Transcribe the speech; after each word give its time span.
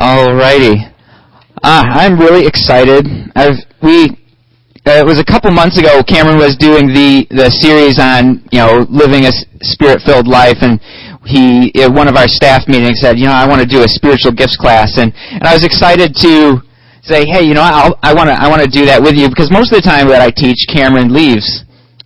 Alrighty. 0.00 0.80
Uh, 1.62 1.84
I'm 1.84 2.18
really 2.18 2.46
excited. 2.46 3.04
I've, 3.36 3.60
we, 3.82 4.08
uh, 4.88 4.96
it 4.96 5.04
was 5.04 5.18
a 5.18 5.24
couple 5.24 5.50
months 5.50 5.76
ago, 5.76 6.02
Cameron 6.02 6.38
was 6.38 6.56
doing 6.56 6.88
the, 6.88 7.28
the 7.28 7.52
series 7.60 8.00
on, 8.00 8.40
you 8.50 8.64
know, 8.64 8.86
living 8.88 9.28
a 9.28 9.32
spirit-filled 9.60 10.26
life, 10.26 10.56
and 10.64 10.80
he, 11.26 11.68
at 11.84 11.92
one 11.92 12.08
of 12.08 12.16
our 12.16 12.28
staff 12.28 12.66
meetings 12.66 12.96
said, 12.98 13.18
you 13.18 13.26
know, 13.26 13.36
I 13.36 13.46
want 13.46 13.60
to 13.60 13.68
do 13.68 13.84
a 13.84 13.88
spiritual 13.88 14.32
gifts 14.32 14.56
class, 14.56 14.96
and, 14.96 15.12
and 15.36 15.44
I 15.44 15.52
was 15.52 15.64
excited 15.64 16.16
to 16.24 16.64
say, 17.02 17.28
hey, 17.28 17.44
you 17.44 17.52
know, 17.52 17.60
I'll, 17.60 17.98
I 18.00 18.14
want 18.14 18.30
to, 18.30 18.36
I 18.40 18.48
want 18.48 18.62
to 18.62 18.70
do 18.72 18.86
that 18.86 19.02
with 19.02 19.16
you, 19.20 19.28
because 19.28 19.52
most 19.52 19.70
of 19.70 19.76
the 19.76 19.84
time 19.84 20.08
that 20.08 20.22
I 20.22 20.30
teach, 20.30 20.64
Cameron 20.72 21.12
leaves. 21.12 21.44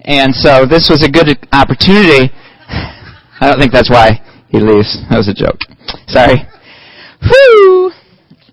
And 0.00 0.34
so 0.34 0.66
this 0.66 0.90
was 0.90 1.06
a 1.06 1.08
good 1.08 1.38
opportunity. 1.54 2.34
I 3.38 3.46
don't 3.46 3.60
think 3.60 3.70
that's 3.70 3.88
why 3.88 4.18
he 4.50 4.58
leaves. 4.58 4.98
That 5.10 5.18
was 5.18 5.28
a 5.30 5.34
joke. 5.34 5.62
Sorry. 6.10 6.42
Whew. 7.24 7.92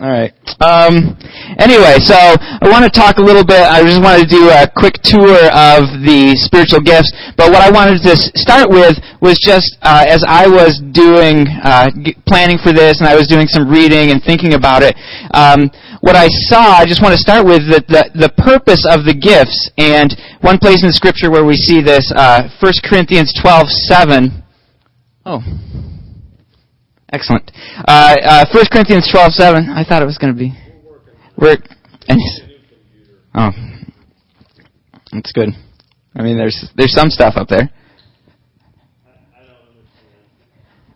All 0.02 0.10
right. 0.10 0.34
Um, 0.66 1.14
anyway, 1.62 2.02
so 2.02 2.18
I 2.18 2.66
want 2.74 2.82
to 2.86 2.90
talk 2.90 3.18
a 3.18 3.22
little 3.22 3.46
bit. 3.46 3.62
I 3.62 3.86
just 3.86 4.02
wanted 4.02 4.26
to 4.26 4.34
do 4.34 4.50
a 4.50 4.66
quick 4.66 4.98
tour 5.06 5.46
of 5.54 6.02
the 6.02 6.34
spiritual 6.42 6.82
gifts. 6.82 7.14
But 7.38 7.54
what 7.54 7.62
I 7.62 7.70
wanted 7.70 8.02
to 8.10 8.18
start 8.34 8.74
with 8.74 8.98
was 9.22 9.38
just 9.38 9.78
uh, 9.86 10.06
as 10.10 10.26
I 10.26 10.50
was 10.50 10.82
doing 10.90 11.46
uh, 11.62 11.94
planning 12.26 12.58
for 12.58 12.74
this, 12.74 12.98
and 12.98 13.06
I 13.06 13.14
was 13.14 13.28
doing 13.30 13.46
some 13.46 13.70
reading 13.70 14.10
and 14.10 14.24
thinking 14.26 14.58
about 14.58 14.82
it. 14.82 14.98
Um, 15.38 15.70
what 16.02 16.16
I 16.18 16.34
saw, 16.50 16.82
I 16.82 16.90
just 16.90 17.06
want 17.06 17.14
to 17.14 17.22
start 17.22 17.46
with 17.46 17.70
the, 17.70 17.86
the, 17.86 18.26
the 18.26 18.34
purpose 18.42 18.90
of 18.90 19.06
the 19.06 19.14
gifts. 19.14 19.70
And 19.78 20.18
one 20.42 20.58
place 20.58 20.82
in 20.82 20.90
scripture 20.94 21.30
where 21.30 21.46
we 21.46 21.54
see 21.54 21.78
this, 21.78 22.10
uh, 22.10 22.50
1 22.58 22.74
Corinthians 22.90 23.38
twelve 23.38 23.70
seven. 23.70 24.42
Oh. 25.30 25.46
Excellent. 27.12 27.52
Uh, 27.88 28.16
uh, 28.24 28.46
1 28.54 28.66
Corinthians 28.72 29.10
12, 29.12 29.34
7. 29.34 29.70
I 29.70 29.84
thought 29.84 30.02
it 30.02 30.06
was 30.06 30.18
going 30.18 30.34
to 30.34 30.40
be. 30.40 30.54
Work. 31.38 31.68
And, 32.08 32.20
oh. 33.36 33.52
That's 35.12 35.32
good. 35.34 35.50
I 36.16 36.24
mean, 36.24 36.38
there's, 36.38 36.70
there's 36.76 36.94
some 36.94 37.10
stuff 37.10 37.34
up 37.36 37.50
there. 37.50 37.70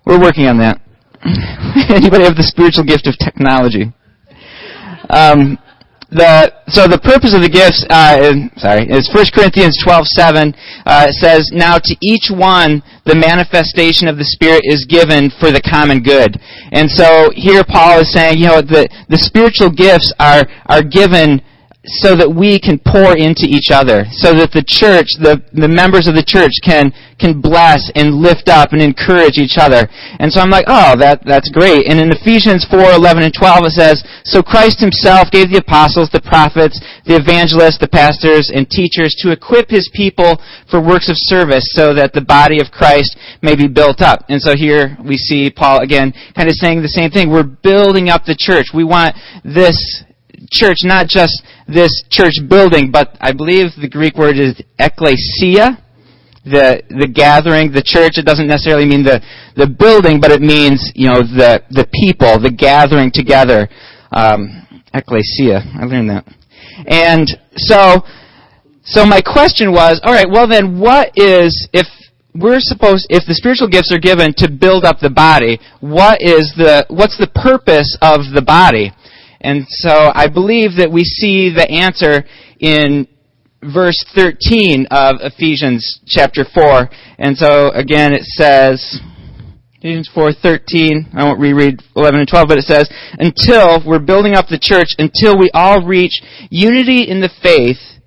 We're 0.05 0.21
working 0.21 0.45
on 0.45 0.59
that. 0.59 0.79
Anybody 1.89 2.23
have 2.23 2.35
the 2.35 2.43
spiritual 2.43 2.83
gift 2.83 3.07
of 3.07 3.17
technology? 3.17 3.91
Um, 5.09 5.57
the 6.11 6.53
so 6.67 6.87
the 6.87 6.99
purpose 6.99 7.33
of 7.33 7.41
the 7.41 7.49
gifts 7.49 7.85
uh, 7.89 8.17
is, 8.21 8.61
sorry 8.61 8.85
is 8.89 9.09
1 9.13 9.25
Corinthians 9.33 9.77
12:7 9.83 10.55
uh, 10.85 11.11
says 11.11 11.49
now 11.51 11.77
to 11.77 11.95
each 12.01 12.29
one 12.29 12.83
the 13.05 13.15
manifestation 13.15 14.07
of 14.07 14.17
the 14.17 14.25
spirit 14.25 14.61
is 14.63 14.85
given 14.85 15.29
for 15.39 15.51
the 15.51 15.61
common 15.61 16.01
good. 16.01 16.39
And 16.71 16.89
so 16.89 17.31
here 17.35 17.63
Paul 17.63 18.01
is 18.01 18.11
saying 18.11 18.37
you 18.37 18.47
know 18.47 18.61
the 18.61 18.87
the 19.09 19.17
spiritual 19.17 19.69
gifts 19.69 20.13
are 20.19 20.45
are 20.67 20.83
given 20.83 21.41
so 21.85 22.15
that 22.15 22.29
we 22.29 22.59
can 22.59 22.79
pour 22.79 23.15
into 23.17 23.45
each 23.45 23.69
other, 23.69 24.05
so 24.11 24.33
that 24.33 24.51
the 24.51 24.65
church, 24.65 25.15
the, 25.21 25.41
the 25.53 25.69
members 25.69 26.07
of 26.07 26.15
the 26.15 26.25
church 26.25 26.51
can, 26.63 26.91
can 27.19 27.39
bless 27.41 27.91
and 27.95 28.15
lift 28.15 28.49
up 28.49 28.73
and 28.73 28.81
encourage 28.81 29.37
each 29.37 29.57
other. 29.57 29.87
And 30.19 30.31
so 30.31 30.41
I'm 30.41 30.49
like, 30.49 30.65
oh, 30.67 30.97
that, 30.97 31.21
that's 31.25 31.49
great. 31.49 31.87
And 31.87 31.99
in 31.99 32.11
Ephesians 32.11 32.65
4, 32.69 32.97
11 32.97 33.23
and 33.23 33.33
12 33.33 33.65
it 33.65 33.75
says, 33.77 34.03
So 34.25 34.41
Christ 34.41 34.79
himself 34.79 35.29
gave 35.29 35.51
the 35.51 35.61
apostles, 35.61 36.09
the 36.09 36.21
prophets, 36.21 36.81
the 37.05 37.15
evangelists, 37.15 37.77
the 37.77 37.87
pastors, 37.87 38.49
and 38.53 38.69
teachers 38.69 39.15
to 39.21 39.31
equip 39.31 39.69
his 39.69 39.89
people 39.93 40.41
for 40.69 40.81
works 40.81 41.09
of 41.09 41.17
service 41.17 41.69
so 41.71 41.93
that 41.93 42.13
the 42.13 42.25
body 42.25 42.59
of 42.59 42.71
Christ 42.71 43.17
may 43.41 43.55
be 43.55 43.67
built 43.67 44.01
up. 44.01 44.25
And 44.27 44.41
so 44.41 44.55
here 44.55 44.97
we 45.03 45.17
see 45.17 45.49
Paul 45.49 45.81
again 45.81 46.13
kind 46.35 46.49
of 46.49 46.55
saying 46.55 46.81
the 46.81 46.89
same 46.89 47.11
thing. 47.11 47.29
We're 47.29 47.43
building 47.43 48.09
up 48.09 48.25
the 48.25 48.35
church. 48.37 48.73
We 48.73 48.83
want 48.83 49.15
this 49.43 49.77
church, 50.51 50.77
not 50.83 51.07
just 51.07 51.43
this 51.67 52.03
church 52.09 52.33
building, 52.47 52.91
but 52.91 53.15
I 53.21 53.31
believe 53.31 53.71
the 53.79 53.89
Greek 53.89 54.15
word 54.17 54.37
is 54.37 54.61
ekklesia, 54.79 55.81
the 56.43 56.83
the 56.89 57.07
gathering, 57.07 57.71
the 57.71 57.81
church. 57.81 58.17
It 58.17 58.25
doesn't 58.25 58.47
necessarily 58.47 58.85
mean 58.85 59.03
the 59.03 59.21
the 59.55 59.67
building, 59.67 60.19
but 60.19 60.31
it 60.31 60.41
means 60.41 60.91
you 60.95 61.07
know 61.07 61.21
the 61.21 61.63
the 61.71 61.87
people, 61.91 62.39
the 62.39 62.51
gathering 62.51 63.11
together. 63.11 63.67
Um, 64.11 64.65
ekklesia. 64.95 65.59
I 65.75 65.85
learned 65.85 66.09
that. 66.09 66.25
And 66.87 67.27
so, 67.57 68.03
so 68.83 69.05
my 69.05 69.21
question 69.21 69.71
was, 69.71 69.99
all 70.03 70.13
right. 70.13 70.27
Well, 70.29 70.47
then, 70.47 70.79
what 70.79 71.11
is 71.15 71.67
if 71.73 71.87
we're 72.33 72.59
supposed 72.59 73.07
if 73.09 73.23
the 73.27 73.35
spiritual 73.35 73.67
gifts 73.67 73.93
are 73.93 73.99
given 73.99 74.33
to 74.37 74.51
build 74.51 74.83
up 74.85 74.99
the 74.99 75.09
body? 75.09 75.59
What 75.79 76.21
is 76.21 76.53
the 76.57 76.85
what's 76.89 77.17
the 77.17 77.31
purpose 77.33 77.97
of 78.01 78.33
the 78.33 78.41
body? 78.41 78.91
And 79.41 79.65
so 79.67 80.11
I 80.13 80.27
believe 80.27 80.77
that 80.77 80.91
we 80.91 81.03
see 81.03 81.49
the 81.49 81.69
answer 81.69 82.23
in 82.59 83.07
verse 83.61 84.03
13 84.15 84.87
of 84.91 85.15
Ephesians 85.21 86.01
chapter 86.05 86.45
4. 86.45 86.89
And 87.19 87.37
so 87.37 87.69
again 87.71 88.13
it 88.13 88.23
says, 88.23 89.01
Ephesians 89.85 90.09
4:13. 90.15 91.13
I 91.13 91.23
won't 91.23 91.39
reread 91.39 91.79
11 91.95 92.21
and 92.21 92.27
12, 92.27 92.47
but 92.47 92.57
it 92.57 92.63
says, 92.63 92.89
"Until 93.19 93.83
we're 93.85 93.99
building 93.99 94.33
up 94.33 94.47
the 94.47 94.57
church 94.57 94.95
until 94.97 95.37
we 95.37 95.51
all 95.53 95.83
reach 95.83 96.23
unity 96.49 97.03
in 97.03 97.21
the 97.21 97.29
faith 97.29 97.99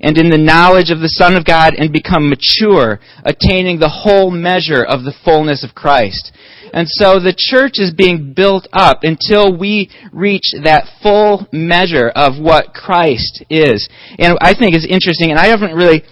and 0.00 0.16
in 0.16 0.30
the 0.30 0.38
knowledge 0.38 0.90
of 0.90 1.00
the 1.00 1.08
Son 1.08 1.36
of 1.36 1.44
God 1.44 1.74
and 1.76 1.92
become 1.92 2.30
mature, 2.30 2.98
attaining 3.24 3.78
the 3.78 3.90
whole 3.90 4.30
measure 4.30 4.82
of 4.82 5.04
the 5.04 5.12
fullness 5.12 5.62
of 5.62 5.74
Christ." 5.74 6.32
And 6.72 6.88
so 6.88 7.18
the 7.18 7.34
church 7.36 7.78
is 7.78 7.92
being 7.92 8.34
built 8.34 8.68
up 8.72 9.00
until 9.02 9.56
we 9.56 9.90
reach 10.12 10.52
that 10.62 10.88
full 11.02 11.46
measure 11.52 12.08
of 12.14 12.38
what 12.38 12.74
Christ 12.74 13.44
is. 13.50 13.88
And 14.18 14.36
I 14.40 14.54
think 14.54 14.74
it's 14.74 14.86
interesting, 14.86 15.30
and 15.30 15.38
I 15.38 15.46
haven't 15.46 15.74
really 15.74 16.02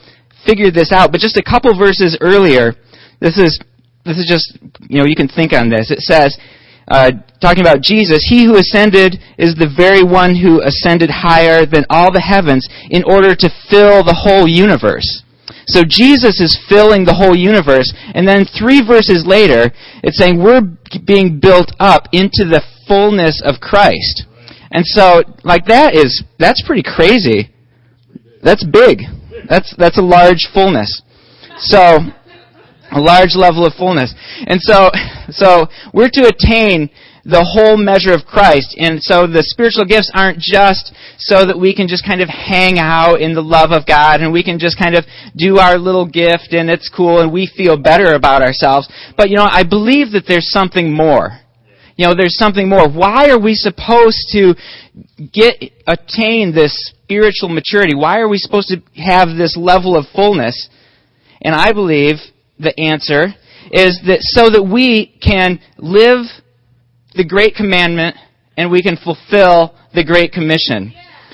figured 0.46 0.74
this 0.74 0.92
out, 0.92 1.12
but 1.12 1.20
just 1.20 1.36
a 1.36 1.42
couple 1.42 1.76
verses 1.76 2.16
earlier, 2.20 2.74
this 3.20 3.38
is, 3.38 3.58
this 4.04 4.18
is 4.18 4.26
just, 4.28 4.58
you 4.88 4.98
know, 4.98 5.06
you 5.06 5.16
can 5.16 5.28
think 5.28 5.52
on 5.52 5.68
this. 5.68 5.90
It 5.90 6.00
says, 6.00 6.38
uh, 6.88 7.10
talking 7.40 7.62
about 7.62 7.82
Jesus, 7.82 8.24
he 8.28 8.44
who 8.44 8.56
ascended 8.56 9.18
is 9.38 9.54
the 9.54 9.72
very 9.76 10.04
one 10.04 10.36
who 10.36 10.62
ascended 10.62 11.10
higher 11.10 11.66
than 11.66 11.84
all 11.90 12.12
the 12.12 12.20
heavens 12.20 12.68
in 12.90 13.02
order 13.02 13.34
to 13.34 13.50
fill 13.68 14.04
the 14.04 14.14
whole 14.14 14.46
universe. 14.46 15.24
So 15.66 15.82
Jesus 15.86 16.40
is 16.40 16.58
filling 16.68 17.04
the 17.04 17.14
whole 17.14 17.36
universe. 17.36 17.92
And 18.14 18.26
then 18.26 18.44
three 18.44 18.86
verses 18.86 19.24
later, 19.26 19.72
it's 20.02 20.18
saying 20.18 20.42
we're 20.42 20.62
being 21.04 21.40
built 21.40 21.72
up 21.80 22.08
into 22.12 22.44
the 22.46 22.62
fullness 22.86 23.42
of 23.44 23.60
Christ. 23.60 24.26
And 24.70 24.84
so, 24.86 25.22
like 25.44 25.66
that 25.66 25.94
is, 25.94 26.22
that's 26.38 26.62
pretty 26.66 26.82
crazy. 26.82 27.50
That's 28.42 28.64
big. 28.64 29.02
That's, 29.48 29.74
that's 29.76 29.98
a 29.98 30.02
large 30.02 30.48
fullness. 30.52 31.02
So, 31.58 31.98
a 32.92 33.00
large 33.00 33.34
level 33.34 33.66
of 33.66 33.74
fullness. 33.74 34.14
And 34.46 34.60
so, 34.60 34.90
so 35.30 35.66
we're 35.92 36.10
to 36.12 36.30
attain 36.30 36.90
the 37.26 37.42
whole 37.42 37.76
measure 37.76 38.14
of 38.14 38.24
Christ. 38.24 38.76
And 38.78 39.02
so 39.02 39.26
the 39.26 39.42
spiritual 39.42 39.84
gifts 39.84 40.10
aren't 40.14 40.38
just 40.38 40.94
so 41.18 41.44
that 41.44 41.58
we 41.58 41.74
can 41.74 41.88
just 41.88 42.06
kind 42.06 42.22
of 42.22 42.28
hang 42.28 42.78
out 42.78 43.20
in 43.20 43.34
the 43.34 43.42
love 43.42 43.72
of 43.72 43.84
God 43.84 44.20
and 44.20 44.32
we 44.32 44.44
can 44.44 44.60
just 44.60 44.78
kind 44.78 44.94
of 44.94 45.04
do 45.34 45.58
our 45.58 45.76
little 45.76 46.06
gift 46.06 46.54
and 46.54 46.70
it's 46.70 46.88
cool 46.88 47.20
and 47.20 47.32
we 47.32 47.50
feel 47.50 47.76
better 47.76 48.14
about 48.14 48.42
ourselves. 48.42 48.86
But 49.16 49.28
you 49.28 49.36
know, 49.36 49.48
I 49.50 49.64
believe 49.64 50.12
that 50.12 50.24
there's 50.28 50.50
something 50.52 50.92
more. 50.94 51.40
You 51.96 52.06
know, 52.06 52.14
there's 52.14 52.38
something 52.38 52.68
more. 52.68 52.88
Why 52.88 53.30
are 53.30 53.40
we 53.40 53.54
supposed 53.54 54.28
to 54.32 54.54
get, 55.32 55.72
attain 55.88 56.54
this 56.54 56.76
spiritual 56.92 57.48
maturity? 57.48 57.96
Why 57.96 58.20
are 58.20 58.28
we 58.28 58.38
supposed 58.38 58.68
to 58.68 58.82
have 59.02 59.36
this 59.36 59.56
level 59.56 59.96
of 59.96 60.04
fullness? 60.14 60.68
And 61.42 61.54
I 61.54 61.72
believe 61.72 62.16
the 62.60 62.78
answer 62.78 63.34
is 63.72 63.98
that 64.06 64.18
so 64.20 64.50
that 64.50 64.62
we 64.62 65.18
can 65.20 65.58
live 65.78 66.26
the 67.16 67.24
great 67.24 67.54
commandment 67.54 68.16
and 68.56 68.70
we 68.70 68.82
can 68.82 68.96
fulfill 68.96 69.74
the 69.94 70.04
great 70.04 70.32
commission. 70.32 70.92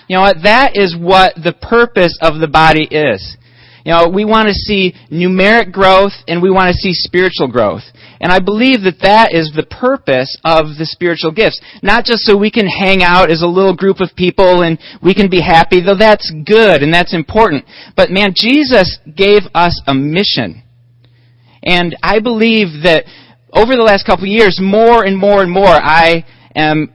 You 0.08 0.17
know 0.17 0.23
what? 0.23 0.43
That 0.43 0.76
is 0.76 0.96
what 0.99 1.34
the 1.37 1.52
purpose 1.52 2.19
of 2.20 2.40
the 2.40 2.49
body 2.49 2.87
is. 2.90 3.37
You 3.84 3.93
know, 3.93 4.08
we 4.08 4.25
want 4.25 4.46
to 4.46 4.55
see 4.55 4.94
numeric 5.11 5.73
growth 5.73 6.12
and 6.29 6.40
we 6.40 6.50
want 6.50 6.73
to 6.73 6.79
see 6.79 6.93
spiritual 6.93 7.49
growth. 7.49 7.82
And 8.20 8.31
I 8.31 8.38
believe 8.38 8.82
that 8.82 9.00
that 9.02 9.32
is 9.32 9.52
the 9.55 9.67
purpose 9.67 10.38
of 10.44 10.79
the 10.79 10.87
spiritual 10.87 11.32
gifts. 11.32 11.61
Not 11.82 12.05
just 12.05 12.23
so 12.23 12.37
we 12.37 12.52
can 12.52 12.67
hang 12.67 13.02
out 13.02 13.31
as 13.31 13.43
a 13.43 13.46
little 13.46 13.75
group 13.75 14.00
of 14.00 14.14
people 14.17 14.62
and 14.62 14.78
we 15.02 15.14
can 15.14 15.28
be 15.28 15.40
happy, 15.40 15.82
though 15.82 15.99
that's 15.99 16.31
good 16.46 16.82
and 16.82 16.94
that's 16.94 17.14
important. 17.14 17.64
But 17.96 18.11
man, 18.11 18.35
Jesus 18.37 18.99
gave 19.17 19.43
us 19.55 19.81
a 19.88 19.94
mission. 19.94 20.62
And 21.64 21.96
I 22.02 22.20
believe 22.20 22.85
that 22.85 23.05
over 23.52 23.76
the 23.76 23.82
last 23.82 24.06
couple 24.06 24.26
years, 24.26 24.58
more 24.60 25.04
and 25.04 25.16
more 25.16 25.43
and 25.43 25.50
more, 25.50 25.66
I 25.66 26.25
am 26.54 26.93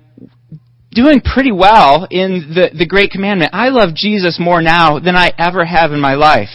doing 0.91 1.21
pretty 1.21 1.51
well 1.51 2.07
in 2.09 2.53
the, 2.55 2.71
the 2.75 2.87
Great 2.87 3.11
Commandment. 3.11 3.51
I 3.53 3.69
love 3.69 3.93
Jesus 3.93 4.39
more 4.39 4.61
now 4.61 4.99
than 4.99 5.15
I 5.15 5.31
ever 5.37 5.65
have 5.65 5.91
in 5.91 6.01
my 6.01 6.15
life. 6.15 6.49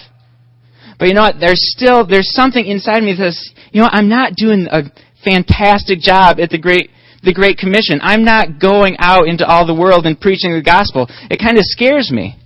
But 0.98 1.08
you 1.08 1.14
know 1.14 1.22
what? 1.22 1.36
There's 1.38 1.72
still, 1.76 2.06
there's 2.06 2.32
something 2.32 2.64
inside 2.64 3.02
me 3.02 3.12
that 3.12 3.32
says, 3.32 3.50
you 3.72 3.80
know, 3.80 3.88
I'm 3.90 4.08
not 4.08 4.34
doing 4.34 4.66
a 4.70 4.82
fantastic 5.24 6.00
job 6.00 6.38
at 6.40 6.50
the 6.50 6.58
Great 6.58 6.90
the 7.22 7.32
Great 7.32 7.56
Commission. 7.56 8.00
I'm 8.02 8.24
not 8.24 8.58
going 8.60 8.96
out 8.98 9.28
into 9.28 9.46
all 9.46 9.64
the 9.64 9.74
world 9.74 10.06
and 10.06 10.20
preaching 10.20 10.52
the 10.52 10.62
gospel. 10.62 11.06
It 11.30 11.38
kind 11.38 11.56
of 11.56 11.62
scares 11.64 12.10
me. 12.10 12.36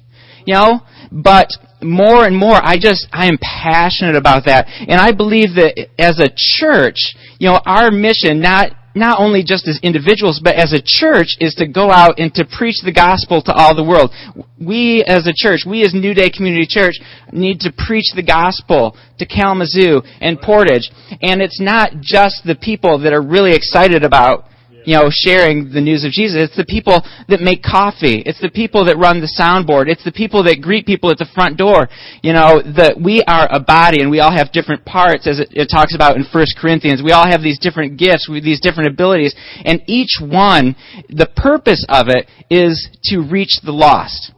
You 0.44 0.54
know? 0.54 0.80
But 1.10 1.48
more 1.82 2.26
and 2.26 2.36
more, 2.36 2.54
I 2.54 2.76
just, 2.78 3.06
I 3.12 3.26
am 3.26 3.38
passionate 3.40 4.16
about 4.16 4.44
that. 4.46 4.66
And 4.66 5.00
I 5.00 5.12
believe 5.12 5.54
that 5.56 5.88
as 5.98 6.18
a 6.18 6.30
church, 6.34 7.16
you 7.38 7.48
know, 7.48 7.60
our 7.66 7.90
mission, 7.90 8.40
not, 8.40 8.72
not 8.94 9.20
only 9.20 9.44
just 9.44 9.68
as 9.68 9.78
individuals, 9.82 10.40
but 10.42 10.54
as 10.54 10.72
a 10.72 10.80
church, 10.82 11.36
is 11.38 11.54
to 11.56 11.66
go 11.66 11.90
out 11.90 12.18
and 12.18 12.32
to 12.34 12.44
preach 12.46 12.76
the 12.82 12.92
gospel 12.92 13.42
to 13.42 13.52
all 13.52 13.76
the 13.76 13.84
world. 13.84 14.10
We 14.58 15.04
as 15.06 15.26
a 15.26 15.34
church, 15.36 15.64
we 15.68 15.84
as 15.84 15.92
New 15.92 16.14
Day 16.14 16.30
Community 16.30 16.66
Church, 16.66 16.94
need 17.30 17.60
to 17.60 17.72
preach 17.76 18.12
the 18.16 18.22
gospel 18.22 18.96
to 19.18 19.26
Kalamazoo 19.26 20.00
and 20.20 20.40
Portage. 20.40 20.90
And 21.20 21.42
it's 21.42 21.60
not 21.60 22.00
just 22.00 22.42
the 22.46 22.56
people 22.56 22.98
that 23.00 23.12
are 23.12 23.22
really 23.22 23.54
excited 23.54 24.02
about 24.02 24.46
you 24.86 24.94
know, 24.94 25.10
sharing 25.10 25.74
the 25.74 25.80
news 25.80 26.04
of 26.04 26.12
Jesus. 26.12 26.46
It's 26.46 26.56
the 26.56 26.64
people 26.64 27.02
that 27.28 27.40
make 27.42 27.60
coffee. 27.62 28.22
It's 28.24 28.40
the 28.40 28.48
people 28.48 28.86
that 28.86 28.96
run 28.96 29.20
the 29.20 29.26
soundboard. 29.26 29.90
It's 29.90 30.04
the 30.04 30.14
people 30.14 30.44
that 30.44 30.62
greet 30.62 30.86
people 30.86 31.10
at 31.10 31.18
the 31.18 31.26
front 31.34 31.58
door. 31.58 31.88
You 32.22 32.32
know, 32.32 32.62
that 32.62 32.94
we 32.94 33.22
are 33.26 33.48
a 33.50 33.58
body 33.58 34.00
and 34.00 34.10
we 34.10 34.20
all 34.20 34.30
have 34.30 34.52
different 34.52 34.86
parts 34.86 35.26
as 35.26 35.40
it, 35.40 35.50
it 35.50 35.66
talks 35.66 35.94
about 35.94 36.16
in 36.16 36.24
1 36.24 36.46
Corinthians. 36.56 37.02
We 37.02 37.10
all 37.10 37.26
have 37.26 37.42
these 37.42 37.58
different 37.58 37.98
gifts, 37.98 38.30
these 38.30 38.60
different 38.60 38.88
abilities, 38.88 39.34
and 39.64 39.82
each 39.88 40.22
one, 40.22 40.76
the 41.10 41.28
purpose 41.34 41.84
of 41.88 42.06
it 42.06 42.30
is 42.48 42.88
to 43.10 43.20
reach 43.20 43.58
the 43.64 43.72
lost. 43.72 44.32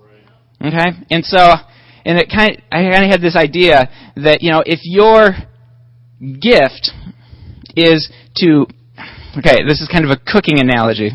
Okay? 0.64 0.96
And 1.10 1.24
so, 1.24 1.44
and 2.06 2.18
it 2.18 2.32
kind 2.34 2.56
of, 2.56 2.64
I 2.72 2.88
kind 2.90 3.04
of 3.04 3.10
had 3.10 3.20
this 3.20 3.36
idea 3.36 3.90
that, 4.16 4.40
you 4.40 4.50
know, 4.50 4.62
if 4.64 4.80
your 4.82 5.36
gift 6.40 6.90
is 7.76 8.10
to 8.36 8.66
Okay, 9.36 9.62
this 9.66 9.80
is 9.80 9.88
kind 9.88 10.04
of 10.04 10.10
a 10.10 10.16
cooking 10.16 10.60
analogy. 10.60 11.12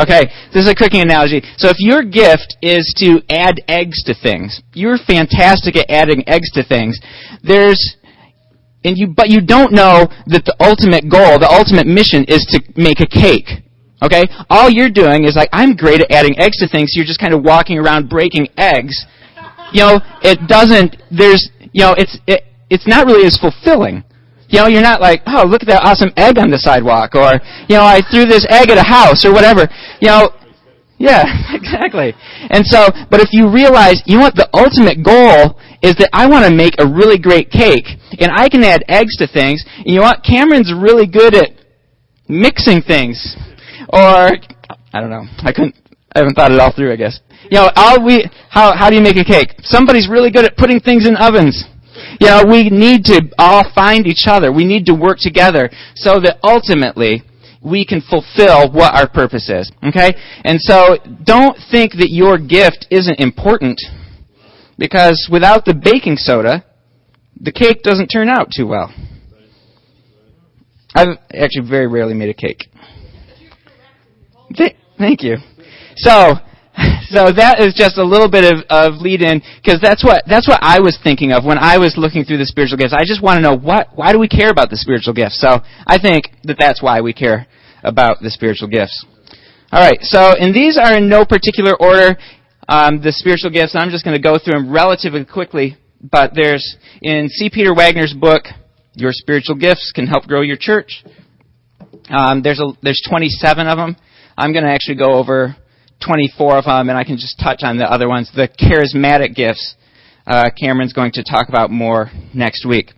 Okay, 0.00 0.26
this 0.52 0.64
is 0.64 0.68
a 0.68 0.74
cooking 0.74 1.02
analogy. 1.02 1.40
So 1.56 1.68
if 1.68 1.76
your 1.78 2.02
gift 2.02 2.56
is 2.60 2.92
to 2.98 3.22
add 3.30 3.62
eggs 3.68 4.02
to 4.04 4.14
things, 4.14 4.60
you're 4.72 4.98
fantastic 4.98 5.76
at 5.76 5.88
adding 5.88 6.28
eggs 6.28 6.50
to 6.52 6.64
things. 6.64 6.98
There's 7.42 7.96
and 8.82 8.98
you 8.98 9.06
but 9.06 9.30
you 9.30 9.40
don't 9.40 9.72
know 9.72 10.08
that 10.26 10.44
the 10.44 10.56
ultimate 10.58 11.08
goal, 11.08 11.38
the 11.38 11.48
ultimate 11.48 11.86
mission 11.86 12.24
is 12.26 12.44
to 12.50 12.60
make 12.76 13.00
a 13.00 13.06
cake. 13.06 13.62
Okay? 14.02 14.24
All 14.50 14.68
you're 14.68 14.90
doing 14.90 15.24
is 15.24 15.36
like 15.36 15.48
I'm 15.52 15.76
great 15.76 16.00
at 16.00 16.10
adding 16.10 16.38
eggs 16.38 16.58
to 16.58 16.68
things, 16.68 16.92
so 16.92 16.98
you're 16.98 17.06
just 17.06 17.20
kind 17.20 17.32
of 17.32 17.42
walking 17.42 17.78
around 17.78 18.10
breaking 18.10 18.48
eggs. 18.58 19.06
You 19.72 19.80
know, 19.80 20.00
it 20.22 20.48
doesn't 20.48 20.96
there's 21.10 21.48
you 21.72 21.82
know, 21.82 21.94
it's 21.96 22.18
it, 22.26 22.42
it's 22.70 22.86
not 22.86 23.06
really 23.06 23.26
as 23.26 23.38
fulfilling. 23.38 24.04
You 24.54 24.60
know, 24.62 24.68
you're 24.68 24.86
not 24.86 25.00
like, 25.00 25.18
oh, 25.26 25.42
look 25.42 25.66
at 25.66 25.68
that 25.74 25.82
awesome 25.82 26.14
egg 26.14 26.38
on 26.38 26.46
the 26.46 26.62
sidewalk, 26.62 27.18
or, 27.18 27.42
you 27.66 27.74
know, 27.74 27.82
I 27.82 27.98
threw 28.06 28.22
this 28.22 28.46
egg 28.46 28.70
at 28.70 28.78
a 28.78 28.86
house, 28.86 29.26
or 29.26 29.34
whatever. 29.34 29.66
You 29.98 30.06
know, 30.06 30.30
yeah, 30.94 31.26
exactly. 31.58 32.14
And 32.54 32.62
so, 32.62 32.86
but 33.10 33.18
if 33.18 33.34
you 33.34 33.50
realize, 33.50 33.98
you 34.06 34.22
want 34.22 34.38
the 34.38 34.46
ultimate 34.54 35.02
goal 35.02 35.58
is 35.82 35.98
that 35.98 36.06
I 36.14 36.30
want 36.30 36.46
to 36.46 36.54
make 36.54 36.78
a 36.78 36.86
really 36.86 37.18
great 37.18 37.50
cake, 37.50 37.98
and 38.22 38.30
I 38.30 38.46
can 38.46 38.62
add 38.62 38.86
eggs 38.86 39.18
to 39.18 39.26
things, 39.26 39.66
and 39.66 39.90
you 39.90 40.06
want 40.06 40.22
Cameron's 40.22 40.70
really 40.70 41.10
good 41.10 41.34
at 41.34 41.50
mixing 42.30 42.78
things, 42.78 43.18
or, 43.90 44.38
I 44.94 45.02
don't 45.02 45.10
know, 45.10 45.26
I 45.42 45.50
couldn't, 45.50 45.74
I 46.14 46.22
haven't 46.22 46.38
thought 46.38 46.54
it 46.54 46.62
all 46.62 46.70
through, 46.70 46.92
I 46.92 46.96
guess. 46.96 47.18
You 47.50 47.58
know, 47.58 47.74
all 47.74 48.06
we, 48.06 48.30
how, 48.54 48.70
how 48.70 48.86
do 48.86 48.94
you 48.94 49.02
make 49.02 49.18
a 49.18 49.26
cake? 49.26 49.50
Somebody's 49.66 50.06
really 50.06 50.30
good 50.30 50.44
at 50.44 50.56
putting 50.56 50.78
things 50.78 51.08
in 51.10 51.18
ovens. 51.18 51.66
You 52.20 52.28
know, 52.28 52.44
we 52.46 52.70
need 52.70 53.04
to 53.04 53.22
all 53.38 53.64
find 53.74 54.06
each 54.06 54.26
other. 54.26 54.52
We 54.52 54.64
need 54.64 54.86
to 54.86 54.94
work 54.94 55.18
together 55.18 55.70
so 55.94 56.20
that 56.20 56.38
ultimately 56.42 57.22
we 57.62 57.84
can 57.84 58.00
fulfill 58.00 58.70
what 58.70 58.94
our 58.94 59.08
purpose 59.08 59.48
is. 59.48 59.70
Okay? 59.82 60.14
And 60.44 60.60
so 60.60 60.96
don't 61.24 61.56
think 61.70 61.92
that 61.94 62.10
your 62.10 62.38
gift 62.38 62.86
isn't 62.90 63.18
important 63.20 63.80
because 64.78 65.28
without 65.30 65.64
the 65.64 65.74
baking 65.74 66.16
soda, 66.16 66.64
the 67.40 67.52
cake 67.52 67.82
doesn't 67.82 68.08
turn 68.08 68.28
out 68.28 68.50
too 68.54 68.66
well. 68.66 68.92
I've 70.94 71.18
actually 71.32 71.68
very 71.68 71.86
rarely 71.88 72.14
made 72.14 72.28
a 72.28 72.34
cake. 72.34 72.68
Thank 74.98 75.22
you. 75.22 75.36
So, 75.96 76.34
so 77.14 77.30
that 77.30 77.62
is 77.62 77.74
just 77.74 77.96
a 77.96 78.04
little 78.04 78.28
bit 78.28 78.42
of, 78.42 78.66
of 78.68 79.00
lead 79.00 79.22
in 79.22 79.40
because 79.62 79.78
that's 79.80 80.02
what 80.02 80.24
that's 80.26 80.48
what 80.48 80.58
I 80.60 80.80
was 80.80 80.98
thinking 80.98 81.30
of 81.30 81.44
when 81.44 81.58
I 81.58 81.78
was 81.78 81.94
looking 81.96 82.24
through 82.24 82.38
the 82.38 82.46
spiritual 82.46 82.76
gifts. 82.76 82.92
I 82.92 83.06
just 83.06 83.22
want 83.22 83.38
to 83.38 83.42
know 83.42 83.56
what 83.56 83.94
why 83.94 84.12
do 84.12 84.18
we 84.18 84.26
care 84.26 84.50
about 84.50 84.68
the 84.68 84.76
spiritual 84.76 85.14
gifts? 85.14 85.38
So 85.40 85.62
I 85.86 85.98
think 86.02 86.34
that 86.42 86.56
that's 86.58 86.82
why 86.82 87.00
we 87.00 87.12
care 87.12 87.46
about 87.84 88.20
the 88.20 88.30
spiritual 88.30 88.66
gifts. 88.66 89.06
All 89.70 89.80
right. 89.80 89.98
So 90.02 90.18
and 90.18 90.54
these 90.54 90.76
are 90.76 90.98
in 90.98 91.08
no 91.08 91.24
particular 91.24 91.78
order. 91.78 92.18
Um, 92.66 93.00
the 93.00 93.12
spiritual 93.12 93.50
gifts. 93.50 93.76
I'm 93.76 93.90
just 93.90 94.04
going 94.04 94.16
to 94.16 94.22
go 94.22 94.38
through 94.42 94.54
them 94.58 94.72
relatively 94.72 95.24
quickly. 95.24 95.76
But 96.02 96.32
there's 96.34 96.76
in 97.00 97.28
C. 97.28 97.48
Peter 97.48 97.74
Wagner's 97.74 98.12
book, 98.12 98.44
"Your 98.94 99.12
Spiritual 99.12 99.56
Gifts 99.56 99.92
Can 99.94 100.06
Help 100.06 100.24
Grow 100.24 100.42
Your 100.42 100.56
Church." 100.58 101.04
Um, 102.10 102.42
there's 102.42 102.60
a, 102.60 102.72
there's 102.82 103.00
27 103.08 103.66
of 103.66 103.78
them. 103.78 103.96
I'm 104.36 104.52
going 104.52 104.64
to 104.64 104.70
actually 104.70 104.96
go 104.96 105.14
over 105.14 105.56
24 106.04 106.58
of 106.58 106.64
them, 106.64 106.88
and 106.88 106.98
I 106.98 107.04
can 107.04 107.16
just 107.16 107.38
touch 107.38 107.60
on 107.62 107.78
the 107.78 107.84
other 107.84 108.08
ones. 108.08 108.30
The 108.34 108.48
charismatic 108.48 109.34
gifts, 109.34 109.74
uh, 110.26 110.50
Cameron's 110.58 110.92
going 110.92 111.12
to 111.12 111.24
talk 111.24 111.48
about 111.48 111.70
more 111.70 112.10
next 112.34 112.66
week. 112.66 112.92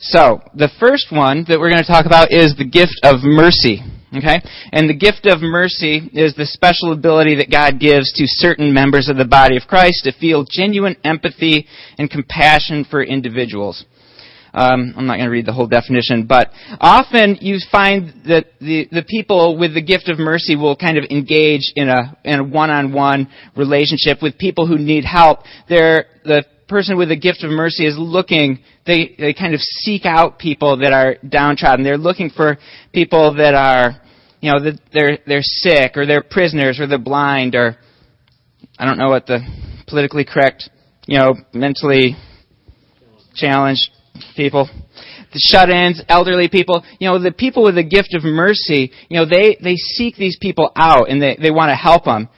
So, 0.00 0.40
the 0.54 0.70
first 0.78 1.08
one 1.10 1.44
that 1.48 1.58
we're 1.58 1.70
going 1.70 1.82
to 1.82 1.90
talk 1.90 2.06
about 2.06 2.30
is 2.30 2.54
the 2.56 2.64
gift 2.64 3.00
of 3.02 3.22
mercy. 3.22 3.82
Okay? 4.16 4.40
And 4.72 4.88
the 4.88 4.96
gift 4.96 5.26
of 5.26 5.42
mercy 5.42 6.08
is 6.14 6.34
the 6.34 6.46
special 6.46 6.92
ability 6.92 7.36
that 7.36 7.50
God 7.50 7.78
gives 7.78 8.12
to 8.14 8.24
certain 8.26 8.72
members 8.72 9.08
of 9.08 9.16
the 9.16 9.26
body 9.26 9.56
of 9.56 9.68
Christ 9.68 10.04
to 10.04 10.12
feel 10.12 10.46
genuine 10.48 10.96
empathy 11.04 11.66
and 11.98 12.10
compassion 12.10 12.86
for 12.88 13.02
individuals. 13.02 13.84
Um, 14.54 14.94
I'm 14.96 15.06
not 15.06 15.16
going 15.16 15.26
to 15.26 15.30
read 15.30 15.46
the 15.46 15.52
whole 15.52 15.66
definition, 15.66 16.26
but 16.26 16.50
often 16.80 17.38
you 17.40 17.58
find 17.70 18.12
that 18.26 18.46
the, 18.60 18.88
the 18.90 19.04
people 19.06 19.58
with 19.58 19.74
the 19.74 19.82
gift 19.82 20.08
of 20.08 20.18
mercy 20.18 20.56
will 20.56 20.76
kind 20.76 20.96
of 20.96 21.04
engage 21.10 21.72
in 21.76 21.88
a, 21.88 22.16
in 22.24 22.40
a 22.40 22.44
one-on-one 22.44 23.28
relationship 23.56 24.22
with 24.22 24.38
people 24.38 24.66
who 24.66 24.78
need 24.78 25.04
help. 25.04 25.40
They're, 25.68 26.06
the 26.24 26.44
person 26.68 26.96
with 26.96 27.08
the 27.08 27.16
gift 27.18 27.44
of 27.44 27.50
mercy 27.50 27.86
is 27.86 27.96
looking, 27.98 28.60
they, 28.86 29.14
they 29.18 29.34
kind 29.34 29.54
of 29.54 29.60
seek 29.60 30.04
out 30.04 30.38
people 30.38 30.78
that 30.78 30.92
are 30.92 31.16
downtrodden. 31.26 31.84
They're 31.84 31.98
looking 31.98 32.30
for 32.30 32.58
people 32.92 33.34
that 33.34 33.54
are, 33.54 34.00
you 34.40 34.52
know, 34.52 34.62
that 34.64 34.80
they're, 34.92 35.18
they're 35.26 35.42
sick 35.42 35.96
or 35.96 36.06
they're 36.06 36.22
prisoners 36.22 36.78
or 36.80 36.86
they're 36.86 36.98
blind 36.98 37.54
or, 37.54 37.76
I 38.78 38.84
don't 38.84 38.98
know 38.98 39.08
what 39.08 39.26
the 39.26 39.40
politically 39.88 40.24
correct, 40.24 40.70
you 41.06 41.18
know, 41.18 41.34
mentally 41.52 42.16
challenged 43.34 43.90
people, 44.36 44.68
the 45.32 45.38
shut-ins, 45.38 46.02
elderly 46.08 46.48
people, 46.48 46.82
you 46.98 47.08
know, 47.08 47.18
the 47.22 47.32
people 47.32 47.64
with 47.64 47.74
the 47.74 47.84
gift 47.84 48.14
of 48.14 48.24
mercy, 48.24 48.92
you 49.08 49.16
know, 49.18 49.26
they, 49.26 49.56
they 49.62 49.76
seek 49.76 50.16
these 50.16 50.38
people 50.40 50.72
out 50.76 51.10
and 51.10 51.22
they, 51.22 51.36
they 51.40 51.50
want 51.50 51.70
to 51.70 51.76
help 51.76 52.04
them. 52.04 52.28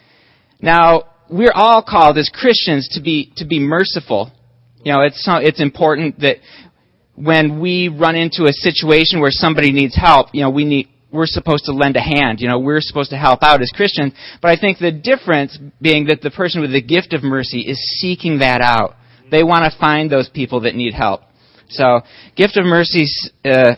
Now, 0.61 1.05
we're 1.31 1.53
all 1.55 1.83
called 1.83 2.19
as 2.19 2.31
Christians 2.33 2.89
to 2.95 3.01
be, 3.01 3.33
to 3.37 3.47
be 3.47 3.59
merciful. 3.61 4.33
You 4.85 4.93
know, 4.93 5.03
it's, 5.03 5.25
it's 5.27 5.61
important 5.61 6.21
that 6.21 6.37
when 7.15 7.61
we 7.61 7.89
run 7.89 8.17
into 8.17 8.45
a 8.45 8.53
situation 8.53 9.21
where 9.21 9.31
somebody 9.31 9.73
needs 9.73 9.97
help, 9.97 10.29
you 10.33 10.43
know, 10.43 10.51
we 10.51 10.65
need, 10.65 10.89
we're 11.13 11.27
supposed 11.27 11.65
to 11.65 11.73
lend 11.73 11.97
a 11.97 12.01
hand. 12.01 12.41
You 12.41 12.49
know, 12.49 12.59
we're 12.59 12.81
supposed 12.81 13.11
to 13.11 13.17
help 13.17 13.43
out 13.43 13.61
as 13.61 13.71
Christians. 13.75 14.13
But 14.41 14.51
I 14.51 14.61
think 14.61 14.79
the 14.79 14.93
difference 14.93 15.59
being 15.81 16.07
that 16.07 16.21
the 16.23 16.31
person 16.31 16.61
with 16.61 16.73
the 16.73 16.83
gift 16.83 17.13
of 17.13 17.23
mercy 17.23 17.61
is 17.61 17.79
seeking 18.01 18.39
that 18.39 18.61
out. 18.61 18.95
They 19.31 19.45
want 19.45 19.71
to 19.71 19.79
find 19.79 20.11
those 20.11 20.29
people 20.29 20.61
that 20.63 20.75
need 20.75 20.95
help. 20.95 21.23
So, 21.71 22.01
gift 22.37 22.57
of 22.57 22.65
mercy 22.65 23.03
is 23.03 23.31
uh, 23.45 23.75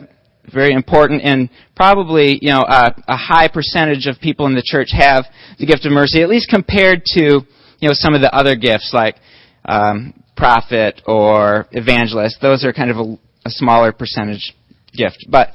very 0.52 0.72
important, 0.72 1.22
and 1.22 1.49
probably 1.76 2.38
you 2.40 2.50
know 2.50 2.64
a, 2.66 2.94
a 3.08 3.16
high 3.16 3.49
percentage 3.49 4.06
of 4.06 4.20
people 4.20 4.46
in 4.46 4.54
the 4.54 4.62
church 4.64 4.88
have 4.92 5.25
the 5.58 5.66
gift 5.66 5.87
of 5.87 5.92
mercy, 5.92 6.22
at 6.22 6.28
least 6.28 6.49
compared 6.49 7.04
to 7.14 7.20
you 7.20 7.88
know 7.88 7.92
some 7.92 8.14
of 8.14 8.20
the 8.20 8.34
other 8.34 8.56
gifts 8.56 8.90
like 8.92 9.16
um, 9.64 10.14
prophet 10.37 11.02
or 11.06 11.66
evangelist. 11.72 12.38
Those 12.40 12.64
are 12.64 12.72
kind 12.72 12.90
of 12.90 12.96
a, 12.96 13.18
a 13.46 13.50
smaller 13.50 13.92
percentage 13.92 14.54
gift. 14.92 15.26
But 15.28 15.50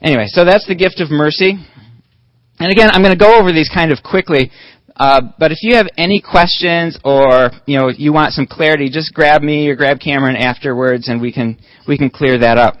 anyway, 0.00 0.26
so 0.26 0.44
that's 0.44 0.66
the 0.66 0.74
gift 0.74 1.00
of 1.00 1.10
mercy. 1.10 1.56
And 2.58 2.70
again, 2.70 2.90
I'm 2.92 3.02
going 3.02 3.16
to 3.16 3.18
go 3.18 3.40
over 3.40 3.50
these 3.50 3.70
kind 3.74 3.90
of 3.90 4.02
quickly 4.04 4.50
uh, 4.96 5.20
but 5.38 5.52
if 5.52 5.58
you 5.62 5.76
have 5.76 5.88
any 5.96 6.20
questions 6.20 6.98
or 7.04 7.50
you 7.66 7.78
know 7.78 7.88
you 7.88 8.12
want 8.12 8.32
some 8.32 8.46
clarity, 8.46 8.90
just 8.90 9.14
grab 9.14 9.42
me 9.42 9.68
or 9.68 9.76
grab 9.76 9.98
Cameron 10.00 10.36
afterwards, 10.36 11.08
and 11.08 11.20
we 11.20 11.32
can 11.32 11.58
we 11.86 11.98
can 11.98 12.10
clear 12.10 12.38
that 12.38 12.58
up. 12.58 12.74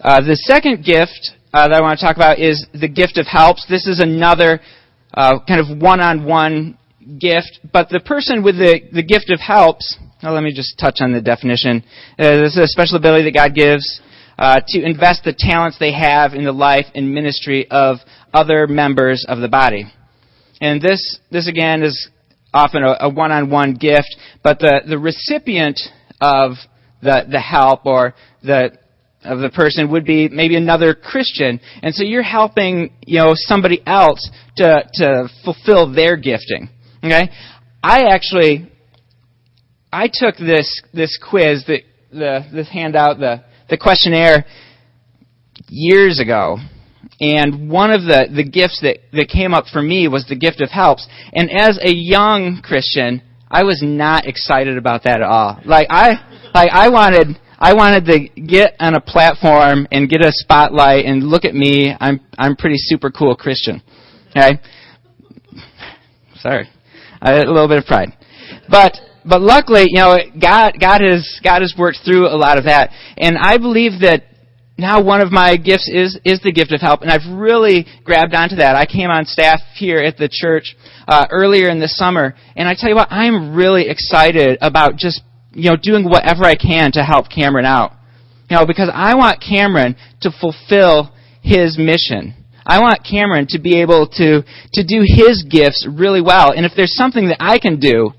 Uh, 0.00 0.20
the 0.20 0.36
second 0.36 0.84
gift 0.84 1.32
uh, 1.52 1.68
that 1.68 1.76
I 1.76 1.80
want 1.80 1.98
to 1.98 2.04
talk 2.04 2.16
about 2.16 2.38
is 2.38 2.66
the 2.72 2.88
gift 2.88 3.16
of 3.16 3.26
helps. 3.26 3.66
This 3.68 3.86
is 3.86 4.00
another 4.00 4.60
uh, 5.12 5.38
kind 5.46 5.60
of 5.60 5.80
one-on-one 5.80 6.78
gift, 7.18 7.60
but 7.72 7.88
the 7.90 8.00
person 8.00 8.42
with 8.42 8.56
the 8.56 8.80
the 8.92 9.02
gift 9.02 9.30
of 9.30 9.40
helps. 9.40 9.98
Well, 10.22 10.32
let 10.32 10.42
me 10.42 10.54
just 10.54 10.78
touch 10.78 10.96
on 11.00 11.12
the 11.12 11.20
definition. 11.20 11.84
Uh, 12.18 12.36
this 12.42 12.56
is 12.56 12.58
a 12.58 12.68
special 12.68 12.96
ability 12.96 13.24
that 13.24 13.34
God 13.34 13.54
gives 13.54 14.00
uh, 14.38 14.60
to 14.66 14.82
invest 14.82 15.24
the 15.24 15.34
talents 15.36 15.78
they 15.78 15.92
have 15.92 16.32
in 16.32 16.44
the 16.44 16.52
life 16.52 16.86
and 16.94 17.14
ministry 17.14 17.70
of 17.70 17.98
other 18.32 18.66
members 18.66 19.24
of 19.28 19.40
the 19.40 19.48
body. 19.48 19.84
And 20.60 20.80
this, 20.80 21.18
this 21.30 21.46
again 21.46 21.82
is 21.82 22.08
often 22.52 22.82
a, 22.82 22.96
a 23.00 23.08
one-on-one 23.08 23.74
gift, 23.74 24.16
but 24.42 24.58
the, 24.58 24.80
the 24.88 24.98
recipient 24.98 25.78
of 26.20 26.52
the, 27.04 27.26
the 27.30 27.40
help 27.40 27.86
or 27.86 28.14
the, 28.42 28.76
of 29.22 29.38
the 29.38 29.50
person 29.50 29.90
would 29.90 30.04
be 30.04 30.28
maybe 30.28 30.56
another 30.56 30.94
Christian. 30.94 31.60
And 31.82 31.94
so 31.94 32.04
you're 32.04 32.22
helping, 32.22 32.92
you 33.06 33.18
know, 33.18 33.32
somebody 33.34 33.82
else 33.86 34.30
to, 34.56 34.82
to 34.94 35.28
fulfill 35.44 35.92
their 35.92 36.16
gifting. 36.16 36.68
Okay? 37.02 37.30
I 37.82 38.04
actually, 38.10 38.70
I 39.92 40.08
took 40.12 40.36
this, 40.36 40.82
this 40.92 41.18
quiz, 41.18 41.64
the, 41.66 41.78
the, 42.10 42.46
this 42.52 42.68
handout, 42.68 43.18
the, 43.18 43.44
the 43.70 43.76
questionnaire 43.76 44.44
years 45.68 46.20
ago. 46.20 46.58
And 47.20 47.70
one 47.70 47.92
of 47.92 48.02
the, 48.02 48.28
the 48.34 48.44
gifts 48.44 48.80
that, 48.82 48.98
that 49.12 49.28
came 49.28 49.54
up 49.54 49.66
for 49.72 49.80
me 49.80 50.08
was 50.08 50.26
the 50.26 50.36
gift 50.36 50.60
of 50.60 50.70
helps. 50.70 51.06
And 51.32 51.50
as 51.50 51.78
a 51.82 51.92
young 51.92 52.60
Christian, 52.62 53.22
I 53.50 53.62
was 53.62 53.80
not 53.82 54.26
excited 54.26 54.76
about 54.76 55.04
that 55.04 55.20
at 55.20 55.22
all. 55.22 55.60
Like 55.64 55.86
I, 55.90 56.14
like 56.54 56.70
I 56.72 56.88
wanted, 56.88 57.38
I 57.58 57.74
wanted 57.74 58.04
to 58.06 58.40
get 58.40 58.76
on 58.78 58.94
a 58.94 59.00
platform 59.00 59.88
and 59.90 60.08
get 60.08 60.20
a 60.24 60.30
spotlight 60.30 61.04
and 61.04 61.24
look 61.24 61.44
at 61.44 61.54
me. 61.54 61.92
I'm, 62.00 62.20
I'm 62.38 62.56
pretty 62.56 62.76
super 62.78 63.10
cool 63.10 63.34
Christian. 63.34 63.82
Okay? 64.30 64.60
Sorry. 66.36 66.68
I 67.20 67.32
had 67.32 67.46
a 67.46 67.52
little 67.52 67.68
bit 67.68 67.78
of 67.78 67.84
pride. 67.86 68.10
But, 68.70 68.94
but 69.24 69.40
luckily, 69.40 69.86
you 69.88 70.00
know, 70.00 70.16
God, 70.40 70.74
God 70.80 71.00
has, 71.00 71.40
God 71.42 71.62
has 71.62 71.74
worked 71.76 71.98
through 72.04 72.28
a 72.28 72.36
lot 72.36 72.58
of 72.58 72.64
that. 72.64 72.90
And 73.16 73.36
I 73.36 73.58
believe 73.58 74.00
that 74.02 74.22
now 74.76 75.02
one 75.02 75.20
of 75.20 75.30
my 75.30 75.56
gifts 75.56 75.88
is 75.92 76.18
is 76.24 76.40
the 76.42 76.50
gift 76.50 76.72
of 76.72 76.80
help, 76.80 77.02
and 77.02 77.10
I've 77.10 77.38
really 77.38 77.86
grabbed 78.02 78.34
onto 78.34 78.56
that. 78.56 78.74
I 78.74 78.86
came 78.86 79.08
on 79.08 79.24
staff 79.24 79.60
here 79.76 79.98
at 79.98 80.16
the 80.16 80.28
church 80.28 80.74
uh, 81.06 81.26
earlier 81.30 81.68
in 81.68 81.78
the 81.78 81.86
summer, 81.86 82.34
and 82.56 82.68
I 82.68 82.74
tell 82.76 82.88
you 82.88 82.96
what, 82.96 83.06
I'm 83.10 83.54
really 83.54 83.88
excited 83.88 84.58
about 84.60 84.96
just 84.96 85.22
you 85.54 85.70
know 85.70 85.76
doing 85.76 86.04
whatever 86.04 86.44
I 86.44 86.54
can 86.54 86.92
to 86.92 87.02
help 87.02 87.28
Cameron 87.28 87.64
out. 87.64 87.92
You 88.50 88.58
know, 88.58 88.66
because 88.66 88.90
I 88.92 89.14
want 89.14 89.42
Cameron 89.42 89.96
to 90.20 90.30
fulfill 90.30 91.12
his 91.42 91.78
mission. 91.78 92.34
I 92.66 92.80
want 92.80 93.06
Cameron 93.08 93.46
to 93.50 93.58
be 93.58 93.80
able 93.80 94.06
to 94.08 94.42
to 94.72 94.84
do 94.84 95.04
his 95.06 95.44
gifts 95.48 95.86
really 95.90 96.20
well, 96.20 96.52
and 96.52 96.64
if 96.64 96.72
there's 96.76 96.96
something 96.96 97.28
that 97.28 97.38
I 97.40 97.58
can 97.58 97.78
do, 97.78 98.12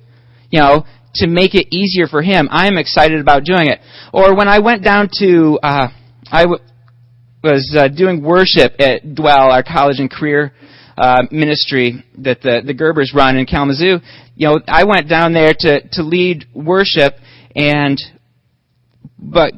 you 0.50 0.60
know, 0.60 0.86
to 1.16 1.28
make 1.28 1.56
it 1.56 1.68
easier 1.74 2.08
for 2.08 2.22
him, 2.22 2.48
I'm 2.52 2.78
excited 2.78 3.20
about 3.20 3.44
doing 3.44 3.68
it. 3.68 3.80
Or 4.14 4.36
when 4.36 4.48
I 4.48 4.60
went 4.60 4.84
down 4.84 5.10
to 5.20 5.60
uh, 5.64 5.88
I 6.32 6.44
w- 6.44 6.64
was 7.44 7.76
uh, 7.78 7.88
doing 7.88 8.24
worship 8.24 8.76
at 8.80 9.16
Dwell, 9.16 9.52
our 9.52 9.64
college 9.64 10.00
and 10.00 10.10
career 10.10 10.54
uh, 10.98 11.24
ministry 11.32 12.04
that 12.20 12.42
the, 12.42 12.62
the 12.66 12.74
Gerbers 12.74 13.14
run 13.14 13.38
in 13.38 13.46
Kalamazoo. 13.46 14.00
You 14.36 14.48
know, 14.48 14.60
I 14.68 14.86
went 14.86 15.10
down 15.10 15.34
there 15.34 15.54
to, 15.60 15.88
to 15.94 16.04
lead 16.04 16.46
worship 16.54 17.16
and, 17.56 18.00
but 19.18 19.54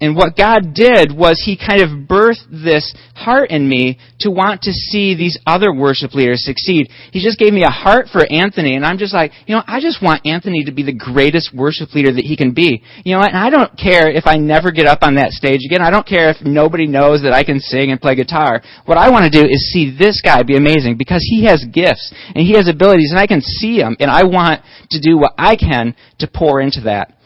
and 0.00 0.14
what 0.14 0.36
God 0.36 0.74
did 0.74 1.10
was 1.10 1.42
He 1.44 1.58
kind 1.58 1.82
of 1.82 2.06
birthed 2.06 2.46
this 2.50 2.94
heart 3.14 3.50
in 3.50 3.68
me 3.68 3.98
to 4.20 4.30
want 4.30 4.62
to 4.62 4.72
see 4.72 5.14
these 5.14 5.36
other 5.44 5.74
worship 5.74 6.14
leaders 6.14 6.44
succeed. 6.44 6.88
He 7.12 7.20
just 7.20 7.38
gave 7.38 7.52
me 7.52 7.64
a 7.64 7.70
heart 7.70 8.06
for 8.12 8.24
Anthony, 8.30 8.76
and 8.76 8.86
I'm 8.86 8.98
just 8.98 9.12
like, 9.12 9.32
you 9.46 9.56
know, 9.56 9.62
I 9.66 9.80
just 9.80 10.02
want 10.02 10.24
Anthony 10.24 10.64
to 10.64 10.72
be 10.72 10.84
the 10.84 10.94
greatest 10.94 11.52
worship 11.52 11.94
leader 11.94 12.12
that 12.12 12.24
he 12.24 12.36
can 12.36 12.54
be. 12.54 12.82
You 13.04 13.16
know, 13.16 13.22
and 13.22 13.36
I 13.36 13.50
don't 13.50 13.76
care 13.76 14.08
if 14.08 14.26
I 14.26 14.36
never 14.36 14.70
get 14.70 14.86
up 14.86 15.00
on 15.02 15.16
that 15.16 15.32
stage 15.32 15.62
again. 15.66 15.82
I 15.82 15.90
don't 15.90 16.06
care 16.06 16.30
if 16.30 16.36
nobody 16.42 16.86
knows 16.86 17.22
that 17.22 17.32
I 17.32 17.42
can 17.42 17.58
sing 17.58 17.90
and 17.90 18.00
play 18.00 18.14
guitar. 18.14 18.62
What 18.86 18.98
I 18.98 19.10
want 19.10 19.24
to 19.24 19.42
do 19.42 19.46
is 19.46 19.72
see 19.72 19.96
this 19.96 20.20
guy 20.22 20.42
be 20.44 20.56
amazing 20.56 20.96
because 20.96 21.26
he 21.28 21.44
has 21.46 21.64
gifts 21.72 22.14
and 22.34 22.46
he 22.46 22.54
has 22.54 22.68
abilities, 22.68 23.10
and 23.10 23.18
I 23.18 23.26
can 23.26 23.40
see 23.40 23.78
him, 23.78 23.96
and 23.98 24.10
I 24.10 24.22
want 24.22 24.62
to 24.90 25.00
do 25.00 25.18
what 25.18 25.32
I 25.36 25.56
can 25.56 25.96
to 26.20 26.28
pour 26.28 26.60
into 26.60 26.82
that. 26.82 27.17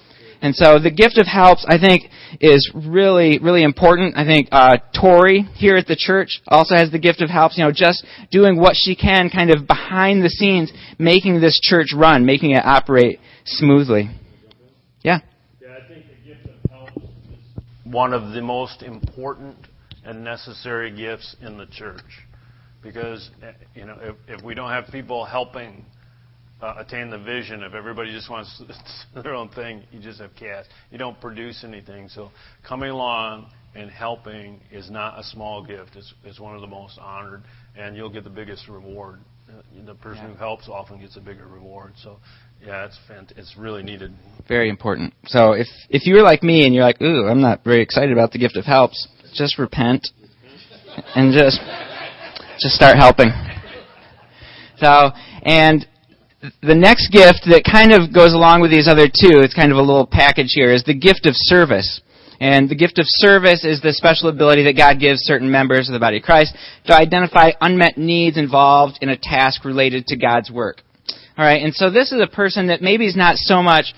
And 0.42 0.56
so 0.56 0.80
the 0.80 0.90
gift 0.90 1.18
of 1.18 1.26
helps, 1.26 1.64
I 1.68 1.78
think, 1.78 2.10
is 2.40 2.68
really, 2.74 3.38
really 3.38 3.62
important. 3.62 4.16
I 4.16 4.24
think 4.24 4.48
uh, 4.50 4.78
Tori 4.92 5.42
here 5.54 5.76
at 5.76 5.86
the 5.86 5.94
church 5.96 6.40
also 6.48 6.74
has 6.74 6.90
the 6.90 6.98
gift 6.98 7.22
of 7.22 7.30
helps. 7.30 7.56
You 7.56 7.64
know, 7.64 7.70
just 7.72 8.04
doing 8.32 8.58
what 8.58 8.74
she 8.74 8.96
can, 8.96 9.30
kind 9.30 9.54
of 9.54 9.68
behind 9.68 10.24
the 10.24 10.28
scenes, 10.28 10.72
making 10.98 11.40
this 11.40 11.60
church 11.62 11.94
run, 11.94 12.26
making 12.26 12.50
it 12.50 12.64
operate 12.64 13.20
smoothly. 13.44 14.10
Yeah. 15.02 15.20
Yeah, 15.60 15.68
I 15.82 15.88
think 15.88 16.06
the 16.08 16.28
gift 16.28 16.46
of 16.46 16.70
helps 16.70 16.96
is 16.96 17.64
one 17.84 18.12
of 18.12 18.32
the 18.32 18.42
most 18.42 18.82
important 18.82 19.56
and 20.04 20.24
necessary 20.24 20.90
gifts 20.90 21.36
in 21.40 21.56
the 21.56 21.66
church, 21.66 22.26
because 22.82 23.30
you 23.76 23.86
know 23.86 23.96
if, 24.02 24.16
if 24.26 24.44
we 24.44 24.54
don't 24.54 24.70
have 24.70 24.88
people 24.88 25.24
helping 25.24 25.84
attain 26.62 27.10
the 27.10 27.18
vision. 27.18 27.62
If 27.62 27.74
everybody 27.74 28.12
just 28.12 28.30
wants 28.30 28.62
their 29.14 29.34
own 29.34 29.48
thing, 29.50 29.82
you 29.90 30.00
just 30.00 30.20
have 30.20 30.34
chaos. 30.34 30.66
You 30.90 30.98
don't 30.98 31.20
produce 31.20 31.64
anything. 31.64 32.08
So 32.08 32.30
coming 32.66 32.90
along 32.90 33.50
and 33.74 33.90
helping 33.90 34.60
is 34.70 34.90
not 34.90 35.18
a 35.18 35.24
small 35.24 35.64
gift. 35.64 35.96
It's, 35.96 36.12
it's 36.24 36.40
one 36.40 36.54
of 36.54 36.60
the 36.60 36.66
most 36.66 36.98
honored, 36.98 37.42
and 37.76 37.96
you'll 37.96 38.10
get 38.10 38.24
the 38.24 38.30
biggest 38.30 38.68
reward. 38.68 39.20
Uh, 39.48 39.62
the 39.84 39.94
person 39.94 40.24
yeah. 40.24 40.30
who 40.30 40.36
helps 40.36 40.68
often 40.68 41.00
gets 41.00 41.16
a 41.16 41.20
bigger 41.20 41.46
reward. 41.46 41.92
So, 42.02 42.18
yeah, 42.64 42.86
it's 42.86 42.98
fant- 43.10 43.36
it's 43.36 43.56
really 43.58 43.82
needed. 43.82 44.14
Very 44.46 44.68
important. 44.68 45.14
So 45.26 45.52
if 45.52 45.66
if 45.90 46.06
you're 46.06 46.22
like 46.22 46.42
me 46.42 46.64
and 46.64 46.74
you're 46.74 46.84
like, 46.84 47.02
ooh, 47.02 47.26
I'm 47.26 47.40
not 47.40 47.64
very 47.64 47.82
excited 47.82 48.12
about 48.12 48.32
the 48.32 48.38
gift 48.38 48.56
of 48.56 48.64
helps, 48.64 49.08
just 49.34 49.58
repent 49.58 50.08
and 51.14 51.32
just 51.32 51.60
just 52.60 52.74
start 52.74 52.96
helping. 52.96 53.30
So 54.76 55.10
and 55.42 55.86
the 56.62 56.74
next 56.74 57.12
gift 57.12 57.46
that 57.46 57.62
kind 57.62 57.92
of 57.92 58.12
goes 58.12 58.34
along 58.34 58.60
with 58.60 58.70
these 58.70 58.88
other 58.88 59.06
two, 59.06 59.38
it's 59.38 59.54
kind 59.54 59.70
of 59.70 59.78
a 59.78 59.82
little 59.82 60.06
package 60.06 60.52
here, 60.54 60.72
is 60.72 60.82
the 60.82 60.94
gift 60.94 61.26
of 61.26 61.34
service. 61.36 62.00
And 62.40 62.68
the 62.68 62.74
gift 62.74 62.98
of 62.98 63.04
service 63.06 63.64
is 63.64 63.80
the 63.80 63.92
special 63.92 64.28
ability 64.28 64.64
that 64.64 64.76
God 64.76 64.98
gives 64.98 65.20
certain 65.22 65.48
members 65.48 65.88
of 65.88 65.92
the 65.92 66.00
body 66.00 66.16
of 66.16 66.24
Christ 66.24 66.56
to 66.86 66.94
identify 66.94 67.52
unmet 67.60 67.96
needs 67.96 68.36
involved 68.36 68.98
in 69.00 69.08
a 69.08 69.16
task 69.16 69.64
related 69.64 70.08
to 70.08 70.16
God's 70.16 70.50
work. 70.50 70.82
Alright, 71.38 71.62
and 71.62 71.72
so 71.72 71.90
this 71.90 72.10
is 72.10 72.20
a 72.20 72.26
person 72.26 72.66
that 72.66 72.82
maybe 72.82 73.06
is 73.06 73.16
not 73.16 73.36
so 73.36 73.62
much 73.62 73.94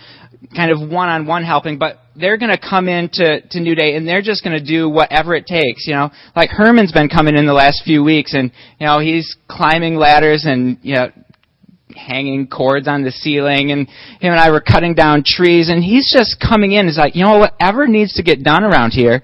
kind 0.55 0.71
of 0.71 0.79
one-on-one 0.87 1.43
helping, 1.43 1.79
but 1.79 2.01
they're 2.15 2.37
going 2.37 2.51
to 2.51 2.59
come 2.59 2.89
into 2.89 3.41
to 3.51 3.61
New 3.61 3.75
Day 3.75 3.97
and 3.97 4.07
they're 4.07 4.23
just 4.23 4.45
going 4.45 4.57
to 4.57 4.65
do 4.65 4.89
whatever 4.89 5.35
it 5.35 5.47
takes. 5.47 5.87
You 5.87 5.95
know, 5.95 6.11
like 6.37 6.51
Herman's 6.51 6.93
been 6.93 7.09
coming 7.09 7.37
in 7.37 7.47
the 7.47 7.55
last 7.55 7.83
few 7.85 8.05
weeks, 8.05 8.35
and 8.35 8.53
you 8.79 8.87
know 8.87 9.01
he's 9.01 9.37
climbing 9.49 9.97
ladders 9.97 10.45
and 10.45 10.79
you 10.83 10.95
know 10.95 11.11
hanging 11.95 12.47
cords 12.47 12.89
on 12.89 13.03
the 13.03 13.11
ceiling 13.11 13.73
and 13.73 13.89
him 14.21 14.33
and 14.33 14.41
I 14.41 14.51
were 14.51 14.61
cutting 14.61 14.95
down 14.95 15.23
trees 15.25 15.69
and 15.69 15.83
he's 15.83 16.13
just 16.13 16.37
coming 16.41 16.73
in. 16.73 16.87
He's 16.87 16.99
like, 16.99 17.15
you 17.15 17.25
know, 17.25 17.39
whatever 17.39 17.87
needs 17.87 18.15
to 18.15 18.23
get 18.23 18.43
done 18.43 18.65
around 18.65 18.91
here, 18.93 19.23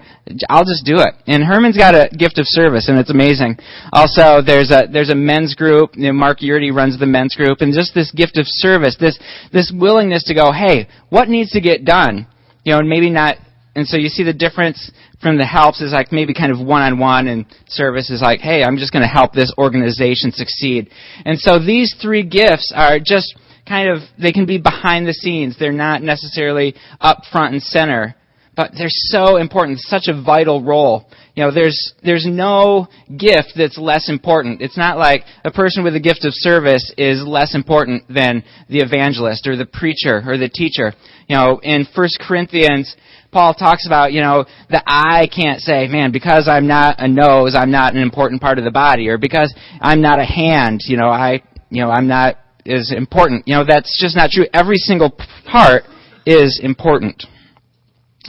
I'll 0.49 0.65
just 0.65 0.85
do 0.85 0.97
it. 0.99 1.13
And 1.27 1.43
Herman's 1.43 1.77
got 1.77 1.95
a 1.95 2.09
gift 2.15 2.39
of 2.39 2.45
service 2.47 2.89
and 2.89 2.97
it's 2.97 3.11
amazing. 3.11 3.57
Also, 3.91 4.41
there's 4.41 4.71
a, 4.71 4.87
there's 4.91 5.09
a 5.09 5.15
men's 5.15 5.55
group, 5.55 5.91
you 5.95 6.07
know, 6.07 6.13
Mark 6.13 6.39
Yurdy 6.39 6.73
runs 6.73 6.99
the 6.99 7.05
men's 7.05 7.35
group 7.35 7.61
and 7.61 7.73
just 7.73 7.93
this 7.93 8.11
gift 8.11 8.37
of 8.37 8.45
service, 8.47 8.95
this, 8.99 9.19
this 9.51 9.71
willingness 9.73 10.23
to 10.25 10.33
go, 10.33 10.51
hey, 10.51 10.87
what 11.09 11.29
needs 11.29 11.51
to 11.51 11.61
get 11.61 11.85
done? 11.85 12.27
You 12.63 12.73
know, 12.73 12.79
and 12.79 12.89
maybe 12.89 13.09
not 13.09 13.37
and 13.75 13.87
so 13.87 13.97
you 13.97 14.09
see 14.09 14.23
the 14.23 14.33
difference 14.33 14.91
from 15.21 15.37
the 15.37 15.45
helps 15.45 15.81
is 15.81 15.91
like 15.91 16.11
maybe 16.11 16.33
kind 16.33 16.51
of 16.51 16.59
one 16.59 16.81
on 16.81 16.99
one 16.99 17.27
and 17.27 17.45
service 17.67 18.09
is 18.09 18.21
like, 18.21 18.39
hey, 18.39 18.63
I'm 18.63 18.77
just 18.77 18.91
going 18.91 19.03
to 19.03 19.07
help 19.07 19.33
this 19.33 19.53
organization 19.57 20.31
succeed. 20.31 20.89
And 21.25 21.39
so 21.39 21.59
these 21.59 21.95
three 22.01 22.23
gifts 22.23 22.73
are 22.75 22.99
just 22.99 23.35
kind 23.67 23.89
of, 23.89 23.99
they 24.21 24.31
can 24.31 24.45
be 24.45 24.57
behind 24.57 25.07
the 25.07 25.13
scenes. 25.13 25.57
They're 25.57 25.71
not 25.71 26.01
necessarily 26.01 26.75
up 26.99 27.19
front 27.31 27.53
and 27.53 27.61
center. 27.61 28.15
But 28.53 28.71
they're 28.77 28.87
so 28.89 29.37
important, 29.37 29.79
such 29.79 30.07
a 30.07 30.21
vital 30.21 30.61
role. 30.61 31.05
You 31.35 31.43
know, 31.43 31.51
there's, 31.51 31.93
there's 32.03 32.25
no 32.27 32.87
gift 33.07 33.53
that's 33.55 33.77
less 33.77 34.09
important. 34.09 34.61
It's 34.61 34.77
not 34.77 34.97
like 34.97 35.23
a 35.45 35.51
person 35.51 35.85
with 35.85 35.95
a 35.95 36.01
gift 36.01 36.25
of 36.25 36.33
service 36.33 36.93
is 36.97 37.23
less 37.25 37.55
important 37.55 38.03
than 38.13 38.43
the 38.67 38.79
evangelist 38.79 39.47
or 39.47 39.55
the 39.55 39.65
preacher 39.65 40.21
or 40.25 40.37
the 40.37 40.49
teacher. 40.49 40.91
You 41.29 41.37
know, 41.37 41.59
in 41.63 41.87
1 41.95 42.09
Corinthians, 42.19 42.93
Paul 43.31 43.53
talks 43.53 43.85
about, 43.87 44.11
you 44.11 44.21
know, 44.21 44.45
the 44.69 44.83
eye 44.85 45.27
can't 45.33 45.61
say, 45.61 45.87
man, 45.87 46.11
because 46.11 46.47
I'm 46.49 46.67
not 46.67 46.97
a 46.99 47.07
nose, 47.07 47.55
I'm 47.55 47.71
not 47.71 47.95
an 47.95 48.01
important 48.01 48.41
part 48.41 48.57
of 48.57 48.65
the 48.65 48.71
body, 48.71 49.07
or 49.07 49.17
because 49.17 49.53
I'm 49.79 50.01
not 50.01 50.19
a 50.19 50.25
hand, 50.25 50.81
you 50.85 50.97
know, 50.97 51.07
I, 51.07 51.41
you 51.69 51.81
know, 51.81 51.89
I'm 51.89 52.07
not 52.07 52.37
as 52.65 52.91
important. 52.95 53.47
You 53.47 53.55
know, 53.55 53.65
that's 53.67 53.97
just 53.99 54.15
not 54.15 54.31
true. 54.31 54.45
Every 54.53 54.77
single 54.77 55.17
part 55.49 55.83
is 56.25 56.59
important. 56.61 57.23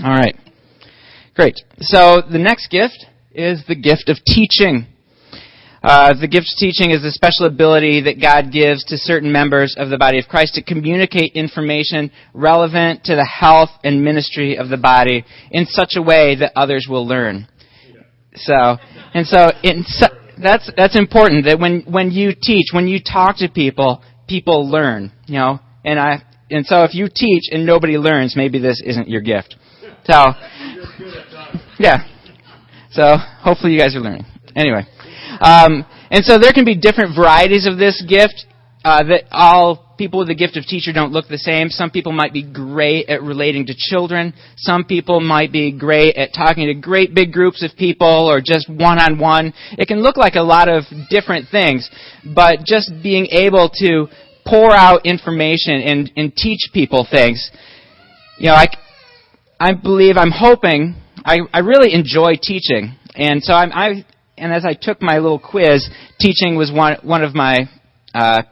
All 0.02 0.11
right. 0.11 0.37
Great. 1.35 1.61
So 1.80 2.23
the 2.23 2.38
next 2.38 2.71
gift 2.71 3.06
is 3.32 3.64
the 3.66 3.75
gift 3.75 4.09
of 4.09 4.18
teaching. 4.25 4.87
Uh, 5.82 6.14
the 6.20 6.28
gift 6.28 6.46
of 6.54 6.58
teaching 6.58 6.92
is 6.92 7.04
a 7.04 7.10
special 7.10 7.46
ability 7.46 8.02
that 8.02 8.20
God 8.20 8.52
gives 8.52 8.84
to 8.84 8.96
certain 8.96 9.32
members 9.32 9.74
of 9.76 9.90
the 9.90 9.98
body 9.98 10.18
of 10.18 10.26
Christ 10.26 10.54
to 10.54 10.62
communicate 10.62 11.32
information 11.32 12.12
relevant 12.34 13.04
to 13.04 13.16
the 13.16 13.24
health 13.24 13.70
and 13.82 14.04
ministry 14.04 14.56
of 14.56 14.68
the 14.68 14.76
body 14.76 15.24
in 15.50 15.66
such 15.66 15.94
a 15.96 16.02
way 16.02 16.36
that 16.36 16.52
others 16.54 16.86
will 16.88 17.06
learn. 17.06 17.48
So, 18.34 18.76
and 19.12 19.26
so, 19.26 19.50
in, 19.62 19.84
that's 20.42 20.70
that's 20.76 20.96
important. 20.96 21.46
That 21.46 21.58
when 21.58 21.82
when 21.88 22.10
you 22.12 22.32
teach, 22.40 22.66
when 22.72 22.86
you 22.86 23.00
talk 23.02 23.38
to 23.38 23.48
people, 23.48 24.02
people 24.28 24.70
learn. 24.70 25.12
You 25.26 25.34
know, 25.34 25.58
and 25.84 25.98
I 25.98 26.22
and 26.50 26.64
so 26.64 26.84
if 26.84 26.94
you 26.94 27.08
teach 27.12 27.44
and 27.50 27.66
nobody 27.66 27.98
learns, 27.98 28.36
maybe 28.36 28.58
this 28.58 28.80
isn't 28.84 29.08
your 29.08 29.20
gift. 29.20 29.56
So, 30.04 30.32
yeah. 31.78 32.04
So 32.92 33.16
hopefully 33.40 33.72
you 33.72 33.78
guys 33.78 33.96
are 33.96 34.00
learning. 34.00 34.24
Anyway, 34.54 34.82
um, 35.40 35.86
and 36.10 36.24
so 36.24 36.38
there 36.38 36.52
can 36.52 36.64
be 36.64 36.76
different 36.76 37.16
varieties 37.16 37.66
of 37.66 37.78
this 37.78 38.02
gift. 38.06 38.46
Uh, 38.84 39.04
that 39.04 39.22
all 39.30 39.94
people 39.96 40.18
with 40.18 40.26
the 40.26 40.34
gift 40.34 40.56
of 40.56 40.64
teacher 40.64 40.92
don't 40.92 41.12
look 41.12 41.28
the 41.28 41.38
same. 41.38 41.68
Some 41.68 41.92
people 41.92 42.10
might 42.10 42.32
be 42.32 42.42
great 42.42 43.08
at 43.08 43.22
relating 43.22 43.64
to 43.66 43.74
children. 43.76 44.34
Some 44.56 44.82
people 44.82 45.20
might 45.20 45.52
be 45.52 45.70
great 45.70 46.16
at 46.16 46.34
talking 46.34 46.66
to 46.66 46.74
great 46.74 47.14
big 47.14 47.32
groups 47.32 47.62
of 47.62 47.76
people 47.78 48.08
or 48.28 48.40
just 48.40 48.68
one 48.68 48.98
on 48.98 49.20
one. 49.20 49.52
It 49.78 49.86
can 49.86 50.02
look 50.02 50.16
like 50.16 50.34
a 50.34 50.42
lot 50.42 50.68
of 50.68 50.82
different 51.10 51.46
things, 51.48 51.88
but 52.34 52.64
just 52.64 52.90
being 53.04 53.26
able 53.26 53.70
to 53.74 54.08
pour 54.44 54.72
out 54.74 55.06
information 55.06 55.74
and, 55.74 56.10
and 56.16 56.34
teach 56.34 56.70
people 56.74 57.06
things. 57.08 57.52
You 58.38 58.48
know, 58.48 58.54
I, 58.54 58.66
I 59.60 59.74
believe, 59.74 60.16
I'm 60.16 60.32
hoping, 60.32 60.96
I, 61.24 61.38
I 61.52 61.60
really 61.60 61.94
enjoy 61.94 62.32
teaching. 62.42 62.96
And 63.14 63.40
so 63.44 63.52
I'm, 63.52 63.70
I, 63.70 64.04
and 64.42 64.52
as 64.52 64.64
I 64.64 64.75
took 64.75 65.00
my 65.00 65.18
little 65.18 65.38
quiz, 65.38 65.88
teaching 66.18 66.56
was 66.56 66.72
one, 66.72 66.96
one 67.02 67.22
of 67.22 67.34
my, 67.34 67.68
uh, 68.14 68.42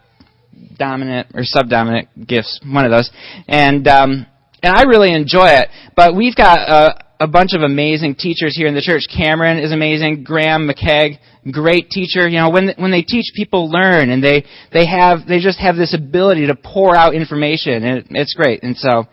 dominant 0.78 1.28
or 1.34 1.42
subdominant 1.42 2.08
gifts, 2.26 2.60
one 2.64 2.84
of 2.84 2.90
those. 2.90 3.10
And, 3.48 3.86
um, 3.88 4.26
and 4.62 4.74
I 4.74 4.82
really 4.82 5.12
enjoy 5.12 5.48
it. 5.48 5.68
But 5.96 6.14
we've 6.14 6.36
got 6.36 6.58
a, 6.58 7.04
a 7.20 7.26
bunch 7.26 7.52
of 7.54 7.62
amazing 7.62 8.14
teachers 8.14 8.56
here 8.56 8.66
in 8.66 8.74
the 8.74 8.80
church. 8.80 9.02
Cameron 9.14 9.58
is 9.58 9.72
amazing. 9.72 10.24
Graham 10.24 10.68
McKeag, 10.68 11.18
great 11.50 11.90
teacher. 11.90 12.28
You 12.28 12.38
know, 12.38 12.50
when 12.50 12.72
when 12.76 12.90
they 12.90 13.02
teach, 13.02 13.26
people 13.34 13.70
learn, 13.70 14.10
and 14.10 14.22
they 14.22 14.44
they 14.72 14.86
have 14.86 15.26
they 15.26 15.38
just 15.38 15.58
have 15.58 15.76
this 15.76 15.94
ability 15.94 16.46
to 16.46 16.54
pour 16.54 16.96
out 16.96 17.14
information, 17.14 17.84
and 17.84 17.98
it, 17.98 18.06
it's 18.10 18.34
great. 18.34 18.62
And 18.62 18.76
so, 18.76 19.06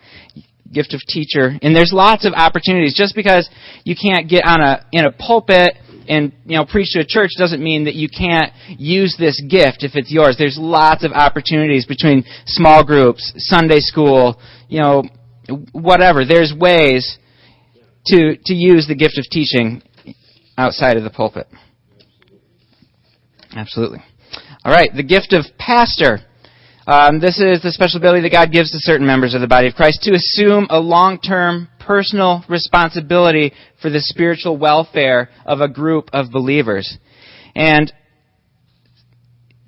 gift 0.72 0.94
of 0.94 1.00
teacher, 1.06 1.52
and 1.60 1.76
there's 1.76 1.92
lots 1.92 2.24
of 2.26 2.32
opportunities. 2.34 2.94
Just 2.94 3.14
because 3.14 3.48
you 3.84 3.94
can't 3.94 4.28
get 4.28 4.44
on 4.46 4.60
a 4.60 4.86
in 4.92 5.04
a 5.04 5.12
pulpit 5.12 5.74
and 6.08 6.32
you 6.44 6.56
know 6.56 6.64
preach 6.64 6.92
to 6.92 7.00
a 7.00 7.06
church 7.06 7.30
doesn't 7.38 7.62
mean 7.62 7.84
that 7.84 7.94
you 7.94 8.08
can't 8.08 8.52
use 8.78 9.14
this 9.18 9.40
gift 9.48 9.84
if 9.84 9.92
it's 9.94 10.10
yours. 10.10 10.36
There's 10.38 10.58
lots 10.58 11.04
of 11.04 11.12
opportunities 11.12 11.86
between 11.86 12.24
small 12.46 12.84
groups, 12.84 13.32
Sunday 13.36 13.80
school, 13.80 14.40
you 14.68 14.80
know, 14.80 15.04
whatever. 15.72 16.24
There's 16.24 16.52
ways 16.52 17.18
to 18.06 18.36
to 18.36 18.54
use 18.54 18.86
the 18.86 18.96
gift 18.96 19.18
of 19.18 19.24
teaching 19.30 19.82
outside 20.56 20.96
of 20.96 21.04
the 21.04 21.10
pulpit. 21.10 21.46
Absolutely. 23.54 24.00
All 24.64 24.72
right, 24.72 24.90
the 24.94 25.02
gift 25.02 25.32
of 25.32 25.44
pastor. 25.58 26.20
Um, 26.86 27.20
this 27.20 27.38
is 27.38 27.60
the 27.62 27.70
special 27.70 27.98
ability 27.98 28.22
that 28.22 28.32
God 28.32 28.50
gives 28.50 28.70
to 28.72 28.78
certain 28.80 29.06
members 29.06 29.34
of 29.34 29.42
the 29.42 29.46
body 29.46 29.68
of 29.68 29.74
Christ 29.74 30.02
to 30.04 30.14
assume 30.14 30.66
a 30.70 30.80
long-term 30.80 31.68
personal 31.88 32.44
responsibility 32.50 33.50
for 33.80 33.88
the 33.88 34.00
spiritual 34.00 34.58
welfare 34.58 35.30
of 35.46 35.62
a 35.62 35.68
group 35.68 36.10
of 36.12 36.30
believers. 36.30 36.98
And 37.56 37.90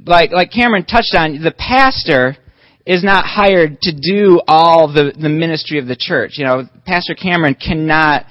like, 0.05 0.31
like 0.31 0.53
Cameron 0.53 0.85
touched 0.85 1.15
on, 1.17 1.43
the 1.43 1.55
pastor 1.57 2.37
is 2.85 3.03
not 3.03 3.25
hired 3.25 3.81
to 3.81 3.93
do 3.93 4.41
all 4.47 4.93
the, 4.93 5.15
the 5.19 5.31
ministry 5.31 5.79
of 5.79 5.87
the 5.87 5.97
church. 5.99 6.33
You 6.35 6.45
know, 6.45 6.65
Pastor 6.85 7.15
Cameron 7.15 7.55
cannot 7.55 8.27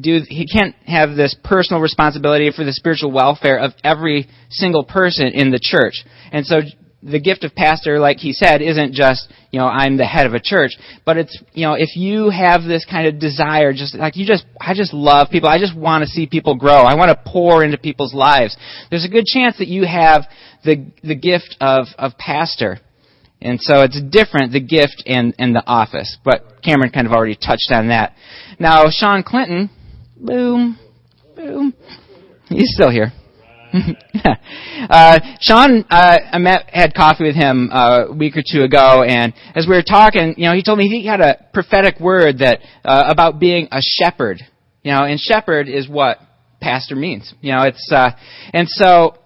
do, 0.00 0.20
he 0.28 0.46
can't 0.46 0.76
have 0.86 1.16
this 1.16 1.36
personal 1.42 1.82
responsibility 1.82 2.52
for 2.54 2.64
the 2.64 2.72
spiritual 2.72 3.10
welfare 3.10 3.58
of 3.58 3.72
every 3.82 4.28
single 4.50 4.84
person 4.84 5.26
in 5.26 5.50
the 5.50 5.60
church. 5.60 6.04
And 6.30 6.46
so 6.46 6.60
the 7.04 7.20
gift 7.20 7.44
of 7.44 7.54
pastor, 7.54 7.98
like 8.00 8.18
he 8.18 8.32
said, 8.32 8.62
isn't 8.62 8.94
just, 8.94 9.30
you 9.50 9.58
know, 9.58 9.66
I'm 9.66 9.98
the 9.98 10.06
head 10.06 10.26
of 10.26 10.32
a 10.32 10.40
church, 10.40 10.72
but 11.04 11.18
it's, 11.18 11.38
you 11.52 11.66
know, 11.66 11.74
if 11.74 11.96
you 11.96 12.30
have 12.30 12.62
this 12.62 12.86
kind 12.90 13.06
of 13.06 13.20
desire, 13.20 13.72
just 13.72 13.94
like 13.94 14.16
you 14.16 14.26
just, 14.26 14.46
I 14.58 14.72
just 14.74 14.94
love 14.94 15.28
people, 15.30 15.48
I 15.48 15.58
just 15.58 15.76
want 15.76 16.02
to 16.02 16.08
see 16.08 16.26
people 16.26 16.54
grow, 16.56 16.82
I 16.82 16.94
want 16.94 17.10
to 17.10 17.30
pour 17.30 17.62
into 17.62 17.76
people's 17.76 18.14
lives, 18.14 18.56
there's 18.88 19.04
a 19.04 19.10
good 19.10 19.26
chance 19.26 19.58
that 19.58 19.68
you 19.68 19.84
have 19.84 20.22
the, 20.64 20.90
the 21.02 21.14
gift 21.14 21.56
of, 21.60 21.86
of 21.98 22.16
pastor. 22.18 22.80
And 23.42 23.60
so 23.60 23.82
it's 23.82 24.00
different, 24.00 24.52
the 24.52 24.60
gift 24.60 25.02
and, 25.04 25.34
and 25.38 25.54
the 25.54 25.62
office. 25.66 26.16
But 26.24 26.62
Cameron 26.62 26.90
kind 26.90 27.06
of 27.06 27.12
already 27.12 27.36
touched 27.36 27.70
on 27.70 27.88
that. 27.88 28.14
Now, 28.58 28.84
Sean 28.88 29.22
Clinton, 29.22 29.68
boom, 30.16 30.78
boom, 31.36 31.74
he's 32.48 32.72
still 32.74 32.90
here. 32.90 33.12
uh, 34.90 35.20
Sean, 35.40 35.84
uh, 35.90 36.18
I 36.32 36.38
met, 36.38 36.70
had 36.72 36.94
coffee 36.94 37.24
with 37.24 37.34
him 37.34 37.70
uh, 37.72 38.06
a 38.08 38.12
week 38.12 38.36
or 38.36 38.42
two 38.48 38.62
ago, 38.62 39.02
and 39.02 39.32
as 39.54 39.66
we 39.66 39.74
were 39.74 39.82
talking, 39.82 40.34
you 40.36 40.46
know, 40.46 40.54
he 40.54 40.62
told 40.62 40.78
me 40.78 40.88
he 40.88 41.06
had 41.06 41.20
a 41.20 41.46
prophetic 41.52 41.98
word 41.98 42.38
that 42.38 42.60
uh, 42.84 43.04
about 43.08 43.40
being 43.40 43.68
a 43.72 43.80
shepherd. 43.80 44.40
You 44.82 44.92
know, 44.92 45.04
and 45.04 45.18
shepherd 45.18 45.68
is 45.68 45.88
what 45.88 46.18
pastor 46.60 46.94
means. 46.94 47.32
You 47.40 47.52
know, 47.52 47.62
it's 47.62 47.90
uh, 47.90 48.10
and 48.52 48.68
so, 48.68 49.16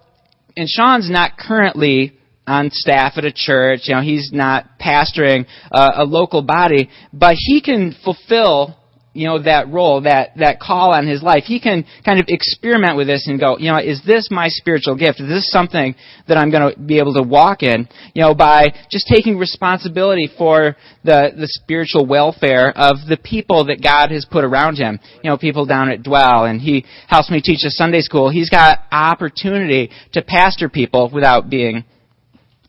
and 0.57 0.67
Sean's 0.67 1.09
not 1.09 1.37
currently 1.37 2.17
on 2.47 2.71
staff 2.71 3.13
at 3.17 3.25
a 3.25 3.33
church. 3.33 3.81
You 3.83 3.95
know, 3.95 4.01
he's 4.01 4.31
not 4.33 4.79
pastoring 4.79 5.45
uh, 5.71 5.91
a 5.95 6.03
local 6.05 6.41
body, 6.41 6.89
but 7.13 7.35
he 7.37 7.61
can 7.61 7.95
fulfill 8.03 8.78
you 9.19 9.27
know, 9.27 9.43
that 9.43 9.67
role, 9.67 9.99
that, 10.03 10.29
that 10.37 10.61
call 10.61 10.93
on 10.93 11.05
his 11.05 11.21
life, 11.21 11.43
he 11.43 11.59
can 11.59 11.85
kind 12.05 12.21
of 12.21 12.27
experiment 12.29 12.95
with 12.95 13.05
this 13.05 13.27
and 13.27 13.37
go, 13.37 13.57
you 13.57 13.69
know, 13.69 13.77
is 13.77 14.01
this 14.07 14.29
my 14.31 14.47
spiritual 14.47 14.95
gift? 14.95 15.19
Is 15.19 15.27
this 15.27 15.51
something 15.51 15.93
that 16.29 16.37
I'm 16.37 16.49
going 16.49 16.73
to 16.73 16.79
be 16.79 16.99
able 16.99 17.13
to 17.15 17.21
walk 17.21 17.61
in? 17.61 17.89
You 18.13 18.21
know, 18.21 18.33
by 18.33 18.67
just 18.89 19.07
taking 19.13 19.37
responsibility 19.37 20.29
for 20.37 20.77
the, 21.03 21.33
the 21.35 21.47
spiritual 21.49 22.05
welfare 22.05 22.69
of 22.69 22.95
the 23.09 23.17
people 23.21 23.65
that 23.65 23.83
God 23.83 24.09
has 24.11 24.25
put 24.25 24.45
around 24.45 24.77
him. 24.77 24.99
You 25.21 25.31
know, 25.31 25.37
people 25.37 25.65
down 25.65 25.89
at 25.89 26.01
Dwell, 26.01 26.45
and 26.45 26.61
he 26.61 26.85
helps 27.09 27.29
me 27.29 27.41
teach 27.41 27.65
a 27.65 27.71
Sunday 27.71 27.99
school. 27.99 28.29
He's 28.29 28.49
got 28.49 28.79
opportunity 28.89 29.91
to 30.13 30.21
pastor 30.21 30.69
people 30.69 31.11
without 31.13 31.49
being 31.49 31.83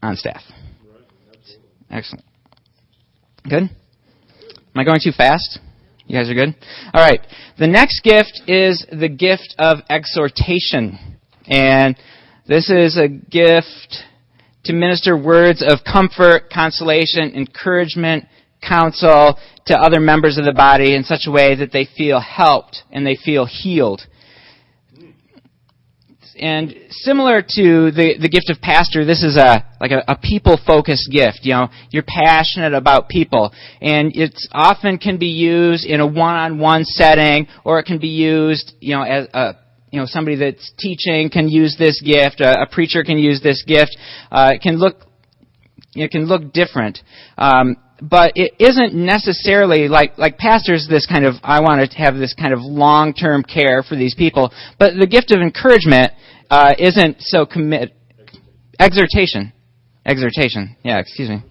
on 0.02 0.16
staff. 0.16 0.42
Excellent. 1.88 2.24
Good? 3.48 3.62
Am 3.62 3.70
I 4.74 4.82
going 4.82 4.98
too 5.00 5.12
fast? 5.16 5.60
You 6.10 6.16
guys 6.16 6.28
are 6.28 6.34
good? 6.34 6.56
All 6.92 7.00
right. 7.00 7.20
The 7.56 7.68
next 7.68 8.02
gift 8.02 8.42
is 8.48 8.84
the 8.90 9.08
gift 9.08 9.54
of 9.60 9.78
exhortation. 9.88 10.98
And 11.46 11.96
this 12.48 12.68
is 12.68 12.98
a 12.98 13.06
gift 13.06 14.02
to 14.64 14.72
minister 14.72 15.16
words 15.16 15.62
of 15.64 15.84
comfort, 15.84 16.50
consolation, 16.52 17.36
encouragement, 17.36 18.24
counsel 18.60 19.38
to 19.66 19.78
other 19.78 20.00
members 20.00 20.36
of 20.36 20.44
the 20.44 20.52
body 20.52 20.96
in 20.96 21.04
such 21.04 21.28
a 21.28 21.30
way 21.30 21.54
that 21.54 21.70
they 21.72 21.86
feel 21.96 22.18
helped 22.18 22.82
and 22.90 23.06
they 23.06 23.16
feel 23.24 23.46
healed 23.46 24.02
and 26.38 26.74
similar 26.90 27.42
to 27.42 27.90
the, 27.90 28.14
the 28.20 28.28
gift 28.28 28.50
of 28.50 28.60
pastor, 28.60 29.04
this 29.04 29.22
is 29.22 29.36
a 29.36 29.64
like 29.80 29.90
a, 29.90 30.02
a 30.08 30.16
people 30.16 30.58
focused 30.66 31.10
gift. 31.10 31.40
You 31.42 31.54
know, 31.54 31.68
you're 31.90 32.04
passionate 32.06 32.74
about 32.74 33.08
people, 33.08 33.52
and 33.80 34.12
it's 34.14 34.48
often 34.52 34.98
can 34.98 35.18
be 35.18 35.28
used 35.28 35.84
in 35.84 36.00
a 36.00 36.06
one 36.06 36.36
on 36.36 36.58
one 36.58 36.84
setting, 36.84 37.46
or 37.64 37.78
it 37.78 37.84
can 37.84 37.98
be 37.98 38.08
used, 38.08 38.74
you 38.80 38.94
know, 38.94 39.02
as 39.02 39.26
a 39.34 39.56
you 39.90 39.98
know 39.98 40.06
somebody 40.06 40.36
that's 40.36 40.72
teaching 40.78 41.30
can 41.30 41.48
use 41.48 41.76
this 41.78 42.00
gift. 42.02 42.40
A, 42.40 42.62
a 42.62 42.66
preacher 42.70 43.04
can 43.04 43.18
use 43.18 43.40
this 43.42 43.62
gift. 43.66 43.96
Uh, 44.30 44.52
it 44.54 44.62
can 44.62 44.78
look 44.78 44.96
it 45.94 46.10
can 46.10 46.26
look 46.26 46.52
different. 46.52 47.00
Um, 47.36 47.76
but 48.02 48.32
it 48.36 48.54
isn't 48.58 48.94
necessarily 48.94 49.88
like 49.88 50.16
like 50.18 50.38
pastors 50.38 50.86
this 50.88 51.06
kind 51.06 51.24
of 51.24 51.34
I 51.42 51.60
want 51.60 51.90
to 51.90 51.98
have 51.98 52.16
this 52.16 52.34
kind 52.34 52.52
of 52.52 52.60
long 52.60 53.12
term 53.12 53.42
care 53.42 53.82
for 53.82 53.96
these 53.96 54.14
people. 54.14 54.52
But 54.78 54.94
the 54.98 55.06
gift 55.06 55.30
of 55.30 55.40
encouragement 55.40 56.12
uh, 56.50 56.74
isn't 56.78 57.16
so 57.20 57.46
commit 57.46 57.94
exhortation, 58.78 59.52
exhortation. 60.04 60.76
Yeah, 60.82 60.98
excuse 60.98 61.28
me. 61.28 61.42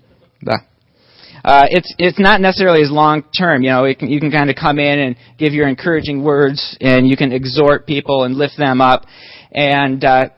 Uh, 1.44 1.66
it's 1.70 1.94
it's 1.98 2.20
not 2.20 2.42
necessarily 2.42 2.82
as 2.82 2.92
long 2.92 3.24
term. 3.38 3.64
You 3.64 3.70
know, 3.70 3.94
can, 3.98 4.10
you 4.10 4.20
can 4.20 4.32
kind 4.32 4.50
of 4.50 4.56
come 4.56 4.78
in 4.78 5.00
and 5.00 5.16
give 5.38 5.54
your 5.54 5.68
encouraging 5.68 6.24
words, 6.24 6.78
and 6.82 7.08
you 7.08 7.16
can 7.16 7.32
exhort 7.32 7.88
people 7.88 8.24
and 8.24 8.36
lift 8.36 8.58
them 8.58 8.82
up. 8.82 9.06
And 9.52 10.04
uh, 10.04 10.30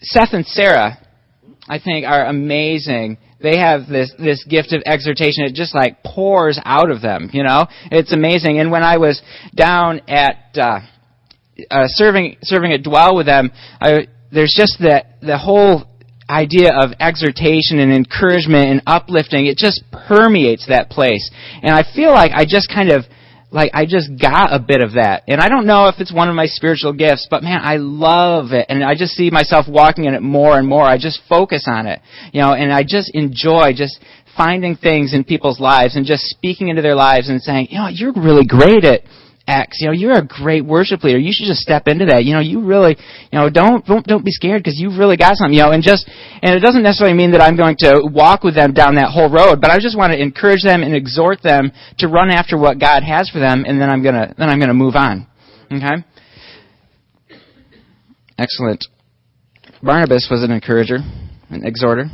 Seth 0.00 0.32
and 0.32 0.46
Sarah, 0.46 0.98
I 1.68 1.78
think, 1.78 2.06
are 2.06 2.26
amazing 2.26 3.18
they 3.40 3.58
have 3.58 3.86
this 3.88 4.12
this 4.18 4.44
gift 4.44 4.72
of 4.72 4.82
exhortation. 4.84 5.44
It 5.44 5.54
just 5.54 5.74
like 5.74 6.02
pours 6.02 6.58
out 6.64 6.90
of 6.90 7.00
them 7.00 7.30
you 7.32 7.42
know? 7.42 7.66
It's 7.90 8.12
amazing. 8.12 8.58
And 8.58 8.70
when 8.70 8.82
i 8.82 8.96
was 8.96 9.22
down 9.54 10.00
at 10.08 10.56
uh 10.56 10.80
uh, 11.70 11.84
serving 11.88 12.36
serving 12.42 12.72
at 12.72 12.82
dwell 12.82 13.16
with 13.16 13.26
them, 13.26 13.50
I, 13.80 14.06
there's 14.30 14.54
just 14.56 14.78
the 14.78 15.04
the 15.20 15.38
whole 15.38 15.84
idea 16.30 16.70
of 16.72 16.92
exhortation 17.00 17.78
and 17.78 17.92
encouragement 17.92 18.70
and 18.70 18.82
uplifting. 18.86 19.46
It 19.46 19.56
just 19.56 19.82
permeates 19.90 20.66
that 20.68 20.90
place, 20.90 21.28
and 21.62 21.72
I 21.72 21.82
feel 21.94 22.10
like 22.10 22.32
I 22.32 22.44
just 22.44 22.68
kind 22.68 22.90
of 22.90 23.04
like 23.50 23.70
I 23.72 23.86
just 23.86 24.10
got 24.20 24.52
a 24.52 24.58
bit 24.58 24.80
of 24.80 24.92
that. 24.94 25.24
And 25.26 25.40
I 25.40 25.48
don't 25.48 25.66
know 25.66 25.88
if 25.88 25.96
it's 25.98 26.12
one 26.12 26.28
of 26.28 26.34
my 26.34 26.46
spiritual 26.46 26.92
gifts, 26.92 27.26
but 27.30 27.42
man, 27.42 27.60
I 27.62 27.76
love 27.76 28.52
it. 28.52 28.66
And 28.68 28.84
I 28.84 28.94
just 28.94 29.12
see 29.12 29.30
myself 29.30 29.66
walking 29.68 30.04
in 30.04 30.14
it 30.14 30.22
more 30.22 30.58
and 30.58 30.68
more. 30.68 30.84
I 30.84 30.98
just 30.98 31.20
focus 31.28 31.64
on 31.66 31.86
it. 31.86 32.00
You 32.32 32.42
know, 32.42 32.52
and 32.52 32.72
I 32.72 32.82
just 32.82 33.10
enjoy 33.14 33.72
just 33.74 33.98
finding 34.36 34.76
things 34.76 35.14
in 35.14 35.24
people's 35.24 35.60
lives 35.60 35.96
and 35.96 36.06
just 36.06 36.24
speaking 36.24 36.68
into 36.68 36.82
their 36.82 36.94
lives 36.94 37.28
and 37.28 37.42
saying, 37.42 37.68
you 37.70 37.78
know, 37.78 37.88
you're 37.88 38.12
really 38.12 38.46
great 38.46 38.84
at 38.84 39.02
X. 39.48 39.78
You 39.80 39.86
know, 39.86 39.92
you're 39.92 40.18
a 40.18 40.24
great 40.24 40.64
worship 40.64 41.02
leader. 41.02 41.18
You 41.18 41.32
should 41.32 41.46
just 41.46 41.60
step 41.60 41.88
into 41.88 42.04
that. 42.06 42.24
You 42.24 42.34
know, 42.34 42.40
you 42.40 42.60
really, 42.60 42.96
you 43.32 43.38
know, 43.38 43.48
don't 43.48 43.84
don't 43.84 44.06
don't 44.06 44.24
be 44.24 44.30
scared 44.30 44.62
because 44.62 44.78
you've 44.78 44.98
really 44.98 45.16
got 45.16 45.36
something. 45.36 45.56
You 45.56 45.64
know, 45.64 45.72
and 45.72 45.82
just 45.82 46.08
and 46.42 46.54
it 46.54 46.60
doesn't 46.60 46.82
necessarily 46.82 47.16
mean 47.16 47.32
that 47.32 47.40
I'm 47.40 47.56
going 47.56 47.76
to 47.80 48.02
walk 48.04 48.44
with 48.44 48.54
them 48.54 48.72
down 48.72 48.96
that 48.96 49.10
whole 49.10 49.30
road, 49.30 49.60
but 49.60 49.70
I 49.70 49.78
just 49.78 49.96
want 49.96 50.12
to 50.12 50.20
encourage 50.20 50.62
them 50.62 50.82
and 50.82 50.94
exhort 50.94 51.42
them 51.42 51.72
to 51.98 52.08
run 52.08 52.30
after 52.30 52.58
what 52.58 52.78
God 52.78 53.02
has 53.02 53.30
for 53.30 53.38
them, 53.38 53.64
and 53.66 53.80
then 53.80 53.88
I'm 53.90 54.02
gonna 54.02 54.34
then 54.36 54.50
I'm 54.50 54.60
gonna 54.60 54.74
move 54.74 54.94
on. 54.94 55.26
Okay. 55.72 56.04
Excellent. 58.38 58.84
Barnabas 59.82 60.28
was 60.30 60.42
an 60.42 60.50
encourager, 60.50 60.98
an 61.50 61.64
exhorter. 61.64 62.06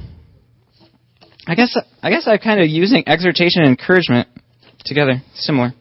I 1.47 1.55
guess 1.55 1.77
I 2.03 2.11
guess 2.11 2.27
I'm 2.27 2.38
kind 2.38 2.61
of 2.61 2.68
using 2.68 3.05
exhortation 3.07 3.62
and 3.62 3.70
encouragement 3.70 4.29
together, 4.85 5.23
similar. 5.35 5.73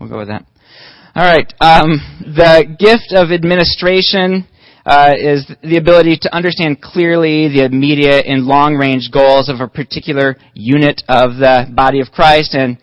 We'll 0.00 0.08
go 0.08 0.18
with 0.18 0.28
that. 0.28 0.46
All 1.14 1.24
right. 1.24 1.52
Um, 1.60 2.00
the 2.24 2.64
gift 2.78 3.12
of 3.12 3.30
administration 3.32 4.48
uh, 4.86 5.12
is 5.18 5.44
the 5.62 5.76
ability 5.76 6.16
to 6.22 6.34
understand 6.34 6.80
clearly 6.80 7.48
the 7.48 7.64
immediate 7.66 8.24
and 8.24 8.46
long-range 8.46 9.10
goals 9.12 9.50
of 9.50 9.60
a 9.60 9.68
particular 9.68 10.36
unit 10.54 11.02
of 11.06 11.36
the 11.36 11.70
body 11.74 12.00
of 12.00 12.10
Christ 12.12 12.54
and 12.54 12.78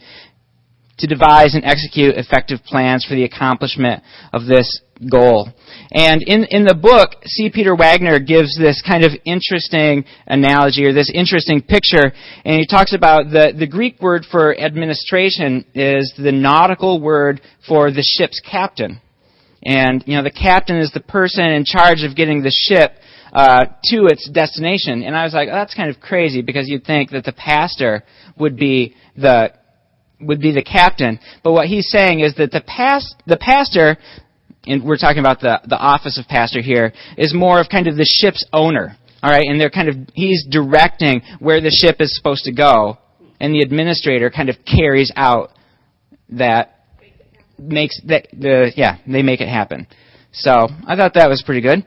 to 0.99 1.07
devise 1.07 1.53
and 1.53 1.63
execute 1.63 2.15
effective 2.15 2.63
plans 2.63 3.05
for 3.05 3.15
the 3.15 3.23
accomplishment 3.23 4.03
of 4.33 4.45
this 4.45 4.81
goal. 5.11 5.49
And 5.91 6.23
in, 6.23 6.45
in 6.45 6.65
the 6.65 6.73
book, 6.73 7.21
C. 7.23 7.51
Peter 7.53 7.75
Wagner 7.75 8.19
gives 8.19 8.57
this 8.57 8.81
kind 8.85 9.05
of 9.05 9.11
interesting 9.25 10.05
analogy 10.25 10.85
or 10.85 10.93
this 10.93 11.11
interesting 11.13 11.61
picture, 11.61 12.11
and 12.43 12.59
he 12.59 12.65
talks 12.65 12.93
about 12.93 13.29
the, 13.29 13.53
the 13.57 13.67
Greek 13.67 14.01
word 14.01 14.25
for 14.29 14.57
administration 14.57 15.65
is 15.75 16.13
the 16.17 16.31
nautical 16.31 16.99
word 16.99 17.41
for 17.67 17.91
the 17.91 18.03
ship's 18.03 18.41
captain. 18.49 18.99
And, 19.63 20.03
you 20.07 20.15
know, 20.15 20.23
the 20.23 20.31
captain 20.31 20.77
is 20.77 20.91
the 20.91 20.99
person 20.99 21.43
in 21.45 21.65
charge 21.65 22.03
of 22.03 22.15
getting 22.15 22.41
the 22.41 22.51
ship 22.51 22.93
uh, 23.33 23.65
to 23.85 24.05
its 24.05 24.29
destination. 24.29 25.03
And 25.03 25.15
I 25.15 25.25
was 25.25 25.33
like, 25.33 25.49
oh, 25.49 25.55
that's 25.55 25.73
kind 25.73 25.89
of 25.89 25.99
crazy 25.99 26.41
because 26.41 26.67
you'd 26.67 26.85
think 26.85 27.11
that 27.11 27.25
the 27.25 27.33
pastor 27.33 28.03
would 28.37 28.55
be 28.55 28.95
the 29.15 29.51
would 30.19 30.41
be 30.41 30.51
the 30.51 30.63
captain. 30.63 31.19
But 31.43 31.51
what 31.53 31.67
he's 31.67 31.89
saying 31.89 32.21
is 32.21 32.35
that 32.35 32.51
the 32.51 32.61
past 32.61 33.15
the 33.25 33.37
pastor 33.37 33.97
and 34.67 34.83
we're 34.83 34.97
talking 34.97 35.19
about 35.19 35.39
the, 35.39 35.61
the 35.67 35.77
office 35.77 36.19
of 36.19 36.27
pastor 36.27 36.61
here, 36.61 36.93
is 37.17 37.33
more 37.33 37.59
of 37.59 37.69
kind 37.69 37.87
of 37.87 37.95
the 37.95 38.05
ship's 38.05 38.45
owner. 38.51 38.97
All 39.23 39.31
right, 39.31 39.47
and 39.47 39.59
they're 39.59 39.71
kind 39.71 39.89
of 39.89 39.95
he's 40.13 40.45
directing 40.49 41.21
where 41.39 41.59
the 41.59 41.71
ship 41.71 41.97
is 41.99 42.15
supposed 42.15 42.43
to 42.43 42.53
go, 42.53 42.97
and 43.39 43.53
the 43.53 43.61
administrator 43.61 44.29
kind 44.29 44.49
of 44.49 44.57
carries 44.65 45.11
out 45.15 45.49
that 46.29 46.85
makes 47.57 47.99
that 48.05 48.27
the 48.31 48.71
yeah 48.75 48.97
they 49.07 49.23
make 49.23 49.41
it 49.41 49.47
happen. 49.47 49.87
So 50.33 50.67
I 50.85 50.95
thought 50.95 51.15
that 51.15 51.29
was 51.29 51.41
pretty 51.43 51.61
good. 51.61 51.83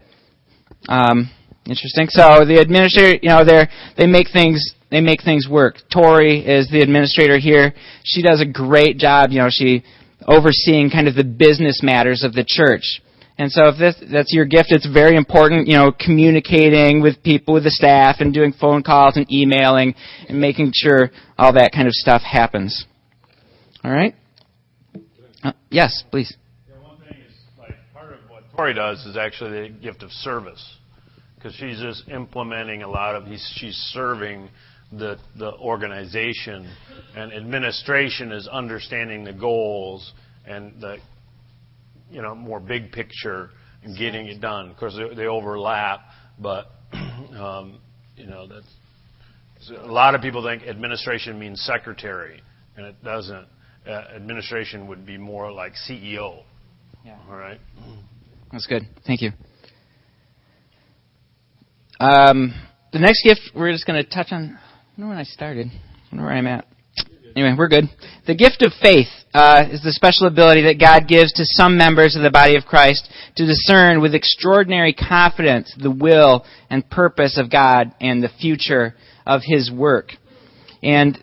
Um, 0.88 1.30
interesting. 1.66 2.08
So 2.08 2.44
the 2.44 2.58
administrator, 2.60 3.20
you 3.22 3.28
know, 3.28 3.44
they 3.44 3.68
they 3.96 4.06
make 4.08 4.26
things 4.32 4.74
they 4.90 5.00
make 5.00 5.22
things 5.22 5.48
work. 5.48 5.76
Tori 5.92 6.40
is 6.40 6.68
the 6.68 6.80
administrator 6.80 7.38
here. 7.38 7.72
She 8.04 8.22
does 8.22 8.40
a 8.40 8.46
great 8.46 8.98
job. 8.98 9.30
You 9.30 9.40
know, 9.40 9.48
she 9.50 9.84
overseeing 10.26 10.90
kind 10.90 11.08
of 11.08 11.14
the 11.14 11.24
business 11.24 11.80
matters 11.82 12.22
of 12.24 12.32
the 12.32 12.44
church. 12.46 13.00
And 13.38 13.50
so 13.50 13.68
if 13.68 13.78
this, 13.78 13.96
that's 14.12 14.34
your 14.34 14.44
gift, 14.44 14.66
it's 14.68 14.86
very 14.86 15.16
important, 15.16 15.66
you 15.66 15.74
know, 15.74 15.92
communicating 15.98 17.00
with 17.00 17.22
people, 17.22 17.54
with 17.54 17.64
the 17.64 17.70
staff, 17.70 18.16
and 18.18 18.34
doing 18.34 18.52
phone 18.52 18.82
calls 18.82 19.16
and 19.16 19.32
emailing 19.32 19.94
and 20.28 20.38
making 20.38 20.72
sure 20.74 21.10
all 21.38 21.54
that 21.54 21.72
kind 21.72 21.86
of 21.86 21.94
stuff 21.94 22.20
happens. 22.20 22.84
All 23.82 23.90
right? 23.90 24.14
Uh, 25.42 25.52
yes, 25.70 26.04
please. 26.10 26.36
Yeah, 26.68 26.86
one 26.86 26.98
thing 26.98 27.16
is, 27.26 27.34
like, 27.58 27.76
part 27.94 28.12
of 28.12 28.18
what 28.28 28.42
Tori 28.54 28.74
does 28.74 29.06
is 29.06 29.16
actually 29.16 29.68
the 29.68 29.68
gift 29.70 30.02
of 30.02 30.10
service. 30.10 30.76
Because 31.36 31.54
she's 31.54 31.80
just 31.80 32.10
implementing 32.10 32.82
a 32.82 32.90
lot 32.90 33.14
of, 33.14 33.24
he's, 33.24 33.50
she's 33.56 33.74
serving 33.94 34.50
the, 34.92 35.18
the 35.38 35.52
organization, 35.54 36.68
and 37.16 37.32
administration 37.32 38.32
is 38.32 38.48
understanding 38.48 39.24
the 39.24 39.32
goals 39.32 40.12
and 40.46 40.80
the 40.80 40.98
you 42.10 42.22
know 42.22 42.34
more 42.34 42.60
big 42.60 42.90
picture 42.92 43.50
and 43.82 43.96
getting 43.96 44.26
it 44.26 44.40
done. 44.40 44.70
Of 44.70 44.76
course, 44.76 44.96
they, 44.96 45.14
they 45.14 45.26
overlap, 45.26 46.00
but 46.38 46.66
um, 46.92 47.78
you 48.16 48.26
know 48.26 48.46
that's 48.46 48.66
a 49.70 49.86
lot 49.86 50.14
of 50.14 50.22
people 50.22 50.42
think 50.42 50.62
administration 50.64 51.38
means 51.38 51.60
secretary, 51.62 52.42
and 52.76 52.86
it 52.86 53.02
doesn't. 53.04 53.46
Uh, 53.86 53.92
administration 54.14 54.88
would 54.88 55.06
be 55.06 55.16
more 55.16 55.50
like 55.50 55.72
CEO. 55.88 56.42
Yeah. 57.04 57.16
All 57.30 57.36
right. 57.36 57.58
That's 58.52 58.66
good. 58.66 58.82
Thank 59.06 59.22
you. 59.22 59.30
Um, 61.98 62.54
the 62.92 62.98
next 62.98 63.22
gift 63.24 63.40
we're 63.54 63.72
just 63.72 63.86
going 63.86 64.02
to 64.02 64.08
touch 64.08 64.28
on 64.32 64.58
wonder 65.00 65.14
when 65.14 65.18
I 65.18 65.24
started. 65.24 65.68
I 65.68 66.14
wonder 66.14 66.26
where 66.26 66.36
I'm 66.36 66.46
at. 66.46 66.66
Anyway, 67.34 67.54
we're 67.56 67.68
good. 67.68 67.84
The 68.26 68.34
gift 68.34 68.60
of 68.60 68.72
faith 68.82 69.06
uh, 69.32 69.64
is 69.70 69.82
the 69.82 69.92
special 69.92 70.26
ability 70.26 70.64
that 70.64 70.78
God 70.78 71.08
gives 71.08 71.32
to 71.34 71.44
some 71.46 71.78
members 71.78 72.16
of 72.16 72.22
the 72.22 72.30
body 72.30 72.54
of 72.54 72.66
Christ 72.66 73.08
to 73.36 73.46
discern 73.46 74.02
with 74.02 74.14
extraordinary 74.14 74.92
confidence 74.92 75.74
the 75.80 75.90
will 75.90 76.44
and 76.68 76.88
purpose 76.90 77.38
of 77.38 77.50
God 77.50 77.94
and 77.98 78.22
the 78.22 78.28
future 78.28 78.94
of 79.24 79.40
His 79.42 79.70
work. 79.70 80.12
And 80.82 81.18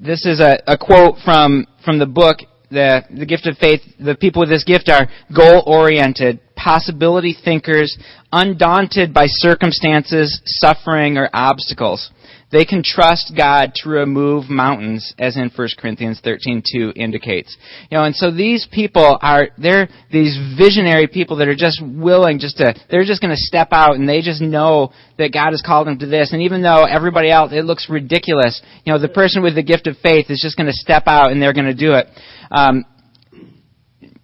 this 0.00 0.24
is 0.24 0.40
a, 0.40 0.56
a 0.66 0.78
quote 0.78 1.16
from, 1.22 1.66
from 1.84 1.98
the 1.98 2.06
book, 2.06 2.38
the, 2.70 3.02
the 3.10 3.26
gift 3.26 3.46
of 3.46 3.58
faith. 3.58 3.82
The 4.00 4.14
people 4.14 4.40
with 4.40 4.48
this 4.48 4.64
gift 4.64 4.88
are 4.88 5.10
goal 5.36 5.62
oriented, 5.66 6.40
possibility 6.56 7.36
thinkers, 7.44 7.98
undaunted 8.32 9.12
by 9.12 9.26
circumstances, 9.26 10.40
suffering, 10.46 11.18
or 11.18 11.28
obstacles. 11.34 12.10
They 12.52 12.66
can 12.66 12.82
trust 12.84 13.32
God 13.34 13.72
to 13.76 13.88
remove 13.88 14.50
mountains, 14.50 15.14
as 15.18 15.36
in 15.36 15.50
1 15.50 15.68
Corinthians 15.78 16.20
13:2 16.20 16.92
indicates. 16.94 17.56
You 17.90 17.96
know, 17.96 18.04
and 18.04 18.14
so 18.14 18.30
these 18.30 18.68
people 18.70 19.18
are 19.22 19.48
they're 19.56 19.88
these 20.10 20.38
visionary 20.58 21.06
people 21.06 21.36
that 21.36 21.48
are 21.48 21.56
just 21.56 21.82
willing 21.82 22.38
just 22.38 22.58
to 22.58 22.74
they're 22.90 23.04
just 23.04 23.22
going 23.22 23.34
to 23.34 23.40
step 23.40 23.68
out 23.72 23.96
and 23.96 24.06
they 24.06 24.20
just 24.20 24.42
know 24.42 24.92
that 25.16 25.32
God 25.32 25.52
has 25.52 25.62
called 25.62 25.86
them 25.86 25.98
to 25.98 26.06
this. 26.06 26.32
And 26.32 26.42
even 26.42 26.62
though 26.62 26.84
everybody 26.84 27.30
else 27.30 27.52
it 27.52 27.64
looks 27.64 27.88
ridiculous, 27.88 28.60
you 28.84 28.92
know, 28.92 28.98
the 28.98 29.08
person 29.08 29.42
with 29.42 29.54
the 29.54 29.62
gift 29.62 29.86
of 29.86 29.96
faith 30.02 30.26
is 30.28 30.40
just 30.42 30.56
going 30.56 30.66
to 30.66 30.72
step 30.72 31.04
out 31.06 31.32
and 31.32 31.40
they're 31.40 31.54
going 31.54 31.66
to 31.66 31.74
do 31.74 31.94
it. 31.94 32.06
Um, 32.50 32.84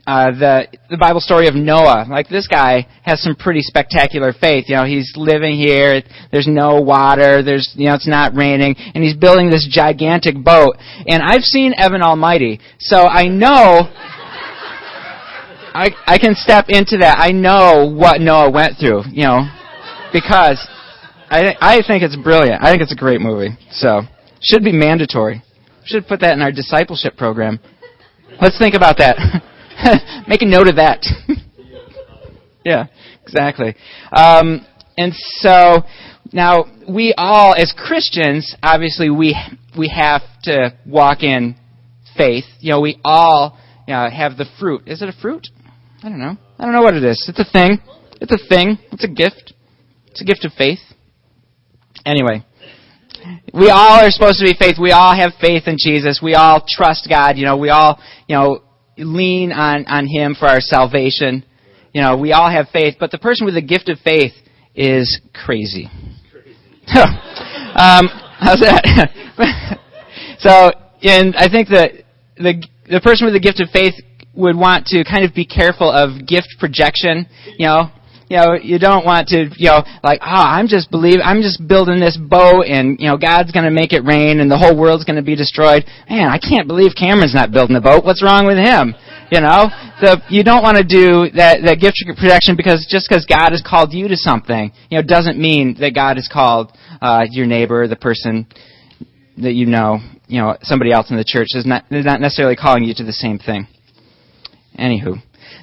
uh, 0.08 0.30
the 0.30 0.66
the 0.88 0.96
Bible 0.96 1.20
story 1.20 1.48
of 1.48 1.54
Noah. 1.54 2.06
Like 2.08 2.30
this 2.30 2.48
guy 2.48 2.88
has 3.02 3.20
some 3.22 3.36
pretty 3.36 3.60
spectacular 3.60 4.32
faith. 4.32 4.64
You 4.66 4.76
know, 4.76 4.86
he's 4.86 5.12
living 5.16 5.58
here. 5.58 6.00
There's 6.32 6.46
no 6.48 6.80
water. 6.80 7.42
There's 7.42 7.74
you 7.76 7.88
know 7.88 7.94
it's 7.94 8.08
not 8.08 8.34
raining, 8.34 8.74
and 8.78 9.04
he's 9.04 9.14
building 9.14 9.50
this 9.50 9.68
gigantic 9.70 10.42
boat. 10.42 10.76
And 11.06 11.22
I've 11.22 11.42
seen 11.42 11.74
Evan 11.76 12.00
Almighty, 12.00 12.58
so 12.78 13.02
I 13.02 13.28
know. 13.28 13.92
I 15.76 15.90
I 16.06 16.16
can 16.16 16.34
step 16.34 16.66
into 16.68 16.96
that. 16.98 17.18
I 17.18 17.32
know 17.32 17.92
what 17.94 18.22
Noah 18.22 18.50
went 18.50 18.78
through. 18.80 19.02
You 19.12 19.24
know, 19.24 19.40
because 20.10 20.56
I 21.28 21.54
I 21.60 21.82
think 21.86 22.02
it's 22.02 22.16
brilliant. 22.16 22.64
I 22.64 22.70
think 22.70 22.80
it's 22.80 22.92
a 22.92 22.96
great 22.96 23.20
movie. 23.20 23.58
So 23.72 24.00
should 24.40 24.64
be 24.64 24.72
mandatory. 24.72 25.42
Should 25.84 26.08
put 26.08 26.20
that 26.20 26.32
in 26.32 26.40
our 26.40 26.50
discipleship 26.50 27.18
program. 27.18 27.60
Let's 28.40 28.58
think 28.58 28.74
about 28.74 28.96
that. 28.98 29.42
Make 30.28 30.42
a 30.42 30.46
note 30.46 30.68
of 30.68 30.76
that. 30.76 31.06
yeah, 32.64 32.86
exactly. 33.22 33.74
Um, 34.12 34.66
and 34.96 35.12
so 35.14 35.82
now 36.32 36.64
we 36.88 37.14
all, 37.16 37.54
as 37.54 37.72
Christians, 37.76 38.54
obviously 38.62 39.10
we 39.10 39.36
we 39.76 39.88
have 39.88 40.22
to 40.44 40.76
walk 40.86 41.22
in 41.22 41.56
faith. 42.16 42.44
You 42.60 42.72
know, 42.72 42.80
we 42.80 43.00
all 43.04 43.58
you 43.86 43.94
know, 43.94 44.08
have 44.10 44.36
the 44.36 44.46
fruit. 44.58 44.82
Is 44.86 45.00
it 45.00 45.08
a 45.08 45.20
fruit? 45.22 45.48
I 46.02 46.08
don't 46.08 46.18
know. 46.18 46.36
I 46.58 46.64
don't 46.64 46.74
know 46.74 46.82
what 46.82 46.94
it 46.94 47.04
is. 47.04 47.24
It's 47.28 47.38
a 47.38 47.50
thing. 47.50 47.78
It's 48.20 48.32
a 48.32 48.48
thing. 48.48 48.78
It's 48.92 49.04
a 49.04 49.08
gift. 49.08 49.54
It's 50.08 50.20
a 50.20 50.24
gift 50.24 50.44
of 50.44 50.52
faith. 50.52 50.80
Anyway, 52.04 52.44
we 53.54 53.70
all 53.70 54.04
are 54.04 54.10
supposed 54.10 54.40
to 54.40 54.44
be 54.44 54.54
faith. 54.58 54.76
We 54.80 54.92
all 54.92 55.16
have 55.16 55.32
faith 55.40 55.64
in 55.66 55.76
Jesus. 55.78 56.20
We 56.22 56.34
all 56.34 56.64
trust 56.68 57.06
God. 57.08 57.38
You 57.38 57.46
know, 57.46 57.56
we 57.56 57.70
all, 57.70 57.98
you 58.26 58.36
know, 58.36 58.62
lean 58.98 59.52
on, 59.52 59.86
on 59.86 60.06
Him 60.06 60.34
for 60.38 60.46
our 60.46 60.60
salvation. 60.60 61.44
You 61.92 62.02
know, 62.02 62.16
we 62.16 62.32
all 62.32 62.50
have 62.50 62.68
faith, 62.72 62.96
but 63.00 63.10
the 63.10 63.18
person 63.18 63.44
with 63.44 63.54
the 63.54 63.62
gift 63.62 63.88
of 63.88 63.98
faith 64.00 64.32
is 64.74 65.20
crazy. 65.32 65.86
um, 66.94 68.08
how's 68.38 68.60
that? 68.60 69.10
so, 70.38 70.70
and 71.02 71.34
I 71.36 71.48
think 71.48 71.68
that 71.68 71.92
the 72.36 72.62
the 72.88 73.00
person 73.00 73.26
with 73.26 73.34
the 73.34 73.40
gift 73.40 73.60
of 73.60 73.68
faith 73.70 73.94
would 74.34 74.56
want 74.56 74.86
to 74.86 75.04
kind 75.04 75.24
of 75.24 75.34
be 75.34 75.44
careful 75.44 75.90
of 75.90 76.26
gift 76.26 76.56
projection. 76.58 77.26
You 77.58 77.66
know, 77.66 77.90
you 78.28 78.36
know, 78.36 78.54
you 78.54 78.78
don't 78.78 79.04
want 79.04 79.28
to, 79.28 79.48
you 79.56 79.70
know, 79.70 79.82
like, 80.04 80.20
oh, 80.22 80.28
I'm 80.28 80.68
just 80.68 80.90
believe, 80.90 81.18
I'm 81.24 81.40
just 81.40 81.66
building 81.66 81.98
this 81.98 82.16
boat, 82.16 82.68
and 82.68 83.00
you 83.00 83.08
know, 83.08 83.16
God's 83.16 83.52
going 83.52 83.64
to 83.64 83.70
make 83.70 83.92
it 83.92 84.04
rain, 84.04 84.40
and 84.40 84.50
the 84.50 84.58
whole 84.58 84.76
world's 84.76 85.04
going 85.04 85.16
to 85.16 85.24
be 85.24 85.34
destroyed. 85.34 85.84
Man, 86.08 86.28
I 86.28 86.38
can't 86.38 86.68
believe 86.68 86.92
Cameron's 86.92 87.34
not 87.34 87.52
building 87.52 87.74
the 87.74 87.80
boat. 87.80 88.04
What's 88.04 88.22
wrong 88.22 88.46
with 88.46 88.58
him? 88.58 88.94
You 89.32 89.40
know, 89.40 89.68
the 90.00 90.22
you 90.28 90.44
don't 90.44 90.62
want 90.62 90.76
to 90.76 90.84
do 90.84 91.30
that 91.36 91.60
that 91.64 91.80
gift 91.80 92.00
projection 92.16 92.56
because 92.56 92.86
just 92.88 93.08
because 93.08 93.24
God 93.24 93.52
has 93.52 93.62
called 93.64 93.92
you 93.92 94.08
to 94.08 94.16
something, 94.16 94.72
you 94.90 94.98
know, 94.98 95.02
doesn't 95.02 95.38
mean 95.38 95.76
that 95.80 95.94
God 95.94 96.16
has 96.16 96.28
called 96.32 96.72
uh, 97.00 97.24
your 97.30 97.46
neighbor, 97.46 97.88
the 97.88 97.96
person 97.96 98.46
that 99.36 99.52
you 99.52 99.66
know, 99.66 99.98
you 100.26 100.40
know, 100.40 100.56
somebody 100.62 100.92
else 100.92 101.10
in 101.10 101.16
the 101.16 101.24
church 101.24 101.48
is 101.52 101.66
not 101.66 101.84
is 101.90 102.04
not 102.04 102.20
necessarily 102.20 102.56
calling 102.56 102.84
you 102.84 102.94
to 102.94 103.04
the 103.04 103.12
same 103.12 103.38
thing. 103.38 103.66
Anywho, 104.78 105.16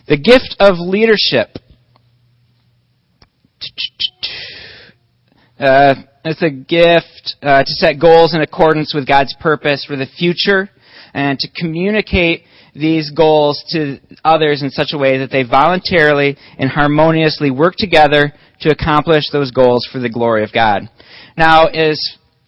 the 0.08 0.18
gift 0.18 0.56
of 0.60 0.78
leadership 0.78 1.58
uh, 5.60 5.96
it's 6.24 6.42
a 6.42 6.50
gift 6.50 7.36
uh, 7.42 7.64
to 7.64 7.72
set 7.74 8.00
goals 8.00 8.34
in 8.34 8.42
accordance 8.42 8.94
with 8.94 9.08
God's 9.08 9.36
purpose 9.40 9.86
for 9.86 9.96
the 9.96 10.08
future 10.18 10.70
and 11.14 11.40
to 11.40 11.48
communicate 11.56 12.44
these 12.74 13.10
goals 13.12 13.64
to 13.70 14.00
others 14.24 14.62
in 14.62 14.70
such 14.70 14.90
a 14.92 14.98
way 14.98 15.20
that 15.20 15.32
they 15.32 15.44
voluntarily 15.44 16.36
and 16.58 16.70
harmoniously 16.70 17.50
work 17.50 17.76
together 17.78 18.34
to 18.60 18.70
accomplish 18.70 19.24
those 19.32 19.52
goals 19.52 19.88
for 19.92 20.00
the 20.00 20.10
glory 20.10 20.44
of 20.44 20.52
God. 20.52 20.90
Now, 21.38 21.68
as 21.68 22.00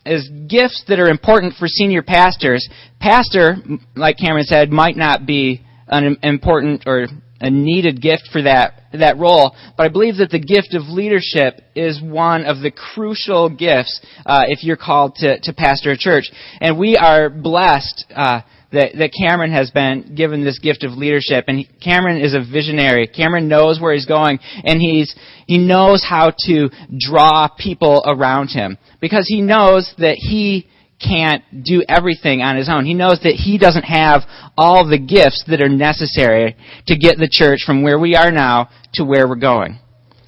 as 0.06 0.30
gifts 0.48 0.86
that 0.88 1.00
are 1.00 1.10
important 1.10 1.54
for 1.60 1.68
senior 1.68 2.02
pastors, 2.02 2.68
pastor, 3.00 3.58
like 3.96 4.18
Cameron 4.18 4.46
said, 4.46 4.70
might 4.72 4.96
not 4.96 5.26
be 5.26 5.62
an 5.88 6.18
important 6.24 6.84
or 6.86 7.08
a 7.42 7.50
needed 7.50 8.02
gift 8.02 8.30
for 8.32 8.42
that 8.44 8.77
that 8.94 9.18
role. 9.18 9.56
But 9.76 9.86
I 9.86 9.90
believe 9.90 10.18
that 10.18 10.30
the 10.30 10.40
gift 10.40 10.74
of 10.74 10.84
leadership 10.88 11.62
is 11.76 12.02
one 12.02 12.46
of 12.46 12.60
the 12.62 12.72
crucial 12.72 13.50
gifts 13.50 14.00
uh, 14.26 14.44
if 14.48 14.64
you're 14.64 14.78
called 14.78 15.16
to 15.16 15.40
to 15.40 15.54
pastor 15.54 15.92
a 15.92 15.98
church. 15.98 16.32
And 16.62 16.78
we 16.78 16.98
are 16.98 17.30
blessed. 17.30 18.06
Uh, 18.14 18.42
that, 18.72 18.98
that 18.98 19.12
Cameron 19.18 19.52
has 19.52 19.72
been 19.72 20.14
given 20.16 20.44
this 20.44 20.60
gift 20.60 20.84
of 20.84 20.92
leadership, 20.92 21.46
and 21.48 21.60
he, 21.60 21.70
Cameron 21.82 22.20
is 22.20 22.34
a 22.34 22.40
visionary. 22.40 23.08
Cameron 23.08 23.48
knows 23.48 23.80
where 23.80 23.94
he's 23.94 24.06
going, 24.06 24.40
and 24.64 24.82
he's 24.82 25.16
he 25.46 25.58
knows 25.58 26.04
how 26.04 26.34
to 26.40 26.70
draw 27.00 27.48
people 27.48 28.04
around 28.06 28.50
him 28.50 28.78
because 29.00 29.26
he 29.28 29.42
knows 29.42 29.94
that 30.00 30.16
he 30.16 30.68
can't 31.00 31.44
do 31.64 31.84
everything 31.88 32.42
on 32.42 32.56
his 32.56 32.70
own. 32.70 32.86
He 32.86 32.94
knows 32.94 33.20
that 33.24 33.34
he 33.34 33.58
doesn't 33.58 33.84
have 33.84 34.24
all 34.58 34.88
the 34.88 34.98
gifts 34.98 35.44
that 35.48 35.62
are 35.62 35.70
necessary 35.70 36.56
to 36.88 36.98
get 36.98 37.18
the 37.18 37.30
church 37.30 37.60
from 37.66 37.84
where 37.84 38.00
we 38.00 38.16
are 38.16 38.32
now 38.32 38.70
to 38.94 39.04
where 39.04 39.28
we're 39.28 39.36
going. 39.36 39.80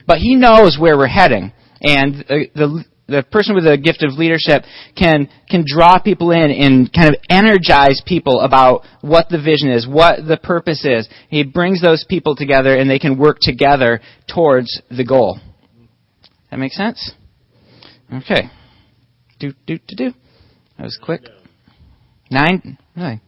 But 0.06 0.20
he 0.20 0.36
knows 0.36 0.78
where 0.80 0.98
we're 0.98 1.08
heading. 1.08 1.52
And 1.82 2.22
uh, 2.30 2.36
the, 2.54 2.86
the 3.08 3.24
person 3.24 3.56
with 3.56 3.64
the 3.64 3.78
gift 3.78 4.04
of 4.04 4.18
leadership 4.18 4.64
can, 4.96 5.28
can 5.50 5.64
draw 5.66 6.00
people 6.00 6.32
in 6.32 6.52
and 6.52 6.92
kind 6.94 7.10
of 7.10 7.16
energize 7.30 8.02
people 8.06 8.42
about 8.42 8.84
what 9.02 9.30
the 9.30 9.42
vision 9.42 9.72
is, 9.72 9.88
what 9.88 10.26
the 10.28 10.38
purpose 10.38 10.86
is. 10.86 11.10
He 11.30 11.44
brings 11.44 11.82
those 11.82 12.06
people 12.08 12.36
together 12.36 12.76
and 12.76 12.90
they 12.90 13.00
can 13.00 13.18
work 13.18 13.38
together 13.42 14.02
towards 14.28 14.82
the 14.90 15.06
goal. 15.06 15.40
That 16.52 16.60
make 16.60 16.74
sense? 16.74 17.12
Okay. 18.14 18.50
Do, 19.40 19.54
do, 19.66 19.80
do, 19.88 19.96
do. 19.96 20.14
That 20.80 20.86
was 20.86 20.98
quick. 21.02 21.24
Nine? 22.32 22.78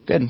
Good. 0.08 0.22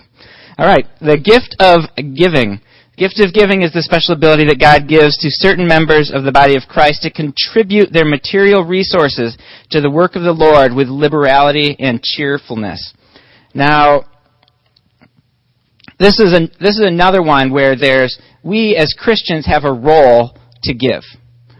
All 0.58 0.66
right. 0.66 0.88
The 1.00 1.20
gift 1.20 1.56
of 1.60 1.82
giving. 2.16 2.62
Gift 2.98 3.20
of 3.20 3.32
giving 3.32 3.62
is 3.62 3.72
the 3.72 3.84
special 3.84 4.16
ability 4.16 4.46
that 4.46 4.60
God 4.60 4.90
gives 4.90 5.20
to 5.20 5.28
certain 5.30 5.68
members 5.68 6.12
of 6.12 6.24
the 6.24 6.32
body 6.32 6.56
of 6.56 6.64
Christ 6.68 7.04
to 7.04 7.12
contribute 7.12 7.94
their 7.94 8.06
material 8.06 8.66
resources 8.66 9.38
to 9.70 9.82
the 9.82 9.90
work 9.90 10.16
of 10.16 10.24
the 10.24 10.32
Lord 10.32 10.74
with 10.74 10.88
liberality 10.88 11.76
and 11.78 12.02
cheerfulness. 12.02 12.92
Now, 13.54 14.06
this 16.00 16.20
is, 16.20 16.34
a, 16.34 16.48
this 16.60 16.80
is 16.80 16.84
another 16.84 17.22
one 17.22 17.52
where 17.52 17.76
there's, 17.76 18.18
we 18.44 18.76
as 18.76 18.96
Christians 18.98 19.46
have 19.46 19.64
a 19.64 19.72
role 19.72 20.36
to 20.64 20.74
give. 20.74 21.04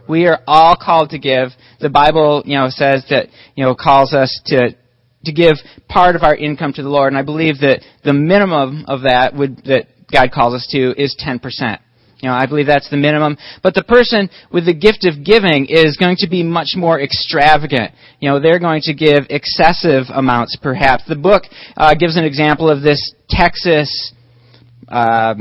We 0.08 0.26
are 0.26 0.40
all 0.48 0.74
called 0.74 1.10
to 1.10 1.20
give. 1.20 1.50
The 1.78 1.88
Bible, 1.88 2.42
you 2.46 2.58
know, 2.58 2.66
says 2.68 3.04
that, 3.10 3.28
you 3.54 3.64
know, 3.64 3.76
calls 3.76 4.12
us 4.12 4.40
to, 4.46 4.74
to 5.24 5.32
give 5.32 5.54
part 5.88 6.16
of 6.16 6.22
our 6.22 6.34
income 6.34 6.72
to 6.74 6.82
the 6.82 6.88
Lord, 6.88 7.12
and 7.12 7.18
I 7.18 7.22
believe 7.22 7.60
that 7.60 7.82
the 8.04 8.12
minimum 8.12 8.84
of 8.88 9.02
that 9.02 9.34
would 9.34 9.64
that 9.64 9.86
God 10.12 10.30
calls 10.30 10.54
us 10.54 10.66
to 10.70 10.92
is 11.00 11.16
10%. 11.24 11.78
You 12.22 12.28
know, 12.28 12.34
I 12.36 12.46
believe 12.46 12.66
that's 12.66 12.88
the 12.88 12.96
minimum. 12.96 13.36
But 13.64 13.74
the 13.74 13.82
person 13.82 14.30
with 14.52 14.64
the 14.64 14.74
gift 14.74 15.04
of 15.04 15.24
giving 15.24 15.66
is 15.68 15.96
going 15.96 16.16
to 16.18 16.28
be 16.28 16.44
much 16.44 16.74
more 16.76 17.00
extravagant. 17.00 17.90
You 18.20 18.30
know, 18.30 18.38
they're 18.38 18.60
going 18.60 18.82
to 18.82 18.94
give 18.94 19.26
excessive 19.28 20.04
amounts, 20.14 20.56
perhaps. 20.62 21.02
The 21.08 21.16
book 21.16 21.42
uh, 21.76 21.94
gives 21.94 22.16
an 22.16 22.24
example 22.24 22.70
of 22.70 22.82
this 22.82 23.12
Texas 23.28 24.12
uh, 24.88 25.34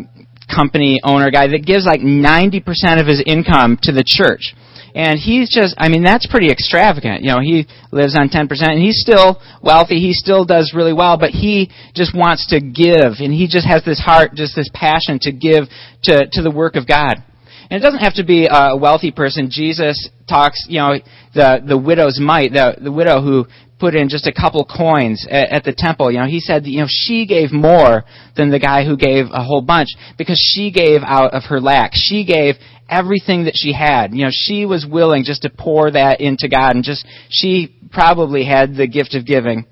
company 0.54 1.00
owner 1.04 1.30
guy 1.30 1.48
that 1.48 1.66
gives 1.66 1.86
like 1.86 2.02
90% 2.02 3.00
of 3.00 3.06
his 3.06 3.22
income 3.28 3.78
to 3.84 3.92
the 3.92 4.04
church 4.04 4.56
and 4.96 5.20
he's 5.20 5.50
just 5.50 5.76
I 5.78 5.90
mean 5.90 6.04
that's 6.04 6.28
pretty 6.28 6.50
extravagant. 6.50 7.22
You 7.22 7.30
know, 7.32 7.40
he 7.40 7.68
lives 7.92 8.18
on 8.18 8.30
10% 8.30 8.48
and 8.50 8.82
he's 8.82 9.00
still 9.00 9.42
wealthy, 9.62 10.00
he 10.00 10.14
still 10.14 10.46
does 10.46 10.74
really 10.76 10.94
well, 10.94 11.18
but 11.18 11.32
he 11.32 11.70
just 11.96 12.16
wants 12.16 12.48
to 12.48 12.60
give 12.60 13.20
and 13.20 13.34
he 13.34 13.48
just 13.48 13.68
has 13.68 13.84
this 13.84 14.00
heart, 14.00 14.34
just 14.36 14.56
this 14.56 14.70
passion 14.74 15.20
to 15.22 15.32
give 15.32 15.66
to 16.04 16.28
to 16.32 16.42
the 16.42 16.52
work 16.52 16.76
of 16.76 16.88
God. 16.88 17.24
And 17.70 17.80
it 17.80 17.84
doesn't 17.84 18.02
have 18.02 18.16
to 18.16 18.26
be 18.26 18.50
a 18.52 18.76
wealthy 18.76 19.12
person. 19.12 19.50
Jesus 19.50 20.10
talks, 20.28 20.66
you 20.68 20.80
know, 20.80 20.96
the 21.34 21.64
the 21.66 21.78
widow's 21.78 22.20
mite, 22.20 22.52
the 22.52 22.76
the 22.82 22.92
widow 22.92 23.22
who 23.22 23.46
put 23.82 23.96
in 23.96 24.08
just 24.10 24.28
a 24.28 24.32
couple 24.32 24.64
coins 24.64 25.26
at, 25.30 25.52
at 25.52 25.64
the 25.64 25.74
temple. 25.76 26.12
You 26.12 26.20
know, 26.20 26.28
he 26.28 26.40
said, 26.40 26.68
you 26.68 26.82
know, 26.82 26.88
she 26.88 27.26
gave 27.26 27.52
more 27.52 28.04
than 28.38 28.52
the 28.52 28.60
guy 28.60 28.86
who 28.86 28.96
gave 28.96 29.26
a 29.34 29.44
whole 29.44 29.64
bunch 29.64 29.90
because 30.20 30.40
she 30.40 30.72
gave 30.72 31.02
out 31.04 31.34
of 31.34 31.44
her 31.50 31.60
lack. 31.60 31.92
She 31.96 32.24
gave 32.24 32.56
everything 32.88 33.46
that 33.46 33.56
she 33.56 33.74
had. 33.74 34.14
You 34.14 34.26
know, 34.26 34.32
she 34.32 34.66
was 34.68 34.86
willing 34.88 35.24
just 35.24 35.42
to 35.42 35.50
pour 35.50 35.90
that 35.92 36.22
into 36.22 36.48
God 36.48 36.76
and 36.76 36.84
just, 36.84 37.06
she 37.30 37.76
probably 37.92 38.46
had 38.46 38.76
the 38.76 38.88
gift 38.88 39.16
of 39.16 39.26
giving. 39.26 39.66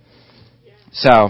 So, 0.91 1.29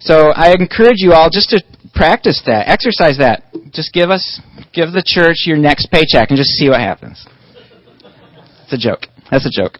so 0.00 0.30
I 0.30 0.52
encourage 0.58 0.98
you 0.98 1.12
all 1.12 1.28
just 1.30 1.50
to 1.50 1.62
practice 1.94 2.42
that, 2.46 2.68
exercise 2.68 3.18
that. 3.18 3.44
Just 3.70 3.92
give 3.92 4.08
us, 4.08 4.40
give 4.72 4.92
the 4.92 5.04
church 5.04 5.44
your 5.44 5.58
next 5.58 5.90
paycheck 5.90 6.30
and 6.30 6.38
just 6.38 6.50
see 6.50 6.70
what 6.70 6.80
happens. 6.80 7.26
It's 8.64 8.72
a 8.72 8.78
joke. 8.78 9.02
That's 9.30 9.44
a 9.44 9.50
joke. 9.52 9.78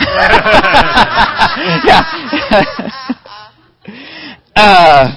yeah. 1.84 2.02
uh, 4.56 5.14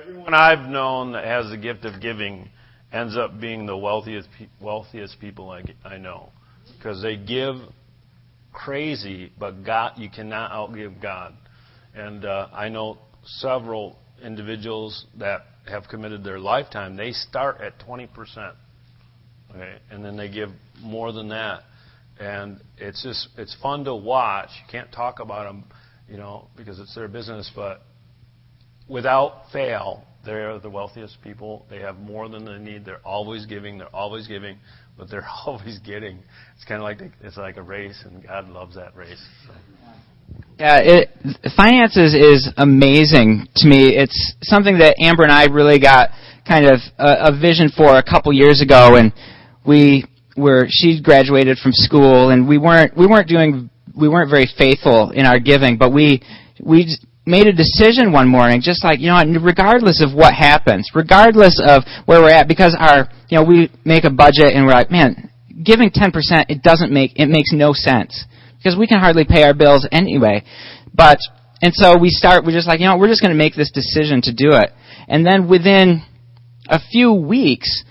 everyone 0.00 0.34
I've 0.34 0.68
known 0.68 1.12
that 1.12 1.24
has 1.24 1.48
the 1.50 1.56
gift 1.56 1.84
of 1.84 2.00
giving 2.00 2.48
ends 2.92 3.16
up 3.16 3.40
being 3.40 3.66
the 3.66 3.76
wealthiest 3.76 4.28
wealthiest 4.60 5.20
people 5.20 5.50
I, 5.50 5.62
I 5.84 5.98
know 5.98 6.30
because 6.76 7.02
they 7.02 7.16
give 7.16 7.56
crazy, 8.52 9.30
but 9.38 9.64
God 9.64 9.92
you 9.96 10.10
cannot 10.10 10.50
outgive 10.50 11.00
God. 11.00 11.34
And 11.94 12.24
uh, 12.24 12.48
I 12.52 12.68
know 12.68 12.98
several 13.24 13.96
individuals 14.22 15.06
that 15.18 15.42
have 15.68 15.84
committed 15.88 16.24
their 16.24 16.40
lifetime. 16.40 16.96
They 16.96 17.12
start 17.12 17.60
at 17.60 17.78
20 17.80 18.08
percent, 18.08 18.54
okay, 19.50 19.76
and 19.90 20.04
then 20.04 20.16
they 20.16 20.28
give 20.28 20.50
more 20.80 21.12
than 21.12 21.28
that. 21.28 21.62
And 22.18 22.60
it's 22.78 23.02
just 23.02 23.28
it's 23.36 23.56
fun 23.60 23.84
to 23.84 23.94
watch. 23.94 24.50
You 24.64 24.70
can't 24.70 24.92
talk 24.92 25.20
about 25.20 25.44
them, 25.44 25.64
you 26.08 26.16
know, 26.16 26.48
because 26.56 26.78
it's 26.78 26.94
their 26.94 27.08
business, 27.08 27.50
but 27.54 27.82
without 28.88 29.50
fail, 29.52 30.04
they're 30.24 30.58
the 30.58 30.70
wealthiest 30.70 31.20
people. 31.22 31.66
They 31.68 31.80
have 31.80 31.98
more 31.98 32.28
than 32.28 32.44
they 32.44 32.58
need. 32.58 32.84
They're 32.84 33.04
always 33.04 33.46
giving. 33.46 33.78
They're 33.78 33.94
always 33.94 34.26
giving, 34.26 34.58
but 34.96 35.10
they're 35.10 35.26
always 35.46 35.78
getting. 35.80 36.18
It's 36.56 36.64
kind 36.66 36.80
of 36.80 36.84
like 36.84 37.00
it's 37.20 37.36
like 37.36 37.56
a 37.56 37.62
race, 37.62 38.02
and 38.04 38.24
God 38.24 38.48
loves 38.48 38.76
that 38.76 38.94
race. 38.96 39.22
So. 39.46 39.52
Yeah, 40.58 40.78
it, 40.80 41.10
finances 41.56 42.14
is 42.14 42.52
amazing 42.56 43.48
to 43.56 43.68
me. 43.68 43.96
It's 43.96 44.34
something 44.42 44.78
that 44.78 44.96
Amber 44.98 45.24
and 45.24 45.32
I 45.32 45.46
really 45.46 45.78
got 45.78 46.10
kind 46.46 46.66
of 46.66 46.80
a, 46.98 47.28
a 47.28 47.38
vision 47.38 47.70
for 47.76 47.96
a 47.96 48.02
couple 48.02 48.32
years 48.32 48.62
ago, 48.62 48.94
and 48.96 49.12
we 49.66 50.04
were 50.36 50.66
she 50.68 51.00
graduated 51.02 51.58
from 51.58 51.72
school, 51.72 52.30
and 52.30 52.48
we 52.48 52.58
weren't 52.58 52.96
we 52.96 53.06
weren't 53.06 53.28
doing 53.28 53.70
we 53.96 54.08
weren't 54.08 54.30
very 54.30 54.48
faithful 54.58 55.10
in 55.10 55.26
our 55.26 55.38
giving, 55.38 55.78
but 55.78 55.92
we 55.92 56.22
we 56.60 56.96
made 57.26 57.46
a 57.46 57.52
decision 57.52 58.12
one 58.12 58.28
morning, 58.28 58.60
just 58.60 58.84
like, 58.84 59.00
you 59.00 59.08
know, 59.08 59.22
regardless 59.40 60.02
of 60.02 60.14
what 60.14 60.34
happens, 60.34 60.90
regardless 60.94 61.60
of 61.64 61.82
where 62.04 62.20
we're 62.20 62.30
at, 62.30 62.48
because 62.48 62.76
our, 62.78 63.08
you 63.28 63.38
know, 63.38 63.44
we 63.44 63.70
make 63.84 64.04
a 64.04 64.10
budget 64.10 64.52
and 64.52 64.66
we're 64.66 64.72
like, 64.72 64.90
man, 64.90 65.30
giving 65.62 65.90
10%, 65.90 66.12
it 66.48 66.62
doesn't 66.62 66.92
make, 66.92 67.12
it 67.16 67.28
makes 67.28 67.50
no 67.52 67.72
sense. 67.72 68.24
Because 68.58 68.78
we 68.78 68.86
can 68.86 68.98
hardly 68.98 69.24
pay 69.24 69.42
our 69.42 69.54
bills 69.54 69.86
anyway. 69.90 70.44
But, 70.92 71.18
and 71.62 71.72
so 71.74 71.98
we 71.98 72.10
start, 72.10 72.44
we're 72.44 72.52
just 72.52 72.68
like, 72.68 72.80
you 72.80 72.86
know, 72.86 72.96
we're 72.96 73.08
just 73.08 73.22
going 73.22 73.32
to 73.32 73.38
make 73.38 73.54
this 73.54 73.70
decision 73.70 74.20
to 74.22 74.32
do 74.32 74.50
it. 74.52 74.70
And 75.08 75.26
then 75.26 75.48
within 75.48 76.02
a 76.68 76.78
few 76.78 77.12
weeks, 77.12 77.84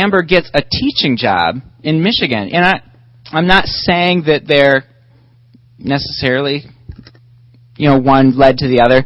Amber 0.00 0.22
gets 0.22 0.50
a 0.54 0.62
teaching 0.62 1.16
job 1.16 1.56
in 1.82 2.02
Michigan. 2.02 2.50
And 2.52 2.64
I, 2.64 2.80
I'm 3.30 3.46
not 3.46 3.66
saying 3.66 4.24
that 4.26 4.42
they're 4.46 4.84
necessarily 5.78 6.64
you 7.76 7.88
know, 7.88 7.98
one 7.98 8.36
led 8.36 8.58
to 8.58 8.68
the 8.68 8.80
other. 8.80 9.04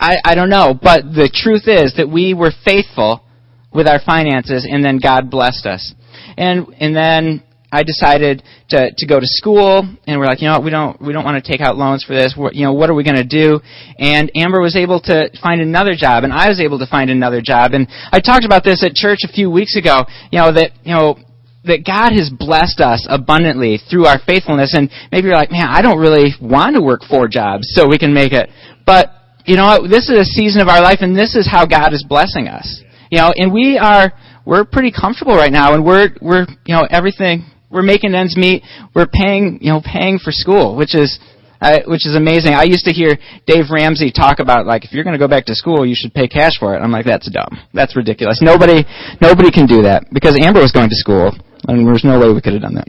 I, 0.00 0.16
I 0.24 0.34
don't 0.34 0.50
know, 0.50 0.74
but 0.74 1.02
the 1.04 1.30
truth 1.32 1.64
is 1.66 1.94
that 1.96 2.08
we 2.08 2.34
were 2.34 2.52
faithful 2.64 3.24
with 3.72 3.86
our 3.86 4.00
finances 4.04 4.66
and 4.68 4.84
then 4.84 4.98
God 4.98 5.30
blessed 5.30 5.66
us. 5.66 5.94
And, 6.36 6.66
and 6.80 6.96
then 6.96 7.42
I 7.70 7.82
decided 7.82 8.42
to, 8.70 8.90
to 8.96 9.06
go 9.06 9.20
to 9.20 9.26
school 9.26 9.86
and 10.06 10.18
we're 10.18 10.26
like, 10.26 10.40
you 10.40 10.48
know 10.48 10.60
we 10.60 10.70
don't, 10.70 11.00
we 11.02 11.12
don't 11.12 11.24
want 11.24 11.42
to 11.42 11.50
take 11.50 11.60
out 11.60 11.76
loans 11.76 12.02
for 12.02 12.14
this. 12.14 12.34
We're, 12.36 12.52
you 12.52 12.64
know, 12.64 12.72
what 12.72 12.88
are 12.88 12.94
we 12.94 13.04
going 13.04 13.16
to 13.16 13.24
do? 13.24 13.60
And 13.98 14.30
Amber 14.34 14.60
was 14.60 14.74
able 14.74 15.00
to 15.02 15.28
find 15.42 15.60
another 15.60 15.94
job 15.94 16.24
and 16.24 16.32
I 16.32 16.48
was 16.48 16.60
able 16.60 16.78
to 16.78 16.86
find 16.86 17.10
another 17.10 17.42
job. 17.42 17.72
And 17.74 17.86
I 18.10 18.20
talked 18.20 18.46
about 18.46 18.64
this 18.64 18.82
at 18.82 18.94
church 18.94 19.18
a 19.24 19.28
few 19.28 19.50
weeks 19.50 19.76
ago, 19.76 20.04
you 20.32 20.38
know, 20.38 20.52
that, 20.52 20.72
you 20.82 20.94
know, 20.94 21.18
that 21.64 21.84
God 21.84 22.12
has 22.16 22.30
blessed 22.30 22.80
us 22.80 23.06
abundantly 23.08 23.78
through 23.90 24.06
our 24.06 24.18
faithfulness. 24.26 24.72
And 24.74 24.90
maybe 25.12 25.28
you're 25.28 25.36
like, 25.36 25.50
man, 25.50 25.68
I 25.68 25.82
don't 25.82 25.98
really 25.98 26.32
want 26.40 26.74
to 26.74 26.82
work 26.82 27.02
four 27.08 27.28
jobs 27.28 27.68
so 27.72 27.86
we 27.86 27.98
can 27.98 28.14
make 28.14 28.32
it. 28.32 28.48
But, 28.86 29.12
you 29.44 29.56
know? 29.56 29.86
This 29.86 30.08
is 30.08 30.18
a 30.18 30.24
season 30.24 30.62
of 30.62 30.68
our 30.68 30.80
life 30.80 30.98
and 31.00 31.16
this 31.16 31.34
is 31.34 31.46
how 31.50 31.66
God 31.66 31.92
is 31.92 32.04
blessing 32.08 32.48
us. 32.48 32.82
You 33.10 33.18
know, 33.18 33.32
and 33.36 33.52
we 33.52 33.78
are, 33.78 34.12
we're 34.46 34.64
pretty 34.64 34.92
comfortable 34.92 35.34
right 35.34 35.52
now 35.52 35.74
and 35.74 35.84
we're, 35.84 36.08
we're, 36.20 36.46
you 36.64 36.74
know, 36.74 36.86
everything, 36.90 37.44
we're 37.70 37.82
making 37.82 38.14
ends 38.14 38.36
meet. 38.36 38.62
We're 38.94 39.06
paying, 39.06 39.58
you 39.60 39.72
know, 39.72 39.80
paying 39.84 40.18
for 40.18 40.32
school, 40.32 40.76
which 40.76 40.94
is, 40.94 41.18
uh, 41.60 41.80
which 41.86 42.06
is 42.06 42.14
amazing. 42.14 42.54
I 42.54 42.64
used 42.64 42.84
to 42.84 42.92
hear 42.92 43.18
Dave 43.46 43.64
Ramsey 43.70 44.12
talk 44.12 44.38
about 44.38 44.66
like 44.66 44.84
if 44.84 44.92
you're 44.92 45.04
going 45.04 45.18
to 45.18 45.18
go 45.18 45.28
back 45.28 45.44
to 45.46 45.54
school, 45.54 45.84
you 45.84 45.94
should 45.96 46.14
pay 46.14 46.28
cash 46.28 46.52
for 46.58 46.74
it. 46.76 46.78
I'm 46.78 46.92
like 46.92 47.04
that's 47.04 47.30
dumb. 47.30 47.58
That's 47.74 47.96
ridiculous. 47.96 48.40
Nobody 48.40 48.84
nobody 49.20 49.50
can 49.50 49.66
do 49.66 49.82
that 49.82 50.06
because 50.12 50.38
Amber 50.40 50.60
was 50.60 50.72
going 50.72 50.88
to 50.88 50.96
school 50.96 51.32
mean, 51.72 51.86
there's 51.86 52.04
no 52.04 52.18
way 52.18 52.32
we 52.32 52.40
could 52.40 52.54
have 52.54 52.62
done 52.62 52.74
that. 52.74 52.88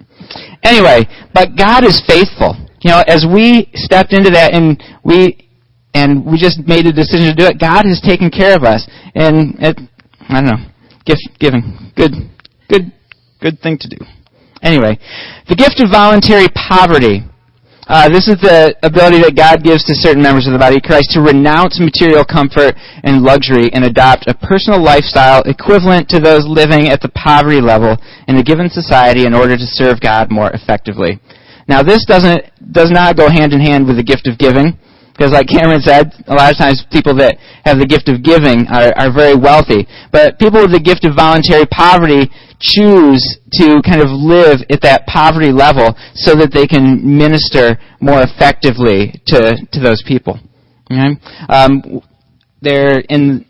Anyway, 0.64 1.08
but 1.34 1.58
God 1.58 1.84
is 1.84 2.02
faithful. 2.06 2.56
You 2.82 2.92
know, 2.92 3.04
as 3.08 3.26
we 3.26 3.70
stepped 3.74 4.14
into 4.14 4.30
that 4.32 4.54
and 4.54 4.82
we 5.04 5.50
and 5.94 6.26
we 6.26 6.38
just 6.38 6.60
made 6.68 6.86
a 6.86 6.94
decision 6.94 7.28
to 7.28 7.36
do 7.36 7.46
it, 7.46 7.60
God 7.60 7.84
has 7.86 8.00
taken 8.00 8.30
care 8.30 8.56
of 8.56 8.64
us. 8.64 8.88
And 9.16 9.56
it, 9.60 9.80
I 10.30 10.42
don't 10.42 10.46
know, 10.46 10.64
gift 11.06 11.28
giving, 11.40 11.92
good, 11.96 12.14
good, 12.70 12.94
good 13.42 13.60
thing 13.60 13.78
to 13.80 13.90
do. 13.90 13.98
Anyway, 14.62 14.98
the 15.48 15.56
gift 15.56 15.80
of 15.80 15.92
voluntary 15.92 16.48
poverty. 16.56 17.24
Uh, 17.90 18.08
this 18.08 18.30
is 18.30 18.38
the 18.38 18.76
ability 18.84 19.18
that 19.18 19.34
God 19.34 19.64
gives 19.64 19.82
to 19.90 19.98
certain 19.98 20.22
members 20.22 20.46
of 20.46 20.54
the 20.54 20.62
body 20.62 20.78
of 20.78 20.86
Christ 20.86 21.10
to 21.18 21.26
renounce 21.26 21.82
material 21.82 22.22
comfort 22.22 22.78
and 23.02 23.26
luxury 23.26 23.74
and 23.74 23.82
adopt 23.82 24.30
a 24.30 24.38
personal 24.46 24.78
lifestyle 24.78 25.42
equivalent 25.50 26.08
to 26.14 26.20
those 26.22 26.46
living 26.46 26.94
at 26.94 27.02
the 27.02 27.10
poverty 27.18 27.62
level 27.62 27.98
in 28.28 28.38
a 28.38 28.44
given 28.44 28.70
society 28.70 29.26
in 29.26 29.34
order 29.34 29.58
to 29.58 29.66
serve 29.66 30.00
God 30.00 30.30
more 30.30 30.52
effectively. 30.54 31.18
Now, 31.68 31.82
this 31.82 32.06
doesn't 32.06 32.46
does 32.72 32.92
not 32.92 33.18
go 33.18 33.30
hand 33.30 33.54
in 33.54 33.62
hand 33.62 33.88
with 33.88 33.98
the 33.98 34.06
gift 34.06 34.28
of 34.28 34.38
giving. 34.38 34.78
Because 35.20 35.34
like 35.34 35.50
Cameron 35.50 35.82
said, 35.82 36.14
a 36.28 36.34
lot 36.34 36.50
of 36.50 36.58
times 36.58 36.82
people 36.94 37.14
that 37.16 37.36
have 37.66 37.78
the 37.78 37.86
gift 37.86 38.08
of 38.08 38.24
giving 38.24 38.66
are, 38.72 38.96
are 38.96 39.12
very 39.12 39.36
wealthy. 39.36 39.86
But 40.14 40.40
people 40.40 40.62
with 40.62 40.72
the 40.72 40.80
gift 40.80 41.04
of 41.04 41.14
voluntary 41.14 41.66
poverty 41.66 42.32
choose 42.58 43.20
to 43.60 43.82
kind 43.84 44.00
of 44.00 44.08
live 44.08 44.64
at 44.70 44.80
that 44.80 45.06
poverty 45.08 45.52
level 45.52 45.92
so 46.16 46.36
that 46.36 46.54
they 46.54 46.66
can 46.66 47.04
minister 47.04 47.76
more 48.00 48.24
effectively 48.24 49.20
to, 49.28 49.60
to 49.74 49.80
those 49.82 50.02
people. 50.08 50.40
Okay? 50.90 51.20
Um, 51.50 52.00
they're 52.62 53.04
in. 53.10 53.44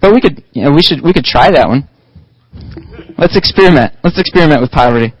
But 0.00 0.14
we 0.14 0.20
could, 0.20 0.44
you 0.52 0.62
know, 0.62 0.70
we 0.70 0.82
should, 0.82 1.02
we 1.02 1.12
could 1.12 1.24
try 1.24 1.50
that 1.50 1.66
one. 1.66 1.88
Let's 3.18 3.36
experiment. 3.36 3.94
Let's 4.04 4.18
experiment 4.18 4.60
with 4.60 4.70
poverty. 4.70 5.12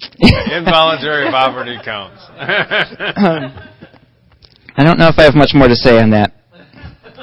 Involuntary 0.52 1.30
poverty 1.30 1.78
counts. 1.84 2.20
I 4.74 4.84
don't 4.84 4.98
know 4.98 5.08
if 5.08 5.18
I 5.18 5.24
have 5.24 5.34
much 5.34 5.50
more 5.54 5.68
to 5.68 5.76
say 5.76 6.00
on 6.00 6.10
that. 6.10 6.32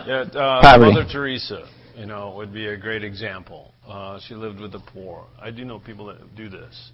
Yeah, 0.06 0.22
uh, 0.22 0.78
Mother 0.78 1.06
Teresa, 1.12 1.68
you 1.96 2.06
know, 2.06 2.34
would 2.36 2.54
be 2.54 2.68
a 2.68 2.78
great 2.78 3.04
example. 3.04 3.74
Uh, 3.88 4.20
she 4.28 4.36
lived 4.36 4.60
with 4.60 4.72
the 4.72 4.80
poor. 4.80 5.26
I 5.42 5.52
do 5.52 5.66
know 5.66 5.80
people 5.80 6.06
that 6.08 6.36
do 6.36 6.50
this. 6.50 6.92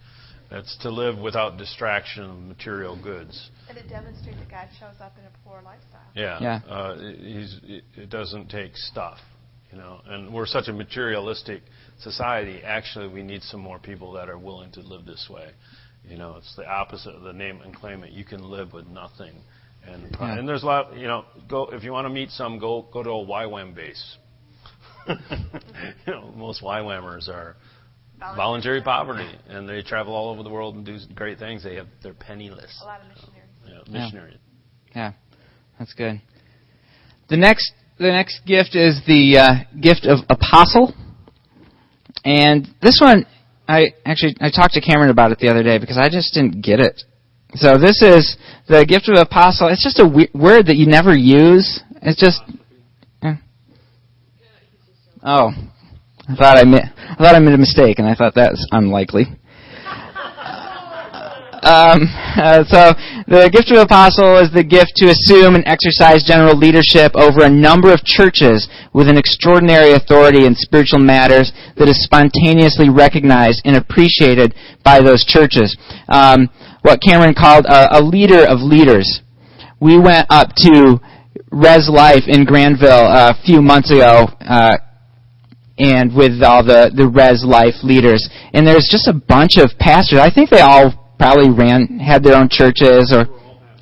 That's 0.49 0.77
to 0.83 0.89
live 0.89 1.17
without 1.17 1.57
distraction 1.57 2.23
of 2.23 2.37
material 2.37 3.01
goods. 3.01 3.49
And 3.67 3.77
it 3.77 3.89
demonstrates 3.89 4.37
that 4.39 4.49
God 4.49 4.67
shows 4.79 5.01
up 5.01 5.17
in 5.17 5.25
a 5.25 5.31
poor 5.43 5.61
lifestyle. 5.63 6.01
Yeah. 6.13 6.39
yeah. 6.39 6.61
Uh, 6.71 6.97
he's, 6.97 7.59
it 7.63 8.09
doesn't 8.09 8.49
take 8.49 8.77
stuff, 8.77 9.17
you 9.71 9.77
know. 9.77 10.01
And 10.05 10.33
we're 10.33 10.45
such 10.45 10.67
a 10.67 10.73
materialistic 10.73 11.63
society. 11.99 12.61
Actually, 12.63 13.07
we 13.07 13.23
need 13.23 13.41
some 13.43 13.59
more 13.59 13.79
people 13.79 14.13
that 14.13 14.29
are 14.29 14.37
willing 14.37 14.71
to 14.73 14.81
live 14.81 15.05
this 15.05 15.27
way. 15.29 15.49
You 16.07 16.17
know, 16.17 16.35
it's 16.37 16.55
the 16.55 16.67
opposite 16.67 17.15
of 17.15 17.23
the 17.23 17.33
name 17.33 17.61
and 17.61 17.75
claim 17.75 18.03
it. 18.03 18.11
You 18.11 18.23
can 18.23 18.43
live 18.43 18.73
with 18.73 18.87
nothing. 18.87 19.35
And, 19.87 20.15
yeah. 20.19 20.37
and 20.37 20.47
there's 20.47 20.63
a 20.63 20.65
lot, 20.65 20.97
you 20.97 21.07
know, 21.07 21.25
go 21.47 21.67
if 21.71 21.83
you 21.83 21.91
want 21.91 22.05
to 22.05 22.09
meet 22.09 22.29
some, 22.31 22.59
go 22.59 22.87
go 22.91 23.03
to 23.03 23.09
a 23.09 23.25
YWAM 23.25 23.75
base. 23.75 24.17
you 25.07 25.15
know, 26.07 26.31
most 26.35 26.63
YWAMers 26.63 27.27
are 27.27 27.55
voluntary, 28.19 28.35
voluntary 28.35 28.81
poverty, 28.81 29.37
and 29.47 29.69
they 29.69 29.83
travel 29.83 30.15
all 30.15 30.29
over 30.29 30.41
the 30.41 30.49
world 30.49 30.75
and 30.75 30.85
do 30.85 30.97
great 31.13 31.37
things. 31.37 31.63
They 31.63 31.75
have 31.75 31.87
they're 32.01 32.13
penniless. 32.13 32.79
A 32.81 32.85
lot 32.85 33.01
of 33.01 33.07
missionaries. 33.07 33.49
Yeah, 33.67 33.99
missionaries. 33.99 34.37
Yeah, 34.95 34.95
yeah. 34.95 35.11
that's 35.77 35.93
good. 35.93 36.21
The 37.29 37.37
next 37.37 37.71
the 37.97 38.11
next 38.11 38.45
gift 38.45 38.75
is 38.75 39.01
the 39.05 39.37
uh, 39.37 39.79
gift 39.79 40.05
of 40.05 40.19
apostle, 40.29 40.93
and 42.25 42.67
this 42.81 42.99
one 43.01 43.25
I 43.67 43.93
actually 44.05 44.35
I 44.41 44.49
talked 44.49 44.73
to 44.73 44.81
Cameron 44.81 45.09
about 45.09 45.31
it 45.31 45.39
the 45.39 45.49
other 45.49 45.63
day 45.63 45.77
because 45.79 45.97
I 45.97 46.09
just 46.09 46.33
didn't 46.33 46.61
get 46.61 46.79
it. 46.79 47.03
So 47.53 47.77
this 47.77 48.01
is 48.01 48.37
the 48.67 48.85
gift 48.85 49.07
of 49.09 49.17
apostle. 49.17 49.69
It's 49.69 49.83
just 49.83 49.99
a 49.99 50.05
we- 50.05 50.29
word 50.33 50.67
that 50.67 50.75
you 50.75 50.87
never 50.87 51.15
use. 51.15 51.81
It's 52.01 52.19
just. 52.19 52.41
Eh. 53.23 53.35
Oh, 55.23 55.51
I 56.27 56.35
thought 56.35 56.57
I 56.57 56.63
made 56.63 56.83
I 56.83 57.15
thought 57.15 57.35
I 57.35 57.39
made 57.39 57.53
a 57.53 57.57
mistake, 57.57 57.99
and 57.99 58.07
I 58.07 58.15
thought 58.15 58.35
that 58.35 58.51
was 58.51 58.67
unlikely. 58.71 59.25
Um, 61.65 62.05
uh, 62.37 62.61
so 62.69 62.93
the 63.25 63.49
gift 63.49 63.73
of 63.73 63.81
apostle 63.81 64.37
is 64.37 64.53
the 64.53 64.63
gift 64.63 64.93
to 65.01 65.09
assume 65.09 65.57
and 65.57 65.65
exercise 65.65 66.21
general 66.21 66.53
leadership 66.53 67.11
over 67.17 67.43
a 67.43 67.49
number 67.49 67.91
of 67.91 68.05
churches 68.05 68.69
with 68.93 69.09
an 69.09 69.17
extraordinary 69.17 69.93
authority 69.93 70.45
in 70.45 70.53
spiritual 70.53 70.99
matters 71.01 71.51
that 71.75 71.89
is 71.89 71.97
spontaneously 72.05 72.89
recognized 72.89 73.65
and 73.65 73.75
appreciated 73.75 74.53
by 74.85 75.01
those 75.01 75.25
churches. 75.25 75.75
Um, 76.07 76.49
what 76.85 77.01
Cameron 77.01 77.33
called 77.33 77.65
a, 77.65 77.97
a, 77.97 78.01
leader 78.01 78.45
of 78.45 78.61
leaders. 78.61 79.21
We 79.81 79.97
went 79.97 80.27
up 80.29 80.53
to 80.69 81.01
Res 81.49 81.89
Life 81.89 82.29
in 82.29 82.45
Grandville 82.45 83.09
uh, 83.09 83.33
a 83.33 83.41
few 83.43 83.63
months 83.63 83.89
ago. 83.89 84.29
Uh, 84.39 84.77
and 85.77 86.15
with 86.15 86.41
all 86.41 86.63
the, 86.63 86.89
the 86.95 87.05
res 87.05 87.43
life 87.43 87.83
leaders. 87.83 88.29
And 88.53 88.65
there's 88.65 88.87
just 88.89 89.09
a 89.09 89.13
bunch 89.13 89.57
of 89.57 89.71
pastors. 89.77 90.19
I 90.19 90.31
think 90.31 90.49
they 90.49 90.61
all 90.61 91.04
probably 91.17 91.49
ran 91.49 91.99
had 91.99 92.23
their 92.23 92.35
own 92.35 92.49
churches 92.49 93.13
or 93.15 93.25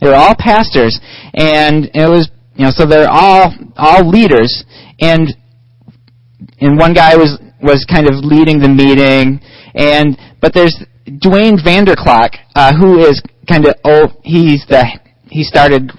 they 0.01 0.07
were 0.07 0.15
all 0.15 0.35
pastors. 0.37 0.99
And 1.33 1.89
it 1.93 2.09
was 2.09 2.29
you 2.55 2.65
know 2.65 2.71
so 2.71 2.85
they're 2.85 3.09
all 3.09 3.53
all 3.77 4.07
leaders. 4.07 4.63
And 4.99 5.35
and 6.59 6.77
one 6.77 6.93
guy 6.93 7.15
was 7.15 7.39
was 7.61 7.85
kind 7.85 8.07
of 8.07 8.15
leading 8.23 8.59
the 8.59 8.69
meeting. 8.69 9.39
And 9.73 10.17
but 10.41 10.53
there's 10.53 10.75
Duane 11.19 11.57
Vander 11.63 11.95
Klok 11.95 12.35
uh, 12.55 12.73
who 12.75 12.99
is 12.99 13.21
kind 13.47 13.65
of 13.65 13.75
oh 13.83 14.07
he's 14.23 14.65
the 14.67 14.85
he 15.29 15.43
started 15.43 15.91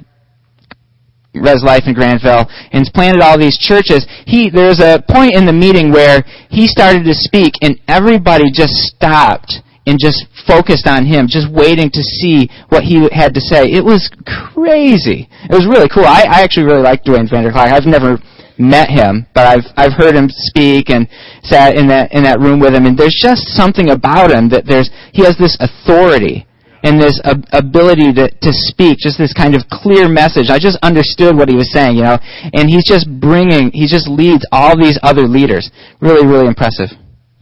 Res 1.34 1.64
Life 1.64 1.82
in 1.86 1.94
Grandville 1.94 2.46
and 2.70 2.88
planted 2.94 3.20
all 3.20 3.38
these 3.38 3.58
churches. 3.58 4.06
He 4.26 4.50
there's 4.50 4.80
a 4.80 5.02
point 5.10 5.34
in 5.34 5.46
the 5.46 5.52
meeting 5.52 5.90
where 5.90 6.22
he 6.48 6.68
started 6.68 7.04
to 7.04 7.14
speak 7.14 7.54
and 7.60 7.80
everybody 7.88 8.52
just 8.52 8.74
stopped 8.74 9.63
and 9.86 9.98
just 10.00 10.26
focused 10.46 10.86
on 10.86 11.04
him, 11.04 11.26
just 11.28 11.50
waiting 11.50 11.90
to 11.90 12.02
see 12.02 12.48
what 12.68 12.84
he 12.84 13.08
had 13.12 13.34
to 13.34 13.40
say. 13.40 13.70
It 13.70 13.84
was 13.84 14.10
crazy. 14.52 15.28
It 15.44 15.52
was 15.52 15.66
really 15.66 15.88
cool. 15.88 16.04
I, 16.04 16.24
I 16.28 16.42
actually 16.42 16.64
really 16.64 16.82
like 16.82 17.04
Duane 17.04 17.28
Vander 17.28 17.50
Klok. 17.50 17.68
I've 17.68 17.86
never 17.86 18.18
met 18.58 18.88
him, 18.88 19.26
but 19.34 19.46
I've 19.46 19.66
I've 19.76 19.92
heard 19.92 20.14
him 20.14 20.28
speak 20.30 20.88
and 20.90 21.08
sat 21.42 21.76
in 21.76 21.88
that 21.88 22.12
in 22.12 22.22
that 22.22 22.40
room 22.40 22.60
with 22.60 22.74
him, 22.74 22.86
and 22.86 22.96
there's 22.96 23.18
just 23.20 23.48
something 23.48 23.90
about 23.90 24.30
him 24.30 24.48
that 24.50 24.66
there's 24.66 24.90
he 25.12 25.22
has 25.22 25.36
this 25.36 25.56
authority, 25.60 26.46
and 26.84 27.00
this 27.00 27.18
ab- 27.24 27.48
ability 27.52 28.12
to, 28.12 28.28
to 28.28 28.52
speak, 28.52 28.98
just 28.98 29.18
this 29.18 29.32
kind 29.32 29.56
of 29.56 29.62
clear 29.70 30.08
message. 30.08 30.50
I 30.50 30.58
just 30.58 30.78
understood 30.82 31.36
what 31.36 31.48
he 31.48 31.56
was 31.56 31.72
saying, 31.72 31.96
you 31.96 32.04
know, 32.04 32.18
and 32.52 32.68
he's 32.68 32.84
just 32.86 33.08
bringing, 33.08 33.72
he 33.72 33.88
just 33.88 34.06
leads 34.06 34.46
all 34.52 34.76
these 34.76 34.98
other 35.02 35.26
leaders. 35.26 35.70
Really, 36.00 36.26
really 36.26 36.46
impressive. 36.46 36.88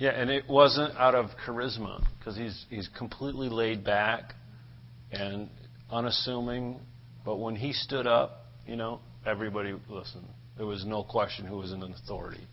Yeah, 0.02 0.20
and 0.20 0.30
it 0.30 0.48
wasn't 0.48 0.96
out 0.96 1.14
of 1.14 1.26
charisma 1.46 2.04
because 2.18 2.36
he's 2.36 2.66
he's 2.68 2.88
completely 2.88 3.48
laid 3.48 3.84
back 3.84 4.34
and 5.12 5.48
unassuming. 5.92 6.80
But 7.24 7.36
when 7.36 7.54
he 7.54 7.72
stood 7.72 8.08
up, 8.08 8.46
you 8.66 8.74
know, 8.74 8.98
everybody 9.24 9.76
listened. 9.88 10.26
There 10.56 10.66
was 10.66 10.84
no 10.84 11.04
question 11.04 11.46
who 11.46 11.58
was 11.58 11.70
in 11.70 11.84
authority. 11.84 12.44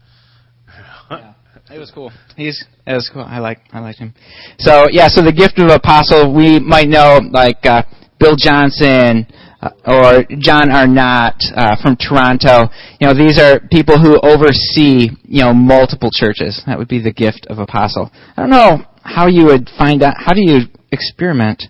yeah, 1.10 1.34
it 1.72 1.80
was 1.80 1.89
cool. 1.89 2.12
He's 2.36 2.64
it 2.86 2.93
was 2.93 3.10
cool. 3.12 3.24
I 3.24 3.39
like 3.39 3.62
I 3.74 3.80
like 3.80 3.95
him. 3.95 4.14
So 4.60 4.86
yeah, 4.91 5.08
so 5.08 5.24
the 5.24 5.34
gift 5.34 5.58
of 5.58 5.72
apostle 5.72 6.32
we 6.32 6.60
might 6.60 6.88
know 6.88 7.20
like 7.32 7.66
uh, 7.66 7.82
Bill 8.20 8.36
Johnson 8.38 9.26
uh, 9.62 9.70
or 9.86 10.24
John 10.39 10.72
Arnott 10.72 11.43
uh, 11.55 11.76
from 11.82 11.97
Toronto. 11.97 12.72
You 12.99 13.07
know, 13.07 13.14
these 13.14 13.39
are 13.39 13.60
people 13.72 13.99
who 13.99 14.20
oversee 14.22 15.10
you 15.24 15.41
know 15.43 15.53
multiple 15.53 16.10
churches. 16.12 16.62
That 16.66 16.78
would 16.78 16.88
be 16.88 17.01
the 17.01 17.14
gift 17.14 17.47
of 17.49 17.60
apostle. 17.60 18.12
I 18.14 18.41
don't 18.41 18.49
know 18.49 18.86
how 19.03 19.28
you 19.28 19.45
would 19.45 19.70
find 19.78 20.03
out. 20.03 20.16
How 20.18 20.34
do 20.34 20.41
you 20.41 20.68
experiment? 20.91 21.64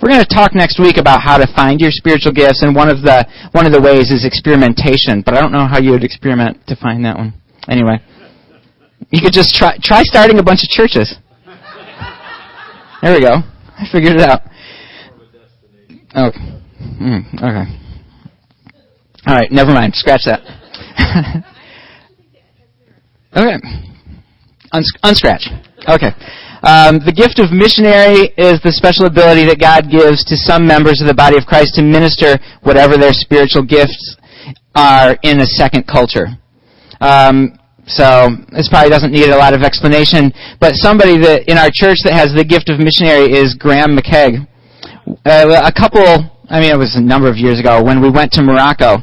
We're 0.00 0.08
going 0.08 0.24
to 0.24 0.34
talk 0.34 0.54
next 0.54 0.80
week 0.80 0.96
about 0.98 1.22
how 1.22 1.38
to 1.38 1.46
find 1.54 1.80
your 1.80 1.92
spiritual 1.92 2.32
gifts, 2.32 2.62
and 2.62 2.74
one 2.74 2.88
of 2.88 3.02
the 3.02 3.26
one 3.52 3.66
of 3.66 3.72
the 3.72 3.80
ways 3.80 4.10
is 4.10 4.24
experimentation. 4.24 5.22
But 5.24 5.34
I 5.34 5.40
don't 5.40 5.52
know 5.52 5.66
how 5.66 5.78
you 5.78 5.92
would 5.92 6.04
experiment 6.04 6.66
to 6.66 6.76
find 6.76 7.04
that 7.04 7.16
one. 7.16 7.34
Anyway. 7.68 7.98
You 9.10 9.20
could 9.20 9.32
just 9.32 9.54
try 9.54 9.76
try 9.82 10.02
starting 10.04 10.38
a 10.38 10.42
bunch 10.42 10.60
of 10.62 10.70
churches. 10.70 11.14
There 13.02 13.14
we 13.14 13.20
go. 13.20 13.34
I 13.76 13.86
figured 13.90 14.14
it 14.14 14.20
out. 14.20 14.42
Okay. 16.14 16.61
Mm, 17.00 17.34
okay. 17.34 17.66
All 19.26 19.34
right. 19.34 19.50
Never 19.52 19.72
mind. 19.72 19.94
Scratch 19.94 20.22
that. 20.26 20.40
okay. 23.36 23.56
Uns- 24.72 24.92
unscratch. 25.02 25.48
Okay. 25.88 26.10
Um, 26.62 27.00
the 27.04 27.12
gift 27.12 27.38
of 27.40 27.50
missionary 27.50 28.30
is 28.38 28.62
the 28.62 28.70
special 28.70 29.06
ability 29.06 29.44
that 29.46 29.58
God 29.58 29.90
gives 29.90 30.22
to 30.24 30.36
some 30.36 30.66
members 30.66 31.00
of 31.00 31.08
the 31.08 31.14
body 31.14 31.36
of 31.36 31.44
Christ 31.44 31.74
to 31.74 31.82
minister 31.82 32.38
whatever 32.62 32.96
their 32.96 33.12
spiritual 33.12 33.64
gifts 33.64 34.16
are 34.74 35.18
in 35.22 35.40
a 35.40 35.46
second 35.46 35.86
culture. 35.88 36.28
Um, 37.00 37.58
so 37.86 38.28
this 38.52 38.68
probably 38.68 38.90
doesn't 38.90 39.10
need 39.10 39.30
a 39.30 39.36
lot 39.36 39.54
of 39.54 39.62
explanation. 39.62 40.32
But 40.60 40.74
somebody 40.74 41.18
that 41.18 41.50
in 41.50 41.58
our 41.58 41.70
church 41.72 41.98
that 42.04 42.14
has 42.14 42.32
the 42.32 42.44
gift 42.44 42.70
of 42.70 42.78
missionary 42.78 43.34
is 43.34 43.54
Graham 43.54 43.96
McKegg. 43.98 44.46
Uh, 45.26 45.60
a 45.66 45.72
couple, 45.72 46.30
I 46.48 46.60
mean, 46.60 46.70
it 46.70 46.78
was 46.78 46.96
a 46.96 47.00
number 47.00 47.28
of 47.28 47.36
years 47.36 47.60
ago 47.60 47.82
when 47.82 48.00
we 48.02 48.10
went 48.10 48.32
to 48.32 48.42
Morocco. 48.42 48.98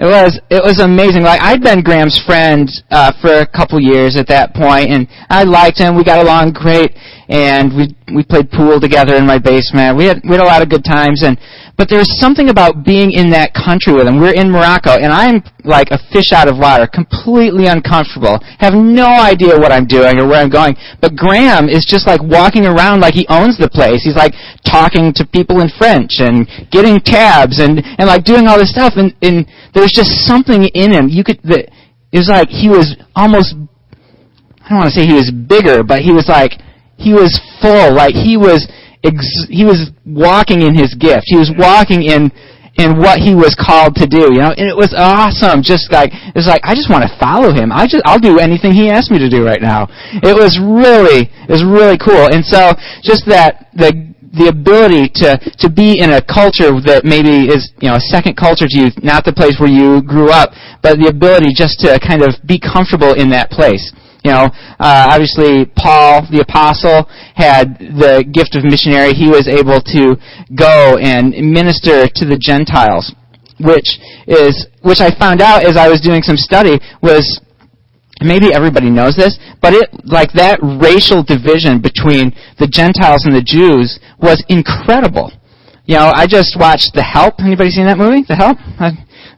It 0.00 0.08
was 0.08 0.40
it 0.48 0.64
was 0.64 0.80
amazing. 0.80 1.22
Like 1.22 1.42
I'd 1.42 1.60
been 1.60 1.82
Graham's 1.82 2.18
friend 2.24 2.64
uh, 2.90 3.12
for 3.20 3.44
a 3.44 3.46
couple 3.46 3.78
years 3.78 4.16
at 4.16 4.26
that 4.28 4.54
point, 4.54 4.88
and 4.88 5.06
I 5.28 5.44
liked 5.44 5.76
him. 5.76 5.94
We 5.94 6.04
got 6.04 6.24
along 6.24 6.52
great, 6.52 6.96
and 7.30 7.70
we 7.76 7.94
we 8.12 8.24
played 8.24 8.50
pool 8.50 8.80
together 8.80 9.14
in 9.14 9.24
my 9.24 9.38
basement. 9.38 9.96
We 9.96 10.06
had 10.10 10.18
we 10.26 10.34
had 10.34 10.42
a 10.42 10.50
lot 10.50 10.62
of 10.62 10.68
good 10.68 10.84
times, 10.84 11.22
and 11.22 11.38
but 11.78 11.88
there's 11.88 12.10
something 12.18 12.50
about 12.50 12.84
being 12.84 13.12
in 13.12 13.30
that 13.30 13.54
country 13.54 13.94
with 13.94 14.08
him. 14.08 14.18
We're 14.18 14.34
in 14.34 14.50
Morocco, 14.50 14.98
and 14.98 15.14
I'm 15.14 15.38
like 15.62 15.94
a 15.94 15.98
fish 16.10 16.34
out 16.34 16.50
of 16.50 16.58
water, 16.58 16.90
completely 16.90 17.70
uncomfortable, 17.70 18.42
have 18.58 18.74
no 18.74 19.06
idea 19.06 19.54
what 19.54 19.70
I'm 19.70 19.86
doing 19.86 20.18
or 20.18 20.26
where 20.26 20.42
I'm 20.42 20.50
going. 20.50 20.74
But 21.00 21.14
Graham 21.14 21.70
is 21.70 21.86
just 21.86 22.04
like 22.04 22.20
walking 22.20 22.66
around 22.66 22.98
like 22.98 23.14
he 23.14 23.26
owns 23.30 23.56
the 23.56 23.70
place. 23.70 24.02
He's 24.02 24.18
like 24.18 24.34
talking 24.66 25.14
to 25.14 25.22
people 25.24 25.60
in 25.62 25.70
French 25.78 26.18
and 26.18 26.50
getting 26.74 26.98
tabs 26.98 27.62
and 27.62 27.78
and 27.78 28.10
like 28.10 28.24
doing 28.24 28.48
all 28.50 28.58
this 28.58 28.74
stuff. 28.74 28.94
And 28.96 29.14
and 29.22 29.46
there's 29.72 29.94
just 29.94 30.26
something 30.26 30.66
in 30.74 30.90
him. 30.90 31.06
You 31.06 31.22
could 31.22 31.38
that 31.46 31.70
it 32.10 32.18
was 32.18 32.28
like 32.28 32.50
he 32.50 32.68
was 32.68 32.98
almost. 33.14 33.54
I 34.66 34.74
don't 34.74 34.86
want 34.86 34.94
to 34.94 35.00
say 35.00 35.06
he 35.06 35.14
was 35.14 35.30
bigger, 35.30 35.82
but 35.82 36.02
he 36.02 36.12
was 36.12 36.28
like 36.28 36.58
he 37.00 37.12
was 37.12 37.40
full. 37.60 37.92
Like 37.94 38.14
he 38.14 38.36
was 38.36 38.68
ex- 39.02 39.48
he 39.48 39.64
was 39.64 39.90
walking 40.04 40.62
in 40.62 40.76
his 40.76 40.94
gift. 40.94 41.24
He 41.26 41.36
was 41.36 41.50
walking 41.56 42.02
in 42.04 42.30
in 42.78 42.96
what 42.96 43.18
he 43.18 43.34
was 43.34 43.52
called 43.58 43.96
to 43.96 44.06
do, 44.06 44.32
you 44.32 44.40
know, 44.40 44.54
and 44.56 44.68
it 44.68 44.76
was 44.76 44.94
awesome. 44.96 45.62
Just 45.62 45.90
like 45.92 46.12
it 46.12 46.36
was 46.36 46.46
like 46.46 46.60
I 46.64 46.74
just 46.74 46.88
want 46.88 47.04
to 47.04 47.12
follow 47.18 47.52
him. 47.52 47.72
I 47.72 47.86
just 47.86 48.04
I'll 48.04 48.22
do 48.22 48.38
anything 48.38 48.72
he 48.72 48.88
asks 48.88 49.10
me 49.10 49.18
to 49.18 49.28
do 49.28 49.44
right 49.44 49.60
now. 49.60 49.88
It 50.22 50.36
was 50.36 50.60
really 50.60 51.28
it 51.28 51.52
was 51.52 51.64
really 51.64 51.98
cool. 51.98 52.30
And 52.30 52.44
so 52.44 52.72
just 53.02 53.26
that 53.26 53.68
the 53.74 54.10
the 54.32 54.46
ability 54.46 55.10
to 55.20 55.36
to 55.58 55.68
be 55.68 55.98
in 55.98 56.14
a 56.14 56.22
culture 56.22 56.70
that 56.86 57.02
maybe 57.02 57.50
is 57.50 57.74
you 57.82 57.90
know 57.90 57.96
a 57.98 58.06
second 58.14 58.36
culture 58.38 58.68
to 58.68 58.76
you, 58.78 58.86
not 59.02 59.24
the 59.24 59.34
place 59.34 59.58
where 59.58 59.70
you 59.70 60.02
grew 60.02 60.30
up, 60.30 60.54
but 60.82 60.98
the 61.02 61.08
ability 61.10 61.50
just 61.50 61.80
to 61.80 61.98
kind 61.98 62.22
of 62.22 62.38
be 62.46 62.60
comfortable 62.60 63.12
in 63.18 63.30
that 63.30 63.50
place. 63.50 63.90
You 64.24 64.32
know, 64.32 64.50
uh, 64.78 65.08
obviously 65.10 65.64
Paul, 65.76 66.28
the 66.30 66.44
apostle, 66.44 67.08
had 67.34 67.78
the 67.78 68.24
gift 68.30 68.54
of 68.54 68.64
missionary. 68.64 69.14
He 69.14 69.28
was 69.28 69.48
able 69.48 69.80
to 69.96 70.16
go 70.54 70.98
and 71.00 71.32
minister 71.32 72.06
to 72.06 72.24
the 72.26 72.36
Gentiles, 72.36 73.14
which 73.58 73.96
is, 74.26 74.68
which 74.82 75.00
I 75.00 75.10
found 75.16 75.40
out 75.40 75.64
as 75.64 75.76
I 75.76 75.88
was 75.88 76.00
doing 76.02 76.22
some 76.22 76.36
study 76.36 76.78
was, 77.00 77.40
maybe 78.20 78.52
everybody 78.52 78.90
knows 78.90 79.16
this, 79.16 79.38
but 79.62 79.72
it, 79.72 79.88
like 80.04 80.32
that 80.36 80.60
racial 80.60 81.24
division 81.24 81.80
between 81.80 82.36
the 82.60 82.68
Gentiles 82.68 83.24
and 83.24 83.34
the 83.34 83.40
Jews 83.40 83.98
was 84.20 84.44
incredible. 84.48 85.32
You 85.86 85.96
know, 85.96 86.12
I 86.14 86.26
just 86.26 86.60
watched 86.60 86.92
The 86.92 87.02
Help. 87.02 87.40
Anybody 87.40 87.70
seen 87.70 87.86
that 87.86 87.96
movie? 87.96 88.22
The 88.28 88.36
Help? 88.36 88.58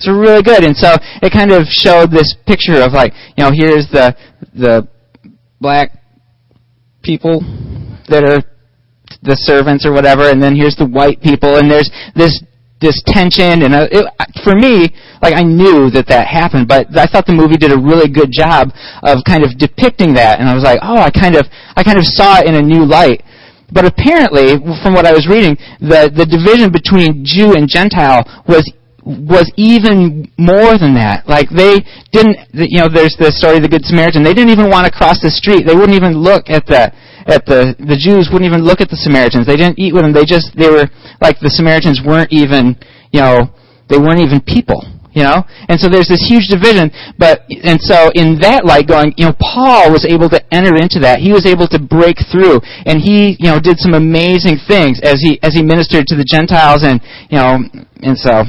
It's 0.02 0.10
really 0.10 0.42
good. 0.42 0.64
And 0.64 0.76
so 0.76 0.98
it 1.22 1.32
kind 1.32 1.52
of 1.52 1.68
showed 1.70 2.10
this 2.10 2.34
picture 2.44 2.82
of 2.82 2.92
like, 2.92 3.14
you 3.36 3.44
know, 3.44 3.52
here's 3.54 3.86
the 3.94 4.16
the 4.52 4.88
black 5.60 6.02
people 7.02 7.40
that 8.08 8.24
are 8.24 8.42
the 9.22 9.36
servants 9.36 9.86
or 9.86 9.92
whatever, 9.92 10.28
and 10.28 10.42
then 10.42 10.56
here's 10.56 10.74
the 10.74 10.86
white 10.86 11.22
people, 11.22 11.54
and 11.56 11.70
there's 11.70 11.90
this 12.16 12.42
this 12.80 13.00
tension, 13.06 13.62
and 13.62 13.74
uh, 13.74 13.86
it, 13.92 14.02
for 14.42 14.58
me, 14.58 14.90
like 15.22 15.38
I 15.38 15.46
knew 15.46 15.88
that 15.90 16.08
that 16.08 16.26
happened, 16.26 16.66
but 16.66 16.90
I 16.98 17.06
thought 17.06 17.26
the 17.26 17.32
movie 17.32 17.56
did 17.56 17.70
a 17.70 17.78
really 17.78 18.10
good 18.10 18.34
job 18.34 18.74
of 19.06 19.22
kind 19.22 19.44
of 19.44 19.56
depicting 19.56 20.14
that, 20.14 20.40
and 20.40 20.48
I 20.48 20.54
was 20.54 20.64
like, 20.64 20.80
oh, 20.82 20.98
I 20.98 21.10
kind 21.10 21.36
of 21.36 21.46
I 21.76 21.84
kind 21.84 21.98
of 21.98 22.04
saw 22.04 22.40
it 22.40 22.46
in 22.46 22.56
a 22.56 22.62
new 22.62 22.84
light. 22.84 23.22
But 23.70 23.86
apparently, 23.86 24.58
from 24.82 24.92
what 24.98 25.06
I 25.06 25.12
was 25.12 25.30
reading, 25.30 25.56
the 25.78 26.10
the 26.10 26.26
division 26.26 26.74
between 26.74 27.22
Jew 27.24 27.54
and 27.54 27.70
Gentile 27.70 28.26
was 28.50 28.66
was 29.04 29.50
even 29.56 30.30
more 30.38 30.78
than 30.78 30.94
that. 30.94 31.26
Like 31.26 31.50
they 31.50 31.82
didn't, 32.14 32.38
you 32.54 32.78
know, 32.78 32.88
there's 32.88 33.18
the 33.18 33.34
story 33.34 33.56
of 33.58 33.62
the 33.62 33.68
Good 33.68 33.84
Samaritan. 33.84 34.22
They 34.22 34.34
didn't 34.34 34.54
even 34.54 34.70
want 34.70 34.86
to 34.86 34.92
cross 34.94 35.18
the 35.18 35.30
street. 35.30 35.66
They 35.66 35.74
wouldn't 35.74 35.98
even 35.98 36.14
look 36.14 36.46
at 36.46 36.66
the, 36.66 36.94
at 37.26 37.42
the, 37.46 37.74
the 37.82 37.98
Jews 37.98 38.30
wouldn't 38.30 38.46
even 38.46 38.62
look 38.62 38.80
at 38.80 38.90
the 38.90 38.98
Samaritans. 38.98 39.46
They 39.46 39.58
didn't 39.58 39.78
eat 39.78 39.92
with 39.92 40.06
them. 40.06 40.14
They 40.14 40.24
just, 40.24 40.54
they 40.54 40.70
were, 40.70 40.86
like 41.18 41.42
the 41.42 41.50
Samaritans 41.50 41.98
weren't 42.04 42.30
even, 42.30 42.78
you 43.10 43.20
know, 43.20 43.50
they 43.90 43.98
weren't 43.98 44.22
even 44.22 44.38
people. 44.38 44.86
You 45.12 45.28
know? 45.28 45.44
And 45.68 45.76
so 45.76 45.92
there's 45.92 46.08
this 46.08 46.24
huge 46.24 46.48
division, 46.48 46.88
but, 47.20 47.44
and 47.50 47.76
so 47.76 48.08
in 48.16 48.40
that 48.40 48.64
light 48.64 48.88
going, 48.88 49.12
you 49.20 49.28
know, 49.28 49.36
Paul 49.36 49.92
was 49.92 50.08
able 50.08 50.32
to 50.32 50.40
enter 50.48 50.72
into 50.72 51.04
that. 51.04 51.20
He 51.20 51.36
was 51.36 51.44
able 51.44 51.68
to 51.68 51.76
break 51.76 52.16
through, 52.32 52.64
and 52.88 52.96
he, 52.96 53.36
you 53.36 53.52
know, 53.52 53.60
did 53.60 53.76
some 53.76 53.92
amazing 53.92 54.56
things 54.64 55.04
as 55.04 55.20
he, 55.20 55.36
as 55.44 55.52
he 55.52 55.60
ministered 55.60 56.08
to 56.08 56.16
the 56.16 56.24
Gentiles 56.24 56.80
and, 56.80 56.96
you 57.28 57.36
know, 57.36 57.60
and 58.00 58.16
so, 58.16 58.48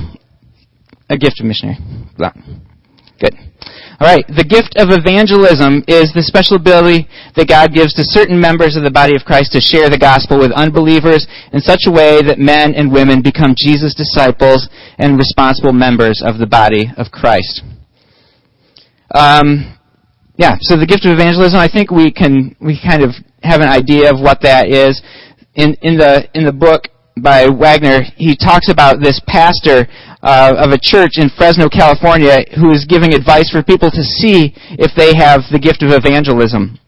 a 1.13 1.17
gift 1.17 1.39
of 1.39 1.45
missionary. 1.45 1.77
Good. 3.19 3.37
All 4.01 4.07
right. 4.09 4.25
The 4.27 4.43
gift 4.43 4.75
of 4.75 4.91
evangelism 4.91 5.85
is 5.87 6.11
the 6.11 6.25
special 6.25 6.57
ability 6.57 7.07
that 7.35 7.47
God 7.47 7.71
gives 7.71 7.93
to 7.95 8.03
certain 8.03 8.35
members 8.35 8.75
of 8.75 8.83
the 8.83 8.91
body 8.91 9.15
of 9.15 9.23
Christ 9.23 9.53
to 9.53 9.61
share 9.61 9.87
the 9.89 9.97
gospel 9.97 10.39
with 10.39 10.51
unbelievers 10.51 11.23
in 11.53 11.61
such 11.61 11.87
a 11.87 11.91
way 11.91 12.21
that 12.21 12.39
men 12.39 12.73
and 12.75 12.91
women 12.91 13.21
become 13.21 13.55
Jesus' 13.55 13.95
disciples 13.95 14.67
and 14.97 15.17
responsible 15.17 15.71
members 15.71 16.21
of 16.25 16.37
the 16.37 16.49
body 16.49 16.91
of 16.97 17.15
Christ. 17.15 17.63
Um, 19.13 19.77
yeah. 20.35 20.57
So 20.59 20.75
the 20.75 20.89
gift 20.89 21.05
of 21.05 21.13
evangelism, 21.13 21.59
I 21.59 21.69
think 21.69 21.91
we 21.91 22.11
can 22.11 22.57
we 22.59 22.75
kind 22.81 23.03
of 23.03 23.15
have 23.43 23.61
an 23.61 23.69
idea 23.69 24.11
of 24.11 24.19
what 24.19 24.41
that 24.41 24.67
is. 24.67 25.01
In 25.55 25.77
in 25.85 26.01
the 26.01 26.27
in 26.33 26.45
the 26.45 26.51
book 26.51 26.89
by 27.21 27.47
Wagner, 27.47 28.01
he 28.15 28.35
talks 28.35 28.69
about 28.69 28.99
this 28.99 29.19
pastor 29.27 29.87
uh, 30.21 30.55
of 30.57 30.71
a 30.71 30.79
church 30.81 31.17
in 31.17 31.29
Fresno, 31.29 31.69
California, 31.69 32.43
who 32.55 32.71
is 32.71 32.85
giving 32.85 33.13
advice 33.13 33.49
for 33.51 33.61
people 33.61 33.91
to 33.91 34.03
see 34.03 34.53
if 34.79 34.95
they 34.95 35.15
have 35.15 35.41
the 35.51 35.59
gift 35.59 35.83
of 35.83 35.91
evangelism. 35.91 36.79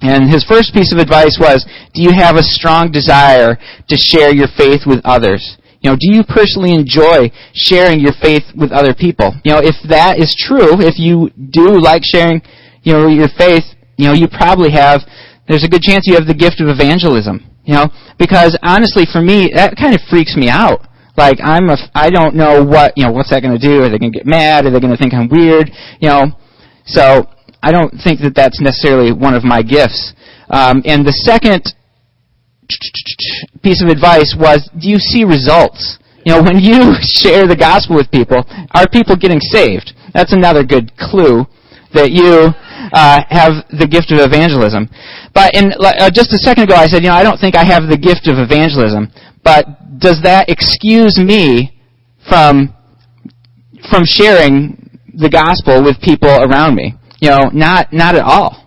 And 0.00 0.30
his 0.30 0.44
first 0.44 0.74
piece 0.74 0.92
of 0.92 0.98
advice 0.98 1.38
was, 1.38 1.66
do 1.94 2.02
you 2.02 2.12
have 2.12 2.36
a 2.36 2.42
strong 2.42 2.90
desire 2.90 3.58
to 3.88 3.96
share 3.96 4.34
your 4.34 4.48
faith 4.56 4.82
with 4.86 5.00
others? 5.04 5.58
You 5.80 5.90
know, 5.90 5.96
do 5.98 6.14
you 6.14 6.22
personally 6.22 6.74
enjoy 6.74 7.30
sharing 7.54 8.00
your 8.00 8.12
faith 8.22 8.42
with 8.56 8.72
other 8.72 8.94
people? 8.94 9.34
You 9.44 9.54
know, 9.54 9.60
if 9.62 9.74
that 9.88 10.18
is 10.18 10.34
true, 10.38 10.80
if 10.80 10.98
you 10.98 11.30
do 11.50 11.78
like 11.78 12.02
sharing, 12.04 12.40
you 12.82 12.92
know, 12.92 13.08
your 13.08 13.28
faith, 13.36 13.64
you 13.96 14.06
know, 14.06 14.14
you 14.14 14.28
probably 14.28 14.70
have, 14.70 15.02
there's 15.46 15.64
a 15.64 15.68
good 15.68 15.82
chance 15.82 16.06
you 16.06 16.14
have 16.14 16.26
the 16.26 16.34
gift 16.34 16.60
of 16.60 16.68
evangelism. 16.68 17.51
You 17.64 17.74
know, 17.74 17.88
because 18.18 18.58
honestly, 18.62 19.04
for 19.10 19.20
me, 19.20 19.50
that 19.54 19.76
kind 19.76 19.94
of 19.94 20.00
freaks 20.10 20.36
me 20.36 20.48
out. 20.48 20.86
Like 21.16 21.38
I'm 21.42 21.68
a, 21.68 21.76
I 21.94 22.10
don't 22.10 22.34
know 22.34 22.64
what, 22.64 22.94
you 22.96 23.04
know, 23.04 23.12
what's 23.12 23.30
that 23.30 23.42
going 23.42 23.58
to 23.58 23.60
do? 23.60 23.82
Are 23.82 23.88
they 23.88 23.98
going 23.98 24.12
to 24.12 24.18
get 24.18 24.26
mad? 24.26 24.66
Are 24.66 24.70
they 24.70 24.80
going 24.80 24.92
to 24.92 24.96
think 24.96 25.14
I'm 25.14 25.28
weird? 25.28 25.70
You 26.00 26.08
know, 26.08 26.24
so 26.84 27.28
I 27.62 27.70
don't 27.70 27.92
think 28.02 28.20
that 28.20 28.34
that's 28.34 28.60
necessarily 28.60 29.12
one 29.12 29.34
of 29.34 29.44
my 29.44 29.62
gifts. 29.62 30.14
Um, 30.50 30.82
and 30.84 31.06
the 31.06 31.12
second 31.12 31.62
piece 33.62 33.82
of 33.82 33.88
advice 33.88 34.34
was, 34.36 34.68
do 34.80 34.88
you 34.88 34.98
see 34.98 35.24
results? 35.24 35.98
You 36.24 36.32
know, 36.32 36.42
when 36.46 36.58
you 36.58 36.96
share 37.02 37.46
the 37.46 37.56
gospel 37.56 37.96
with 37.96 38.10
people, 38.10 38.44
are 38.74 38.88
people 38.88 39.16
getting 39.16 39.40
saved? 39.40 39.92
That's 40.14 40.32
another 40.32 40.64
good 40.64 40.96
clue 40.96 41.46
that 41.94 42.10
you 42.10 42.50
uh, 42.92 43.22
have 43.30 43.64
the 43.70 43.86
gift 43.86 44.10
of 44.10 44.18
evangelism. 44.20 44.88
But 45.34 45.54
in 45.54 45.72
uh, 45.78 46.10
just 46.10 46.32
a 46.32 46.38
second 46.38 46.64
ago, 46.64 46.74
I 46.74 46.86
said, 46.86 47.02
you 47.02 47.08
know, 47.08 47.16
I 47.16 47.22
don't 47.22 47.38
think 47.38 47.56
I 47.56 47.64
have 47.64 47.88
the 47.88 47.96
gift 47.96 48.26
of 48.26 48.38
evangelism. 48.38 49.12
But 49.44 49.98
does 49.98 50.20
that 50.22 50.48
excuse 50.48 51.18
me 51.18 51.78
from 52.28 52.74
from 53.90 54.04
sharing 54.04 54.98
the 55.14 55.28
gospel 55.28 55.82
with 55.82 56.00
people 56.00 56.30
around 56.30 56.74
me? 56.74 56.94
You 57.20 57.30
know, 57.30 57.50
not 57.52 57.92
not 57.92 58.14
at 58.14 58.24
all. 58.24 58.62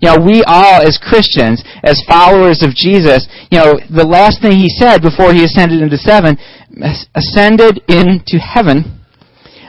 You 0.00 0.10
know, 0.10 0.18
we 0.22 0.44
all 0.46 0.80
as 0.80 0.96
Christians, 0.96 1.62
as 1.82 2.02
followers 2.06 2.62
of 2.62 2.74
Jesus, 2.74 3.26
you 3.50 3.58
know, 3.58 3.74
the 3.90 4.06
last 4.06 4.40
thing 4.40 4.52
he 4.52 4.68
said 4.68 5.02
before 5.02 5.34
he 5.34 5.42
ascended 5.42 5.82
into 5.82 5.98
seven, 5.98 6.38
ascended 7.14 7.82
into 7.88 8.38
heaven, 8.38 8.97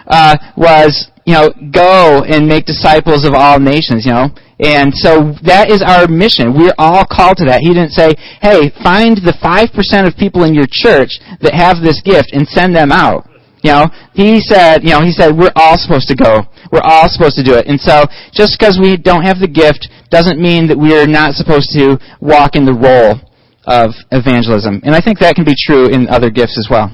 uh, 0.10 0.38
was 0.58 1.10
you 1.30 1.36
know, 1.36 1.54
go 1.70 2.24
and 2.26 2.48
make 2.48 2.66
disciples 2.66 3.24
of 3.24 3.36
all 3.36 3.60
nations, 3.60 4.04
you 4.04 4.12
know. 4.12 4.34
And 4.58 4.90
so 4.90 5.38
that 5.46 5.70
is 5.70 5.86
our 5.86 6.08
mission. 6.08 6.58
We're 6.58 6.74
all 6.82 7.06
called 7.06 7.38
to 7.38 7.46
that. 7.46 7.62
He 7.62 7.70
didn't 7.70 7.94
say, 7.94 8.18
hey, 8.42 8.74
find 8.82 9.14
the 9.22 9.38
5% 9.38 9.70
of 10.08 10.18
people 10.18 10.44
in 10.44 10.58
your 10.58 10.66
church 10.66 11.22
that 11.46 11.54
have 11.54 11.86
this 11.86 12.02
gift 12.02 12.34
and 12.34 12.48
send 12.50 12.76
them 12.76 12.92
out. 12.92 13.30
You 13.62 13.72
know, 13.72 13.86
he 14.18 14.42
said, 14.42 14.82
you 14.82 14.90
know, 14.90 15.06
he 15.06 15.12
said 15.12 15.38
we're 15.38 15.54
all 15.56 15.78
supposed 15.78 16.08
to 16.10 16.16
go. 16.16 16.50
We're 16.72 16.84
all 16.84 17.06
supposed 17.08 17.36
to 17.38 17.44
do 17.44 17.54
it. 17.54 17.68
And 17.68 17.80
so 17.80 18.10
just 18.34 18.58
because 18.58 18.80
we 18.82 18.98
don't 18.98 19.22
have 19.22 19.38
the 19.38 19.48
gift 19.48 19.86
doesn't 20.10 20.42
mean 20.42 20.66
that 20.68 20.78
we're 20.80 21.06
not 21.06 21.36
supposed 21.38 21.70
to 21.78 22.02
walk 22.20 22.56
in 22.56 22.66
the 22.66 22.74
role 22.74 23.22
of 23.70 23.94
evangelism. 24.10 24.82
And 24.82 24.96
I 24.96 25.00
think 25.00 25.20
that 25.20 25.36
can 25.36 25.46
be 25.46 25.56
true 25.56 25.94
in 25.94 26.10
other 26.10 26.32
gifts 26.32 26.58
as 26.58 26.68
well. 26.72 26.90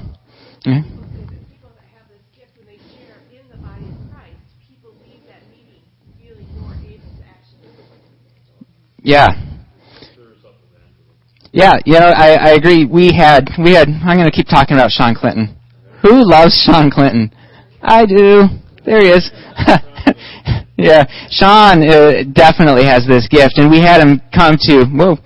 Yeah. 9.06 9.28
Yeah, 11.52 11.74
you 11.86 11.92
know, 11.92 12.10
I, 12.10 12.34
I 12.34 12.50
agree. 12.54 12.84
We 12.84 13.12
had, 13.14 13.48
we 13.56 13.70
had, 13.72 13.86
I'm 13.86 14.16
going 14.16 14.28
to 14.28 14.34
keep 14.34 14.48
talking 14.48 14.76
about 14.76 14.90
Sean 14.90 15.14
Clinton. 15.14 15.56
Who 16.02 16.28
loves 16.28 16.60
Sean 16.66 16.90
Clinton? 16.90 17.30
I 17.80 18.04
do. 18.04 18.50
There 18.84 19.00
he 19.00 19.10
is. 19.10 19.30
yeah, 20.76 21.06
Sean 21.30 21.86
uh, 21.86 22.24
definitely 22.32 22.84
has 22.84 23.06
this 23.06 23.28
gift, 23.28 23.58
and 23.58 23.70
we 23.70 23.78
had 23.78 24.02
him 24.02 24.20
come 24.34 24.56
to, 24.62 24.84
whoa, 24.86 25.18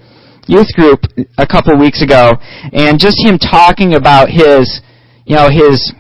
youth 0.47 0.69
group 0.77 1.01
a 1.39 1.47
couple 1.47 1.75
weeks 1.79 2.03
ago, 2.03 2.35
and 2.75 3.01
just 3.01 3.17
him 3.25 3.39
talking 3.39 3.95
about 3.95 4.29
his, 4.29 4.83
you 5.25 5.37
know, 5.37 5.49
his 5.49 5.95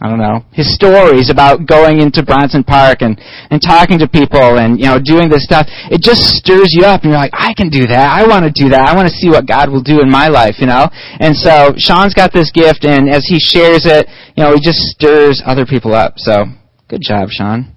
I 0.00 0.08
don't 0.08 0.20
know, 0.20 0.46
his 0.52 0.72
stories 0.72 1.28
about 1.28 1.66
going 1.66 2.00
into 2.00 2.22
Bronson 2.22 2.62
Park 2.62 3.02
and, 3.02 3.18
and 3.50 3.60
talking 3.60 3.98
to 3.98 4.06
people 4.06 4.58
and, 4.58 4.78
you 4.78 4.86
know, 4.86 5.00
doing 5.02 5.28
this 5.28 5.42
stuff, 5.42 5.66
it 5.90 6.00
just 6.00 6.22
stirs 6.38 6.70
you 6.70 6.84
up 6.84 7.02
and 7.02 7.10
you're 7.10 7.18
like, 7.18 7.34
I 7.34 7.52
can 7.54 7.68
do 7.68 7.84
that. 7.88 8.14
I 8.14 8.24
want 8.24 8.44
to 8.44 8.52
do 8.54 8.70
that. 8.70 8.86
I 8.86 8.94
want 8.94 9.08
to 9.08 9.14
see 9.14 9.28
what 9.28 9.48
God 9.48 9.70
will 9.70 9.82
do 9.82 10.00
in 10.00 10.08
my 10.08 10.28
life, 10.28 10.56
you 10.58 10.66
know? 10.66 10.86
And 11.18 11.34
so 11.34 11.74
Sean's 11.76 12.14
got 12.14 12.32
this 12.32 12.52
gift 12.52 12.84
and 12.84 13.10
as 13.10 13.26
he 13.26 13.40
shares 13.40 13.86
it, 13.86 14.06
you 14.36 14.44
know, 14.44 14.54
he 14.54 14.60
just 14.60 14.78
stirs 14.78 15.42
other 15.44 15.66
people 15.66 15.94
up. 15.94 16.14
So, 16.18 16.44
good 16.86 17.02
job, 17.02 17.30
Sean. 17.30 17.74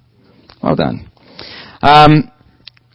Well 0.62 0.76
done. 0.76 1.10
Um, 1.82 2.30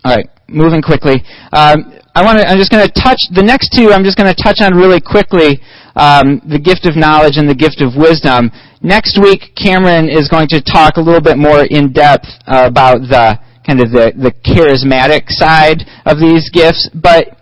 alright, 0.06 0.30
moving 0.48 0.82
quickly. 0.82 1.22
Um, 1.52 2.00
I 2.18 2.26
want 2.26 2.40
to, 2.40 2.50
I'm 2.50 2.58
just 2.58 2.72
going 2.72 2.82
to 2.82 2.92
touch, 2.98 3.22
the 3.30 3.44
next 3.44 3.70
two 3.70 3.94
I'm 3.94 4.04
just 4.04 4.18
going 4.18 4.26
to 4.26 4.42
touch 4.42 4.58
on 4.60 4.74
really 4.74 5.00
quickly, 5.00 5.62
um, 5.94 6.42
the 6.50 6.58
gift 6.58 6.90
of 6.90 6.98
knowledge 6.98 7.38
and 7.38 7.48
the 7.48 7.54
gift 7.54 7.78
of 7.78 7.94
wisdom. 7.94 8.50
Next 8.82 9.22
week, 9.22 9.54
Cameron 9.54 10.10
is 10.10 10.28
going 10.28 10.48
to 10.50 10.60
talk 10.60 10.98
a 10.98 11.00
little 11.00 11.22
bit 11.22 11.38
more 11.38 11.62
in 11.70 11.94
depth 11.94 12.26
uh, 12.48 12.66
about 12.66 13.06
the 13.06 13.38
kind 13.62 13.86
of 13.86 13.94
the, 13.94 14.18
the 14.18 14.34
charismatic 14.42 15.30
side 15.30 15.86
of 16.10 16.18
these 16.18 16.50
gifts. 16.50 16.90
But 16.90 17.38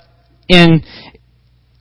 in 0.50 0.84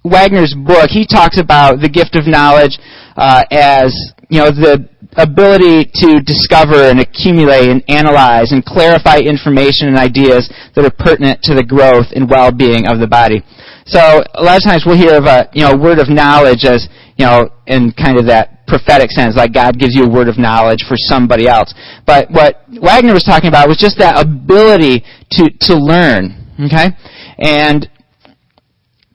Wagner's 0.05 0.55
book, 0.55 0.87
he 0.87 1.05
talks 1.05 1.37
about 1.37 1.81
the 1.81 1.89
gift 1.89 2.15
of 2.15 2.29
knowledge 2.31 2.79
uh, 3.17 3.43
as 3.51 3.91
you 4.31 4.39
know 4.39 4.55
the 4.55 4.89
ability 5.17 5.91
to 5.95 6.21
discover 6.21 6.91
and 6.91 7.01
accumulate 7.01 7.69
and 7.69 7.83
analyze 7.89 8.53
and 8.53 8.65
clarify 8.65 9.19
information 9.19 9.89
and 9.89 9.97
ideas 9.97 10.51
that 10.75 10.85
are 10.85 10.91
pertinent 10.91 11.43
to 11.43 11.55
the 11.55 11.63
growth 11.63 12.07
and 12.15 12.29
well-being 12.29 12.87
of 12.87 12.99
the 12.99 13.07
body. 13.07 13.43
So 13.87 14.01
a 14.35 14.43
lot 14.43 14.57
of 14.57 14.65
times 14.65 14.85
we'll 14.87 14.97
hear 14.97 15.17
of 15.17 15.25
a 15.25 15.49
you 15.53 15.63
know 15.63 15.77
word 15.77 15.99
of 15.99 16.09
knowledge 16.09 16.65
as 16.65 16.89
you 17.17 17.27
know 17.27 17.51
in 17.67 17.93
kind 17.93 18.19
of 18.19 18.27
that 18.27 18.55
prophetic 18.67 19.11
sense, 19.11 19.37
like 19.37 19.53
God 19.53 19.79
gives 19.79 19.95
you 19.95 20.05
a 20.05 20.09
word 20.09 20.29
of 20.29 20.39
knowledge 20.39 20.85
for 20.89 20.97
somebody 20.97 21.47
else. 21.47 21.75
But 22.07 22.31
what 22.31 22.65
Wagner 22.81 23.13
was 23.13 23.25
talking 23.25 23.49
about 23.49 23.69
was 23.69 23.77
just 23.77 23.99
that 23.99 24.19
ability 24.19 25.05
to, 25.33 25.51
to 25.69 25.77
learn, 25.77 26.57
okay? 26.61 26.97
And 27.39 27.89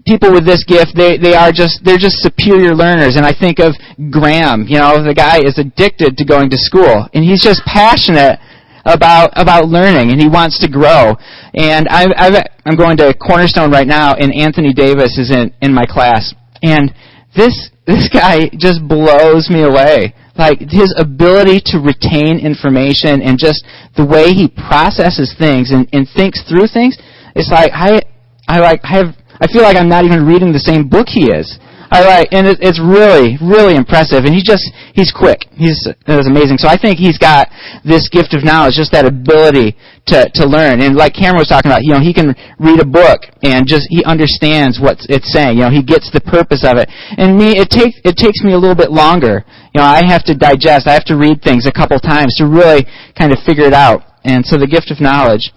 people 0.09 0.33
with 0.33 0.45
this 0.45 0.65
gift, 0.65 0.97
they, 0.97 1.21
they 1.21 1.37
are 1.37 1.53
just, 1.53 1.85
they're 1.85 2.01
just 2.01 2.25
superior 2.25 2.73
learners. 2.73 3.15
And 3.15 3.25
I 3.25 3.33
think 3.33 3.61
of 3.61 3.77
Graham, 4.09 4.65
you 4.65 4.81
know, 4.81 4.97
the 5.05 5.13
guy 5.13 5.37
is 5.45 5.61
addicted 5.61 6.17
to 6.17 6.25
going 6.25 6.49
to 6.49 6.57
school. 6.57 7.05
And 7.13 7.21
he's 7.21 7.45
just 7.45 7.61
passionate 7.69 8.41
about, 8.89 9.29
about 9.37 9.69
learning 9.69 10.09
and 10.09 10.19
he 10.19 10.27
wants 10.27 10.57
to 10.65 10.67
grow. 10.67 11.13
And 11.53 11.85
I, 11.93 12.09
I've, 12.17 12.41
I'm 12.65 12.75
going 12.75 12.97
to 12.97 13.13
Cornerstone 13.13 13.69
right 13.69 13.85
now 13.87 14.15
and 14.15 14.33
Anthony 14.33 14.73
Davis 14.73 15.21
is 15.21 15.29
in, 15.29 15.53
in 15.61 15.71
my 15.73 15.85
class. 15.85 16.33
And 16.63 16.89
this 17.37 17.69
this 17.85 18.09
guy 18.09 18.49
just 18.57 18.85
blows 18.87 19.49
me 19.49 19.63
away. 19.63 20.13
Like 20.37 20.59
his 20.59 20.93
ability 20.97 21.59
to 21.73 21.79
retain 21.79 22.39
information 22.39 23.21
and 23.21 23.37
just 23.37 23.65
the 23.97 24.05
way 24.05 24.31
he 24.31 24.47
processes 24.47 25.35
things 25.37 25.71
and, 25.71 25.89
and 25.91 26.07
thinks 26.15 26.47
through 26.47 26.67
things. 26.71 26.97
It's 27.35 27.49
like 27.49 27.71
I 27.73 28.01
I 28.47 28.59
like 28.59 28.81
I 28.83 29.03
have 29.03 29.15
I 29.41 29.47
feel 29.47 29.63
like 29.63 29.77
I'm 29.77 29.89
not 29.89 30.05
even 30.05 30.25
reading 30.25 30.51
the 30.51 30.59
same 30.59 30.87
book 30.87 31.07
he 31.07 31.31
is. 31.31 31.59
I 31.91 32.05
like, 32.05 32.29
and 32.31 32.45
it, 32.45 32.61
it's 32.61 32.77
really, 32.77 33.33
really 33.41 33.73
impressive. 33.73 34.21
And 34.25 34.33
he 34.33 34.45
just, 34.45 34.61
he's 34.93 35.09
quick. 35.09 35.49
He's, 35.57 35.89
it 35.89 36.05
amazing. 36.29 36.61
So 36.61 36.69
I 36.69 36.77
think 36.77 37.01
he's 37.01 37.17
got 37.17 37.49
this 37.81 38.05
gift 38.13 38.37
of 38.37 38.45
knowledge, 38.45 38.77
just 38.77 38.93
that 38.93 39.09
ability 39.09 39.73
to, 40.13 40.29
to 40.37 40.43
learn. 40.45 40.85
And 40.85 40.93
like 40.93 41.17
Cameron 41.17 41.41
was 41.41 41.49
talking 41.49 41.71
about, 41.71 41.81
you 41.81 41.97
know, 41.97 41.99
he 41.99 42.13
can 42.13 42.37
read 42.61 42.77
a 42.77 42.85
book 42.85 43.25
and 43.41 43.65
just, 43.65 43.89
he 43.89 44.05
understands 44.05 44.77
what 44.77 45.01
it's 45.09 45.33
saying. 45.33 45.57
You 45.57 45.65
know, 45.65 45.73
he 45.73 45.81
gets 45.81 46.13
the 46.13 46.21
purpose 46.21 46.61
of 46.61 46.77
it. 46.77 46.93
And 47.17 47.33
me, 47.33 47.57
it 47.57 47.73
takes, 47.73 47.97
it 48.05 48.21
takes 48.21 48.45
me 48.45 48.53
a 48.53 48.59
little 48.61 48.77
bit 48.77 48.93
longer. 48.93 49.41
You 49.73 49.81
know, 49.81 49.89
I 49.89 50.05
have 50.05 50.23
to 50.29 50.37
digest, 50.37 50.85
I 50.85 50.93
have 50.93 51.09
to 51.09 51.17
read 51.17 51.41
things 51.41 51.65
a 51.65 51.73
couple 51.73 51.97
times 51.97 52.37
to 52.37 52.45
really 52.45 52.85
kind 53.17 53.33
of 53.33 53.41
figure 53.49 53.65
it 53.65 53.73
out. 53.73 54.05
And 54.23 54.45
so 54.45 54.61
the 54.61 54.69
gift 54.69 54.91
of 54.93 55.01
knowledge, 55.01 55.49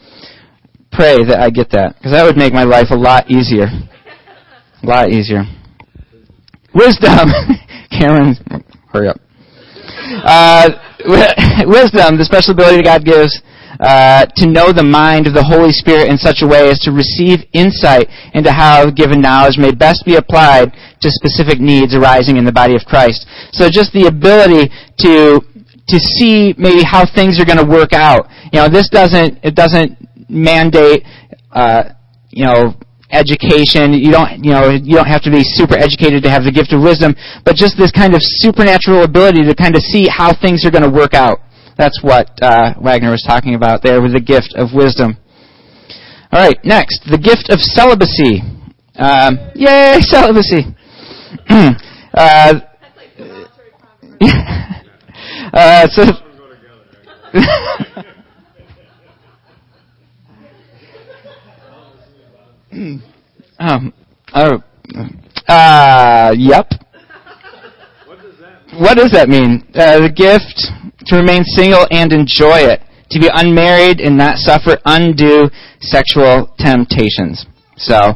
pray 0.93 1.25
that 1.25 1.41
I 1.41 1.51
get 1.51 1.71
that. 1.71 1.97
Because 1.97 2.13
that 2.13 2.25
would 2.25 2.37
make 2.37 2.53
my 2.53 2.65
life 2.65 2.89
a 2.91 2.97
lot 2.97 3.31
easier. 3.31 3.67
A 3.67 4.87
lot 4.87 5.11
easier. 5.11 5.45
Wisdom. 6.75 7.29
Cameron, 7.91 8.37
hurry 8.93 9.09
up. 9.09 9.21
Uh, 10.25 10.71
wisdom, 11.67 12.17
the 12.17 12.25
special 12.25 12.53
ability 12.53 12.83
that 12.83 12.85
God 12.85 13.05
gives 13.05 13.43
uh, 13.81 14.27
to 14.37 14.47
know 14.47 14.73
the 14.73 14.85
mind 14.85 15.27
of 15.27 15.35
the 15.35 15.43
Holy 15.43 15.73
Spirit 15.73 16.09
in 16.09 16.17
such 16.17 16.43
a 16.43 16.47
way 16.47 16.69
as 16.69 16.79
to 16.81 16.93
receive 16.93 17.43
insight 17.53 18.07
into 18.35 18.53
how 18.53 18.91
given 18.91 19.21
knowledge 19.21 19.59
may 19.59 19.73
best 19.73 20.05
be 20.05 20.17
applied 20.17 20.71
to 21.01 21.11
specific 21.11 21.59
needs 21.59 21.95
arising 21.95 22.37
in 22.37 22.45
the 22.45 22.53
body 22.53 22.77
of 22.77 22.83
Christ. 22.87 23.27
So 23.53 23.69
just 23.69 23.93
the 23.93 24.07
ability 24.07 24.71
to 25.03 25.41
to 25.89 25.99
see 25.99 26.55
maybe 26.57 26.85
how 26.87 27.05
things 27.05 27.41
are 27.41 27.45
going 27.45 27.59
to 27.59 27.67
work 27.67 27.93
out. 27.93 28.31
You 28.53 28.63
know, 28.63 28.69
this 28.69 28.89
doesn't 28.89 29.43
it 29.43 29.57
doesn't 29.57 29.99
mandate 30.29 31.05
uh, 31.53 31.85
you 32.31 32.45
know 32.45 32.75
education. 33.13 33.93
You 33.93 34.11
don't, 34.11 34.43
you 34.43 34.51
know, 34.51 34.71
you 34.71 34.97
don't 34.97 35.07
have 35.07 35.23
to 35.23 35.31
be 35.31 35.45
super 35.45 35.77
educated 35.77 36.25
to 36.25 36.31
have 36.31 36.45
the 36.45 36.51
gift 36.51 36.73
of 36.73 36.83
wisdom, 36.83 37.15
but 37.45 37.55
just 37.55 37.77
this 37.77 37.93
kind 37.93 38.15
of 38.15 38.21
supernatural 38.23 39.05
ability 39.05 39.45
to 39.45 39.55
kind 39.55 39.77
of 39.77 39.83
see 39.83 40.09
how 40.09 40.33
things 40.33 40.65
are 40.65 40.71
going 40.71 40.83
to 40.83 40.91
work 40.91 41.15
out. 41.15 41.39
That's 41.77 42.03
what 42.03 42.31
uh, 42.43 42.75
Wagner 42.81 43.11
was 43.11 43.23
talking 43.23 43.55
about 43.55 43.83
there 43.83 44.03
with 44.03 44.15
the 44.15 44.21
gift 44.21 44.55
of 44.57 44.73
wisdom. 44.75 45.17
All 46.33 46.41
right, 46.41 46.59
next, 46.65 47.05
the 47.11 47.19
gift 47.19 47.51
of 47.51 47.61
celibacy. 47.61 48.41
Um, 48.97 49.39
yay, 49.55 50.01
celibacy. 50.01 50.65
uh, 52.15 52.61
uh, 55.53 55.89
so. 55.89 56.05
um, 63.59 63.93
oh, 64.35 64.63
Uh, 65.49 66.35
yep. 66.37 66.71
What 68.07 68.19
does 68.23 68.39
that 68.41 68.49
mean? 68.73 68.97
Does 68.97 69.13
that 69.13 69.29
mean? 69.29 69.65
Uh, 69.75 70.01
the 70.01 70.11
gift 70.11 70.73
to 71.07 71.17
remain 71.17 71.45
single 71.45 71.87
and 71.91 72.13
enjoy 72.13 72.59
it, 72.59 72.81
to 73.11 73.21
be 73.21 73.29
unmarried 73.33 74.01
and 74.01 74.17
not 74.17 74.39
suffer 74.39 74.79
undue 74.85 75.51
sexual 75.81 76.55
temptations. 76.59 77.45
So, 77.77 78.15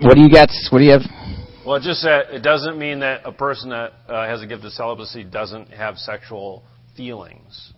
what 0.00 0.14
do 0.16 0.22
you 0.22 0.30
got? 0.30 0.50
What 0.70 0.80
do 0.80 0.84
you 0.84 0.92
have? 0.92 1.02
Well, 1.64 1.80
just 1.80 2.02
that 2.02 2.30
it 2.30 2.42
doesn't 2.42 2.78
mean 2.78 3.00
that 3.00 3.22
a 3.24 3.32
person 3.32 3.70
that 3.70 3.92
uh, 4.08 4.26
has 4.26 4.42
a 4.42 4.46
gift 4.46 4.64
of 4.64 4.72
celibacy 4.72 5.24
doesn't 5.24 5.68
have 5.70 5.96
sexual 5.96 6.62
feelings, 6.96 7.72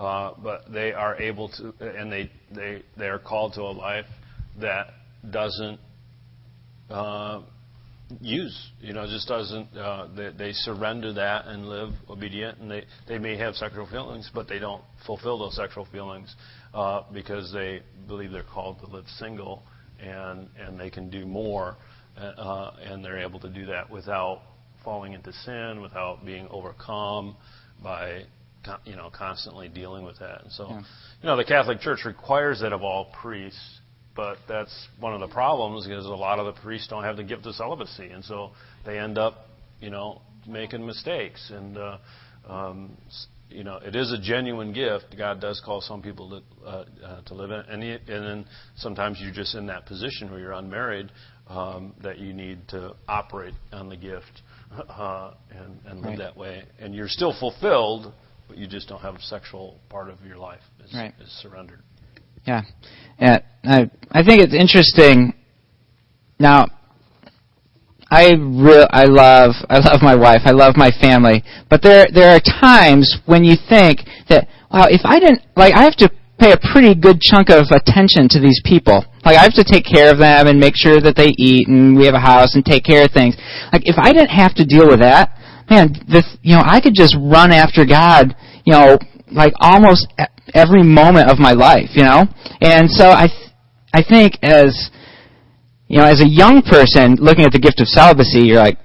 uh, 0.00 0.32
but 0.42 0.72
they 0.72 0.92
are 0.92 1.20
able 1.20 1.50
to, 1.50 1.74
and 1.80 2.10
they 2.10 2.30
they 2.54 2.82
they 2.96 3.06
are 3.06 3.18
called 3.18 3.52
to 3.54 3.60
a 3.60 3.72
life 3.72 4.06
that 4.60 4.86
doesn't 5.30 5.78
uh, 6.88 7.42
use, 8.20 8.70
you 8.80 8.94
know, 8.94 9.06
just 9.06 9.28
doesn't. 9.28 9.76
Uh, 9.76 10.08
they, 10.16 10.30
they 10.30 10.52
surrender 10.52 11.12
that 11.12 11.46
and 11.46 11.68
live 11.68 11.92
obedient, 12.08 12.58
and 12.58 12.70
they 12.70 12.84
they 13.06 13.18
may 13.18 13.36
have 13.36 13.54
sexual 13.54 13.86
feelings, 13.86 14.30
but 14.34 14.48
they 14.48 14.58
don't 14.58 14.82
fulfill 15.06 15.38
those 15.38 15.54
sexual 15.54 15.84
feelings 15.92 16.34
uh, 16.72 17.02
because 17.12 17.52
they 17.52 17.82
believe 18.08 18.32
they're 18.32 18.42
called 18.42 18.80
to 18.80 18.86
live 18.86 19.04
single, 19.18 19.62
and 20.00 20.48
and 20.58 20.80
they 20.80 20.88
can 20.88 21.10
do 21.10 21.26
more 21.26 21.76
uh, 22.16 22.72
and 22.82 23.04
they're 23.04 23.20
able 23.20 23.40
to 23.40 23.50
do 23.50 23.66
that 23.66 23.90
without 23.90 24.42
falling 24.82 25.12
into 25.12 25.32
sin, 25.32 25.80
without 25.82 26.24
being 26.24 26.48
overcome 26.50 27.36
by 27.82 28.22
you 28.84 28.96
know 28.96 29.10
constantly 29.12 29.68
dealing 29.68 30.04
with 30.04 30.18
that. 30.18 30.42
And 30.42 30.52
so, 30.52 30.68
yeah. 30.68 30.78
you 31.22 31.26
know, 31.26 31.36
the 31.36 31.44
Catholic 31.44 31.80
Church 31.80 32.00
requires 32.04 32.60
that 32.60 32.72
of 32.72 32.82
all 32.82 33.12
priests, 33.20 33.80
but 34.14 34.38
that's 34.48 34.88
one 34.98 35.14
of 35.14 35.20
the 35.20 35.32
problems 35.32 35.86
because 35.86 36.06
a 36.06 36.08
lot 36.08 36.38
of 36.38 36.54
the 36.54 36.60
priests 36.60 36.88
don't 36.88 37.04
have 37.04 37.16
the 37.16 37.24
gift 37.24 37.46
of 37.46 37.54
celibacy, 37.54 38.10
and 38.10 38.24
so 38.24 38.52
they 38.84 38.98
end 38.98 39.18
up, 39.18 39.46
you 39.80 39.90
know, 39.90 40.22
making 40.46 40.84
mistakes. 40.84 41.50
And 41.54 41.76
uh, 41.76 41.98
um, 42.48 42.96
you 43.48 43.64
know, 43.64 43.76
it 43.76 43.96
is 43.96 44.12
a 44.12 44.18
genuine 44.18 44.72
gift. 44.72 45.16
God 45.16 45.40
does 45.40 45.60
call 45.64 45.80
some 45.80 46.02
people 46.02 46.30
to 46.30 46.66
uh, 46.66 46.84
uh, 47.04 47.20
to 47.22 47.34
live 47.34 47.50
in, 47.50 47.60
it. 47.60 47.66
and, 47.68 47.82
he, 47.82 47.90
and 47.90 48.02
then 48.06 48.46
sometimes 48.76 49.18
you're 49.20 49.32
just 49.32 49.54
in 49.54 49.66
that 49.66 49.86
position 49.86 50.30
where 50.30 50.40
you're 50.40 50.52
unmarried, 50.52 51.10
um, 51.48 51.92
that 52.02 52.18
you 52.18 52.32
need 52.32 52.66
to 52.68 52.94
operate 53.08 53.54
on 53.72 53.88
the 53.88 53.96
gift 53.96 54.42
uh, 54.88 55.32
and, 55.50 55.80
and 55.86 56.00
live 56.00 56.10
right. 56.10 56.18
that 56.18 56.36
way. 56.36 56.64
And 56.78 56.94
you're 56.94 57.08
still 57.08 57.34
fulfilled, 57.38 58.12
but 58.50 58.58
you 58.58 58.66
just 58.66 58.88
don't 58.88 59.00
have 59.00 59.14
a 59.14 59.22
sexual 59.22 59.78
part 59.88 60.10
of 60.10 60.20
your 60.26 60.36
life 60.36 60.60
is, 60.84 60.92
right. 60.92 61.14
is 61.20 61.30
surrendered. 61.40 61.82
Yeah, 62.44 62.62
yeah. 63.20 63.38
I 63.62 63.88
I 64.10 64.24
think 64.24 64.42
it's 64.42 64.54
interesting. 64.54 65.34
Now, 66.40 66.66
I 68.10 68.32
re- 68.34 68.88
I 68.90 69.04
love 69.04 69.54
I 69.70 69.78
love 69.78 70.02
my 70.02 70.16
wife. 70.16 70.40
I 70.46 70.50
love 70.50 70.74
my 70.76 70.90
family. 70.90 71.44
But 71.68 71.80
there 71.82 72.06
there 72.12 72.34
are 72.34 72.40
times 72.40 73.18
when 73.26 73.44
you 73.44 73.54
think 73.68 74.00
that 74.28 74.48
wow, 74.72 74.86
if 74.90 75.02
I 75.04 75.20
didn't 75.20 75.42
like 75.54 75.72
I 75.74 75.84
have 75.84 75.96
to 75.96 76.10
pay 76.40 76.50
a 76.50 76.58
pretty 76.72 76.94
good 76.96 77.20
chunk 77.20 77.50
of 77.50 77.66
attention 77.70 78.26
to 78.30 78.40
these 78.40 78.60
people. 78.64 79.04
Like 79.24 79.36
I 79.36 79.42
have 79.42 79.54
to 79.54 79.64
take 79.64 79.84
care 79.84 80.10
of 80.10 80.18
them 80.18 80.48
and 80.48 80.58
make 80.58 80.74
sure 80.74 80.98
that 80.98 81.14
they 81.14 81.30
eat 81.38 81.68
and 81.68 81.96
we 81.96 82.06
have 82.06 82.14
a 82.14 82.20
house 82.20 82.56
and 82.56 82.64
take 82.64 82.82
care 82.82 83.04
of 83.04 83.12
things. 83.12 83.36
Like 83.72 83.82
if 83.84 83.96
I 83.96 84.10
didn't 84.10 84.34
have 84.34 84.54
to 84.54 84.64
deal 84.64 84.88
with 84.88 85.00
that, 85.00 85.36
man, 85.70 85.94
this 86.08 86.26
you 86.42 86.56
know, 86.56 86.62
I 86.64 86.80
could 86.80 86.94
just 86.94 87.16
run 87.18 87.52
after 87.52 87.86
God, 87.86 88.34
you 88.66 88.72
know, 88.72 88.98
like 89.30 89.52
almost 89.60 90.12
every 90.52 90.82
moment 90.82 91.30
of 91.30 91.38
my 91.38 91.52
life, 91.52 91.90
you 91.94 92.02
know? 92.02 92.26
And 92.60 92.90
so 92.90 93.10
I 93.10 93.28
th- 93.28 93.50
I 93.94 94.02
think 94.02 94.34
as 94.42 94.90
you 95.90 95.98
know, 95.98 96.04
as 96.04 96.20
a 96.20 96.28
young 96.28 96.62
person 96.62 97.16
looking 97.16 97.44
at 97.44 97.52
the 97.52 97.58
gift 97.58 97.80
of 97.80 97.88
celibacy, 97.88 98.46
you're 98.46 98.62
like, 98.62 98.78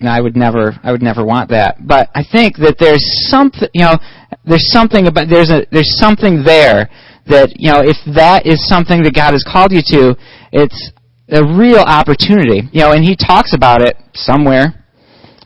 no, 0.00 0.10
I 0.10 0.20
would 0.20 0.36
never, 0.36 0.78
I 0.82 0.92
would 0.92 1.02
never 1.02 1.24
want 1.24 1.50
that. 1.50 1.86
But 1.86 2.08
I 2.14 2.24
think 2.24 2.56
that 2.58 2.76
there's 2.78 3.04
something, 3.28 3.68
you 3.74 3.82
know, 3.82 3.98
there's 4.44 4.70
something 4.72 5.06
about, 5.06 5.28
there's 5.28 5.50
a, 5.50 5.66
there's 5.70 5.98
something 5.98 6.44
there 6.44 6.88
that, 7.26 7.52
you 7.56 7.70
know, 7.70 7.80
if 7.80 7.96
that 8.14 8.46
is 8.46 8.66
something 8.66 9.02
that 9.02 9.14
God 9.14 9.32
has 9.32 9.44
called 9.44 9.72
you 9.72 9.82
to, 9.92 10.16
it's 10.52 10.92
a 11.28 11.44
real 11.44 11.80
opportunity, 11.80 12.68
you 12.72 12.80
know, 12.80 12.92
and 12.92 13.04
he 13.04 13.16
talks 13.16 13.52
about 13.52 13.82
it 13.82 13.96
somewhere 14.14 14.85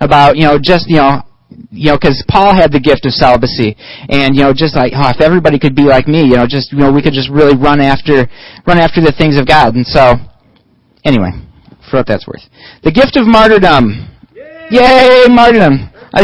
about, 0.01 0.36
you 0.36 0.44
know, 0.44 0.59
just, 0.59 0.88
you 0.88 0.96
know, 0.96 1.22
you 1.70 1.90
know, 1.90 1.98
because 1.98 2.22
Paul 2.28 2.55
had 2.55 2.72
the 2.72 2.80
gift 2.80 3.07
of 3.07 3.12
celibacy, 3.12 3.76
and 4.09 4.34
you 4.34 4.42
know, 4.42 4.53
just 4.53 4.76
like 4.76 4.92
oh, 4.94 5.11
if 5.11 5.20
everybody 5.20 5.59
could 5.59 5.74
be 5.74 5.82
like 5.82 6.07
me, 6.07 6.22
you 6.22 6.36
know, 6.36 6.46
just 6.46 6.72
you 6.72 6.78
know, 6.78 6.92
we 6.92 7.03
could 7.03 7.12
just 7.12 7.28
really 7.28 7.57
run 7.57 7.80
after, 7.80 8.26
run 8.66 8.78
after 8.78 9.01
the 9.01 9.12
things 9.12 9.38
of 9.38 9.46
God. 9.46 9.74
And 9.74 9.86
so, 9.86 10.14
anyway, 11.05 11.30
for 11.90 11.98
what 11.98 12.07
that's 12.07 12.26
worth, 12.26 12.42
the 12.82 12.92
gift 12.92 13.16
of 13.16 13.26
martyrdom. 13.26 14.07
Yay, 14.70 15.26
martyrdom! 15.28 15.90
I, 16.14 16.22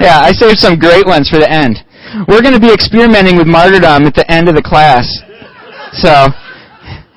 yeah, 0.00 0.20
I 0.20 0.32
saved 0.32 0.58
some 0.58 0.78
great 0.78 1.06
ones 1.06 1.30
for 1.30 1.38
the 1.38 1.48
end. 1.48 1.80
We're 2.28 2.42
going 2.42 2.54
to 2.54 2.60
be 2.60 2.72
experimenting 2.72 3.36
with 3.36 3.46
martyrdom 3.46 4.04
at 4.04 4.14
the 4.14 4.30
end 4.30 4.48
of 4.48 4.54
the 4.54 4.62
class. 4.62 5.08
So, 5.92 6.28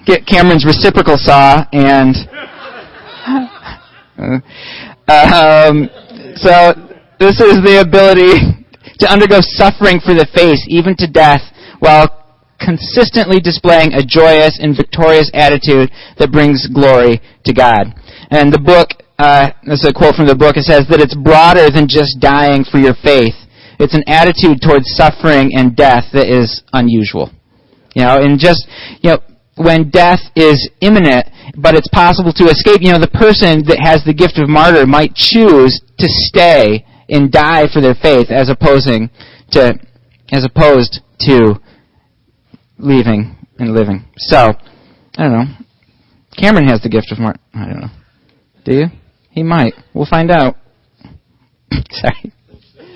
get 0.06 0.26
Cameron's 0.26 0.66
reciprocal 0.66 1.18
saw 1.18 1.66
and. 1.74 2.16
Uh, 4.20 4.38
um, 5.10 5.90
so, 6.36 6.74
this 7.20 7.40
is 7.42 7.60
the 7.66 7.82
ability 7.82 8.66
to 9.00 9.12
undergo 9.12 9.40
suffering 9.42 10.00
for 10.00 10.14
the 10.14 10.28
faith, 10.34 10.60
even 10.68 10.96
to 10.98 11.08
death, 11.08 11.42
while 11.80 12.08
consistently 12.60 13.40
displaying 13.40 13.94
a 13.94 14.04
joyous 14.04 14.60
and 14.62 14.76
victorious 14.76 15.32
attitude 15.34 15.90
that 16.18 16.32
brings 16.32 16.68
glory 16.68 17.22
to 17.46 17.54
God. 17.54 17.96
And 18.30 18.54
the 18.54 18.60
book 18.60 19.00
uh, 19.20 19.52
this 19.68 19.84
is 19.84 19.90
a 19.90 19.94
quote 19.94 20.16
from 20.16 20.28
the 20.28 20.36
book. 20.36 20.56
It 20.56 20.64
says 20.64 20.88
that 20.88 21.04
it's 21.04 21.14
broader 21.14 21.68
than 21.68 21.92
just 21.92 22.24
dying 22.24 22.64
for 22.64 22.80
your 22.80 22.96
faith. 23.04 23.36
It's 23.76 23.94
an 23.94 24.08
attitude 24.08 24.64
towards 24.64 24.88
suffering 24.96 25.52
and 25.60 25.76
death 25.76 26.08
that 26.16 26.32
is 26.32 26.64
unusual. 26.72 27.30
You 27.96 28.08
know, 28.08 28.16
and 28.16 28.40
just, 28.40 28.64
you 29.04 29.12
know, 29.12 29.20
when 29.60 29.90
death 29.90 30.22
is 30.38 30.70
imminent, 30.80 31.28
but 31.58 31.76
it's 31.76 31.90
possible 31.90 32.32
to 32.32 32.46
escape, 32.46 32.80
you 32.80 32.94
know, 32.94 33.00
the 33.00 33.12
person 33.12 33.62
that 33.68 33.78
has 33.78 34.02
the 34.06 34.14
gift 34.14 34.40
of 34.40 34.48
martyr 34.48 34.86
might 34.86 35.14
choose 35.14 35.82
to 36.00 36.08
stay 36.08 36.86
and 37.10 37.30
die 37.30 37.66
for 37.72 37.82
their 37.82 37.96
faith 37.96 38.32
as 38.32 38.50
opposing 38.50 39.10
to, 39.52 39.78
as 40.32 40.46
opposed 40.46 41.02
to 41.20 41.60
leaving 42.78 43.36
and 43.60 43.74
living. 43.74 44.06
So, 44.16 44.54
I 45.18 45.24
don't 45.24 45.34
know. 45.34 45.46
Cameron 46.38 46.70
has 46.70 46.82
the 46.82 46.90
gift 46.90 47.12
of 47.12 47.20
martyr. 47.20 47.40
I 47.54 47.66
don't 47.66 47.82
know. 47.82 47.92
Do 48.64 48.74
you? 48.74 48.86
He 49.30 49.44
might. 49.44 49.74
We'll 49.94 50.06
find 50.10 50.32
out. 50.32 50.56
Sorry. 51.92 52.32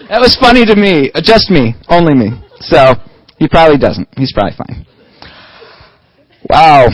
That 0.08 0.22
was 0.22 0.38
funny 0.40 0.64
to 0.64 0.76
me. 0.78 1.12
Just 1.24 1.50
me. 1.50 1.76
Only 1.90 2.14
me. 2.14 2.30
So, 2.62 2.94
he 3.38 3.50
probably 3.50 3.78
doesn't. 3.78 4.08
He's 4.16 4.32
probably 4.32 4.56
fine. 4.56 4.86
Wow. 6.54 6.86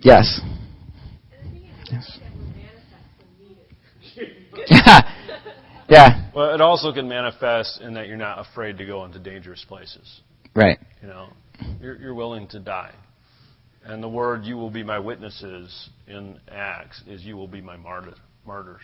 Yes. 0.00 0.40
yes. 1.88 2.18
yeah. 5.88 6.30
Well, 6.34 6.52
it 6.56 6.60
also 6.60 6.92
can 6.92 7.08
manifest 7.08 7.80
in 7.80 7.94
that 7.94 8.08
you're 8.08 8.16
not 8.16 8.40
afraid 8.40 8.78
to 8.78 8.84
go 8.84 9.04
into 9.04 9.20
dangerous 9.20 9.64
places. 9.68 10.22
Right. 10.56 10.76
You 11.02 11.06
know, 11.06 11.28
you're, 11.80 11.94
you're 11.98 12.14
willing 12.14 12.48
to 12.48 12.58
die. 12.58 12.90
And 13.84 14.02
the 14.02 14.08
word 14.08 14.42
you 14.42 14.56
will 14.56 14.70
be 14.70 14.82
my 14.82 14.98
witnesses 14.98 15.90
in 16.08 16.40
Acts 16.50 17.00
is 17.06 17.22
you 17.22 17.36
will 17.36 17.46
be 17.46 17.60
my 17.60 17.76
martyr, 17.76 18.14
martyrs. 18.44 18.82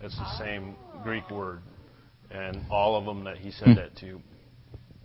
It's 0.00 0.16
the 0.16 0.38
same 0.38 0.76
Greek 1.02 1.30
word. 1.30 1.60
And 2.30 2.64
all 2.70 2.96
of 2.96 3.04
them 3.04 3.24
that 3.24 3.36
he 3.36 3.50
said 3.50 3.68
hmm. 3.68 3.74
that 3.74 3.96
to 3.98 4.18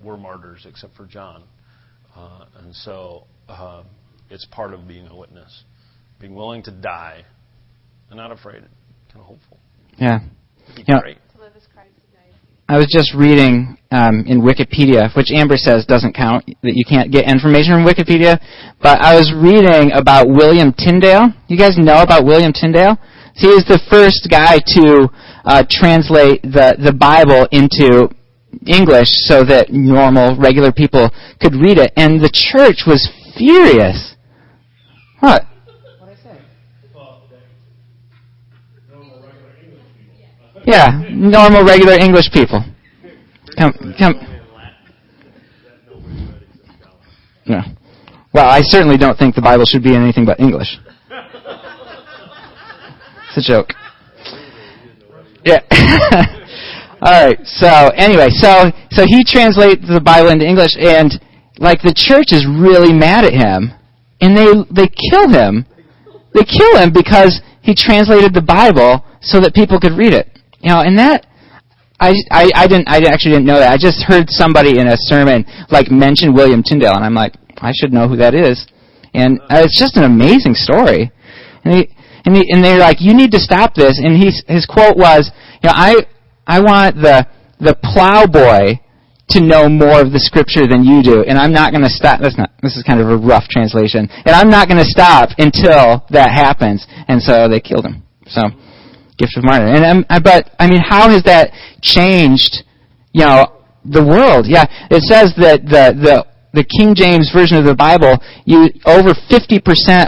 were 0.02 0.16
martyrs 0.16 0.66
except 0.66 0.96
for 0.96 1.06
John. 1.06 1.44
Uh, 2.18 2.46
and 2.60 2.76
so 2.76 3.26
uh, 3.48 3.84
it's 4.30 4.46
part 4.46 4.74
of 4.74 4.88
being 4.88 5.08
a 5.08 5.16
witness. 5.16 5.64
Being 6.20 6.34
willing 6.34 6.64
to 6.64 6.72
die 6.72 7.24
and 8.10 8.18
not 8.18 8.32
afraid, 8.32 8.62
kind 9.14 9.20
of 9.20 9.26
hopeful. 9.26 9.60
Yeah. 9.98 10.20
You 10.76 10.84
know, 10.88 11.02
I 12.70 12.78
was 12.78 12.88
just 12.92 13.14
reading 13.14 13.78
um, 13.92 14.26
in 14.28 14.42
Wikipedia, 14.42 15.16
which 15.16 15.32
Amber 15.32 15.56
says 15.56 15.86
doesn't 15.86 16.14
count, 16.14 16.44
that 16.64 16.76
you 16.76 16.84
can't 16.84 17.12
get 17.12 17.30
information 17.30 17.74
from 17.74 17.86
Wikipedia, 17.86 18.40
but 18.82 19.00
I 19.00 19.16
was 19.16 19.32
reading 19.32 19.92
about 19.94 20.28
William 20.28 20.74
Tyndale. 20.74 21.32
You 21.48 21.58
guys 21.58 21.78
know 21.78 22.02
about 22.02 22.26
William 22.26 22.52
Tyndale? 22.52 22.98
He 23.36 23.48
is 23.48 23.64
the 23.66 23.80
first 23.90 24.28
guy 24.30 24.58
to 24.58 25.08
uh, 25.46 25.64
translate 25.70 26.42
the, 26.42 26.76
the 26.76 26.92
Bible 26.92 27.48
into 27.52 28.10
English 28.66 29.10
so 29.28 29.44
that 29.44 29.72
normal, 29.72 30.36
regular 30.38 30.72
people 30.72 31.10
could 31.40 31.56
read 31.56 31.78
it, 31.78 31.92
and 31.96 32.20
the 32.22 32.30
church 32.30 32.84
was 32.88 33.10
furious. 33.38 34.16
What? 35.20 35.46
What'd 36.00 36.18
I 36.18 36.24
say? 36.24 36.40
Yeah, 40.66 41.02
normal, 41.10 41.64
regular 41.64 41.94
English 41.94 42.32
people. 42.32 42.64
Come, 43.58 43.74
come. 43.98 44.16
Yeah. 47.46 47.64
well, 48.34 48.50
I 48.50 48.62
certainly 48.62 48.98
don't 48.98 49.18
think 49.18 49.36
the 49.36 49.42
Bible 49.42 49.66
should 49.66 49.82
be 49.82 49.96
in 49.96 50.02
anything 50.04 50.26
but 50.26 50.40
English. 50.40 50.78
It's 53.36 53.48
a 53.48 53.52
joke. 53.52 53.70
Yeah. 55.46 55.62
All 57.02 57.12
right. 57.12 57.40
So 57.46 57.92
anyway, 57.96 58.30
so 58.30 58.72
so 58.92 59.06
he 59.06 59.24
translates 59.24 59.88
the 59.88 60.02
Bible 60.02 60.30
into 60.30 60.46
English, 60.46 60.76
and 60.80 61.14
like 61.58 61.82
the 61.82 61.94
church 61.94 62.32
is 62.32 62.46
really 62.46 62.94
mad 62.94 63.26
at 63.26 63.34
him, 63.34 63.72
and 64.22 64.36
they 64.36 64.50
they 64.72 64.90
kill 64.90 65.30
him. 65.30 65.66
They 66.34 66.44
kill 66.44 66.78
him 66.78 66.92
because 66.92 67.42
he 67.62 67.74
translated 67.74 68.34
the 68.34 68.42
Bible 68.42 69.06
so 69.22 69.40
that 69.42 69.54
people 69.54 69.80
could 69.80 69.94
read 69.94 70.14
it. 70.14 70.30
You 70.60 70.70
know, 70.70 70.82
and 70.82 70.98
that 70.98 71.26
I, 72.00 72.14
I, 72.32 72.50
I 72.56 72.68
didn't 72.68 72.88
I 72.88 72.98
actually 73.10 73.32
didn't 73.32 73.46
know 73.46 73.60
that. 73.60 73.72
I 73.72 73.78
just 73.78 74.04
heard 74.04 74.30
somebody 74.30 74.80
in 74.80 74.88
a 74.88 74.98
sermon 74.98 75.46
like 75.70 75.90
mention 75.90 76.34
William 76.34 76.64
Tyndale, 76.64 76.96
and 76.96 77.06
I'm 77.06 77.16
like, 77.16 77.34
I 77.58 77.72
should 77.76 77.94
know 77.94 78.08
who 78.08 78.18
that 78.18 78.34
is. 78.34 78.68
And 79.14 79.40
uh, 79.50 79.66
it's 79.66 79.80
just 79.80 79.98
an 79.98 80.04
amazing 80.04 80.54
story. 80.54 81.12
And 81.64 81.74
he, 81.74 81.90
and, 82.26 82.36
he, 82.36 82.52
and 82.52 82.64
they're 82.64 82.80
like, 82.80 83.02
you 83.02 83.14
need 83.14 83.32
to 83.32 83.40
stop 83.40 83.74
this. 83.74 84.00
And 84.00 84.16
he's, 84.16 84.44
his 84.48 84.66
quote 84.66 84.98
was, 84.98 85.32
you 85.64 85.70
know, 85.70 85.74
I 85.76 86.06
I 86.48 86.62
want 86.62 86.96
the 86.96 87.28
the 87.60 87.76
plowboy 87.76 88.80
to 89.30 89.42
know 89.42 89.68
more 89.68 90.00
of 90.00 90.14
the 90.14 90.20
scripture 90.20 90.66
than 90.68 90.86
you 90.86 91.04
do, 91.04 91.24
and 91.24 91.38
I'm 91.38 91.52
not 91.52 91.72
going 91.72 91.84
to 91.84 91.92
stop. 91.92 92.22
That's 92.22 92.38
not. 92.38 92.50
This 92.64 92.78
is 92.78 92.84
kind 92.84 93.02
of 93.02 93.10
a 93.10 93.18
rough 93.18 93.48
translation, 93.50 94.08
and 94.10 94.34
I'm 94.34 94.50
not 94.50 94.70
going 94.70 94.80
to 94.80 94.88
stop 94.88 95.30
until 95.38 96.08
that 96.12 96.32
happens. 96.32 96.88
And 97.08 97.22
so 97.22 97.50
they 97.50 97.60
killed 97.60 97.86
him. 97.86 98.04
So, 98.28 98.42
gift 99.18 99.36
of 99.36 99.44
martyr. 99.44 99.68
And 99.68 99.84
um, 99.84 100.24
but 100.24 100.56
I 100.60 100.68
mean, 100.68 100.80
how 100.80 101.10
has 101.10 101.24
that 101.24 101.52
changed? 101.82 102.64
You 103.12 103.26
know, 103.26 103.64
the 103.84 104.04
world. 104.04 104.48
Yeah, 104.48 104.64
it 104.90 105.04
says 105.04 105.36
that 105.38 105.68
the 105.68 105.92
the 105.92 106.26
the 106.54 106.64
King 106.64 106.96
James 106.96 107.30
version 107.36 107.58
of 107.58 107.66
the 107.66 107.76
Bible, 107.76 108.18
you 108.46 108.70
over 108.86 109.12
50% 109.12 109.60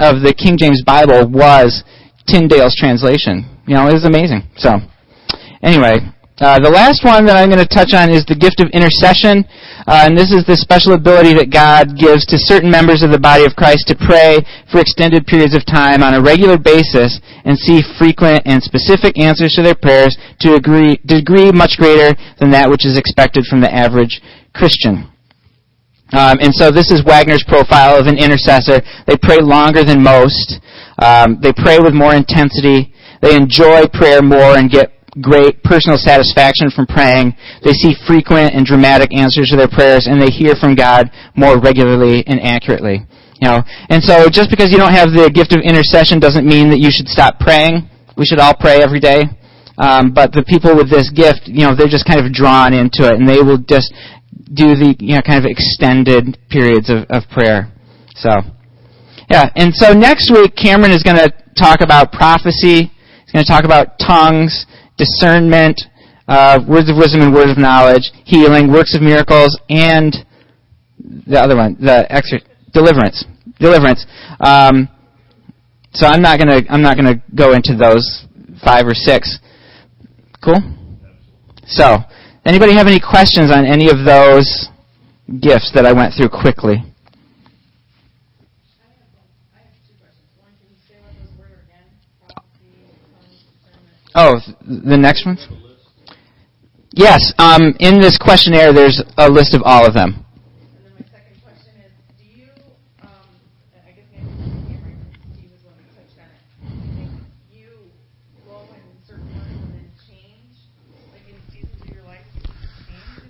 of 0.02 0.24
the 0.24 0.34
King 0.34 0.58
James 0.58 0.82
Bible 0.84 1.28
was 1.28 1.84
Tyndale's 2.26 2.76
translation. 2.76 3.46
You 3.68 3.76
know, 3.76 3.88
it 3.88 3.94
was 3.94 4.06
amazing. 4.06 4.48
So, 4.56 4.80
anyway, 5.62 6.00
uh, 6.40 6.60
the 6.60 6.72
last 6.72 7.04
one 7.04 7.26
that 7.28 7.36
I'm 7.36 7.52
going 7.52 7.60
to 7.60 7.68
touch 7.68 7.92
on 7.92 8.10
is 8.10 8.24
the 8.24 8.36
gift 8.36 8.64
of 8.64 8.72
intercession. 8.72 9.44
Uh, 9.84 10.08
and 10.08 10.16
this 10.16 10.32
is 10.32 10.48
the 10.48 10.56
special 10.56 10.96
ability 10.96 11.36
that 11.36 11.52
God 11.52 12.00
gives 12.00 12.24
to 12.32 12.40
certain 12.40 12.72
members 12.72 13.04
of 13.04 13.12
the 13.12 13.20
body 13.20 13.44
of 13.44 13.60
Christ 13.60 13.92
to 13.92 13.96
pray 13.96 14.40
for 14.72 14.80
extended 14.80 15.28
periods 15.28 15.52
of 15.52 15.68
time 15.68 16.00
on 16.00 16.16
a 16.16 16.22
regular 16.22 16.58
basis 16.58 17.20
and 17.44 17.60
see 17.60 17.84
frequent 18.00 18.44
and 18.48 18.64
specific 18.64 19.20
answers 19.20 19.52
to 19.60 19.64
their 19.64 19.76
prayers 19.76 20.16
to 20.40 20.56
a 20.56 20.60
degree, 20.64 20.96
degree 21.04 21.52
much 21.52 21.76
greater 21.76 22.16
than 22.40 22.52
that 22.52 22.70
which 22.70 22.86
is 22.86 22.96
expected 22.96 23.44
from 23.44 23.60
the 23.60 23.72
average 23.72 24.22
Christian. 24.56 25.12
Um, 26.12 26.40
and 26.42 26.56
so 26.56 26.72
this 26.72 26.90
is 26.90 27.04
Wagner's 27.06 27.44
profile 27.44 28.00
of 28.00 28.08
an 28.08 28.18
intercessor. 28.18 28.82
They 29.06 29.18
pray 29.22 29.38
longer 29.44 29.84
than 29.84 30.02
most. 30.02 30.60
Um, 30.98 31.38
they 31.42 31.54
pray 31.54 31.80
with 31.80 31.94
more 31.94 32.16
intensity. 32.16 32.94
They 33.22 33.36
enjoy 33.36 33.86
prayer 33.94 34.22
more 34.22 34.58
and 34.58 34.72
get 34.72 34.99
great 35.22 35.64
personal 35.64 35.98
satisfaction 35.98 36.70
from 36.70 36.86
praying. 36.86 37.34
They 37.64 37.74
see 37.74 37.96
frequent 38.08 38.54
and 38.54 38.66
dramatic 38.66 39.14
answers 39.14 39.50
to 39.50 39.58
their 39.58 39.68
prayers, 39.68 40.08
and 40.08 40.22
they 40.22 40.30
hear 40.30 40.56
from 40.56 40.76
God 40.76 41.10
more 41.36 41.60
regularly 41.60 42.24
and 42.28 42.40
accurately. 42.42 43.06
You 43.42 43.48
know, 43.48 43.64
and 43.90 44.04
so 44.04 44.28
just 44.30 44.50
because 44.50 44.72
you 44.72 44.78
don't 44.78 44.92
have 44.92 45.12
the 45.12 45.32
gift 45.34 45.56
of 45.56 45.62
intercession 45.64 46.20
doesn't 46.20 46.46
mean 46.46 46.70
that 46.70 46.80
you 46.80 46.92
should 46.92 47.08
stop 47.08 47.40
praying. 47.40 47.88
We 48.18 48.26
should 48.26 48.40
all 48.40 48.54
pray 48.54 48.84
every 48.84 49.00
day. 49.00 49.24
Um, 49.80 50.12
but 50.12 50.34
the 50.34 50.44
people 50.44 50.76
with 50.76 50.92
this 50.92 51.10
gift, 51.10 51.48
you 51.48 51.64
know, 51.64 51.74
they're 51.74 51.88
just 51.88 52.06
kind 52.06 52.20
of 52.20 52.34
drawn 52.34 52.74
into 52.74 53.08
it, 53.08 53.16
and 53.16 53.24
they 53.24 53.40
will 53.40 53.64
just 53.64 53.96
do 54.52 54.76
the 54.76 54.96
you 55.00 55.16
know 55.16 55.22
kind 55.22 55.40
of 55.40 55.48
extended 55.48 56.38
periods 56.50 56.90
of, 56.90 57.08
of 57.08 57.24
prayer. 57.32 57.72
So, 58.16 58.30
yeah. 59.32 59.48
And 59.56 59.74
so 59.74 59.94
next 59.94 60.32
week, 60.32 60.56
Cameron 60.60 60.92
is 60.92 61.02
going 61.02 61.16
to 61.16 61.32
talk 61.56 61.80
about 61.80 62.12
prophecy. 62.12 62.92
He's 63.24 63.32
going 63.32 63.46
to 63.46 63.52
talk 63.52 63.64
about 63.64 63.96
tongues 64.00 64.66
discernment, 65.00 65.82
uh, 66.28 66.60
words 66.68 66.90
of 66.90 66.98
wisdom 66.98 67.22
and 67.22 67.34
words 67.34 67.50
of 67.50 67.58
knowledge, 67.58 68.12
healing, 68.26 68.72
works 68.72 68.94
of 68.94 69.02
miracles, 69.02 69.58
and 69.70 70.16
the 71.26 71.40
other 71.40 71.56
one, 71.56 71.76
the 71.80 72.06
deliverance. 72.72 73.26
Deliverance. 73.60 74.06
Um, 74.40 74.88
so 75.92 76.06
I'm 76.06 76.22
not 76.22 76.38
gonna 76.38 76.62
I'm 76.70 76.82
not 76.82 76.96
gonna 76.96 77.16
go 77.34 77.54
into 77.54 77.76
those 77.76 78.26
five 78.64 78.86
or 78.86 78.94
six. 78.94 79.40
Cool. 80.44 80.62
So, 81.66 81.98
anybody 82.46 82.74
have 82.76 82.88
any 82.88 83.00
questions 83.00 83.52
on 83.52 83.66
any 83.66 83.90
of 83.90 84.06
those 84.06 84.70
gifts 85.42 85.72
that 85.74 85.86
I 85.86 85.94
went 85.94 86.14
through 86.16 86.30
quickly? 86.30 86.89
Oh, 94.32 94.40
the 94.62 94.96
next 94.96 95.26
ones? 95.26 95.48
Yes. 96.92 97.34
Um, 97.40 97.76
in 97.80 98.00
this 98.00 98.16
questionnaire, 98.16 98.72
there's 98.72 99.02
a 99.18 99.28
list 99.28 99.56
of 99.56 99.64
all 99.66 99.88
of 99.88 99.96
them. 99.96 100.24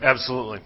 Absolutely. 0.02 0.60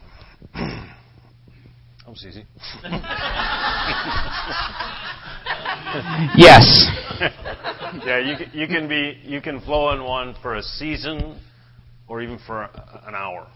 I'm 0.55 2.13
easy. 2.13 2.45
yes. 6.35 6.87
yeah, 8.05 8.19
you 8.19 8.35
can, 8.37 8.51
you 8.53 8.67
can 8.67 8.87
be 8.87 9.19
you 9.23 9.41
can 9.41 9.61
flow 9.61 9.91
in 9.93 10.03
one 10.03 10.35
for 10.41 10.55
a 10.55 10.63
season, 10.63 11.39
or 12.07 12.21
even 12.21 12.39
for 12.47 12.63
an 12.63 13.13
hour, 13.15 13.47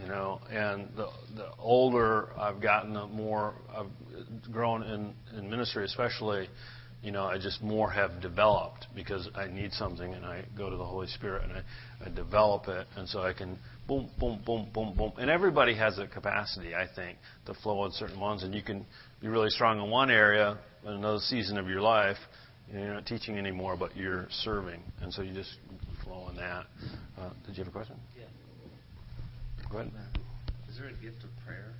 you 0.00 0.06
know. 0.06 0.40
And 0.50 0.88
the 0.96 1.08
the 1.36 1.48
older 1.58 2.28
I've 2.38 2.62
gotten, 2.62 2.94
the 2.94 3.06
more 3.06 3.54
I've 3.76 4.52
grown 4.52 4.82
in 4.82 5.14
in 5.38 5.50
ministry, 5.50 5.84
especially. 5.84 6.48
You 7.02 7.10
know, 7.12 7.24
I 7.24 7.36
just 7.36 7.60
more 7.60 7.90
have 7.90 8.22
developed 8.22 8.86
because 8.94 9.28
I 9.34 9.46
need 9.46 9.72
something 9.72 10.14
and 10.14 10.24
I 10.24 10.42
go 10.56 10.70
to 10.70 10.76
the 10.78 10.86
Holy 10.86 11.06
Spirit 11.06 11.42
and 11.42 11.52
I, 11.52 11.62
I 12.02 12.08
develop 12.08 12.66
it 12.66 12.86
and 12.96 13.06
so 13.06 13.20
I 13.20 13.34
can 13.34 13.58
boom, 13.86 14.08
boom, 14.18 14.40
boom, 14.44 14.70
boom, 14.72 14.94
boom. 14.96 15.12
And 15.18 15.30
everybody 15.30 15.74
has 15.76 15.98
a 15.98 16.06
capacity, 16.06 16.74
I 16.74 16.86
think, 16.94 17.18
to 17.46 17.54
flow 17.54 17.84
in 17.84 17.92
certain 17.92 18.18
ones. 18.18 18.42
And 18.42 18.54
you 18.54 18.62
can 18.62 18.86
be 19.24 19.30
really 19.30 19.50
strong 19.50 19.82
in 19.82 19.90
one 19.90 20.10
area 20.10 20.58
in 20.84 20.92
another 20.92 21.18
season 21.18 21.58
of 21.58 21.66
your 21.68 21.80
life 21.80 22.18
you're 22.72 22.94
not 22.94 23.06
teaching 23.06 23.38
anymore, 23.38 23.76
but 23.76 23.96
you're 23.96 24.26
serving, 24.30 24.82
and 25.02 25.12
so 25.12 25.22
you 25.22 25.32
just 25.32 25.58
flow 26.02 26.28
in 26.30 26.36
that. 26.36 26.66
Uh, 27.18 27.30
did 27.46 27.56
you 27.56 27.64
have 27.64 27.68
a 27.68 27.70
question? 27.70 27.96
Yeah. 28.18 28.24
Go 29.70 29.78
ahead. 29.78 29.92
Is 30.68 30.78
there 30.78 30.88
a 30.88 30.92
gift 30.92 31.22
of 31.24 31.30
prayer? 31.46 31.72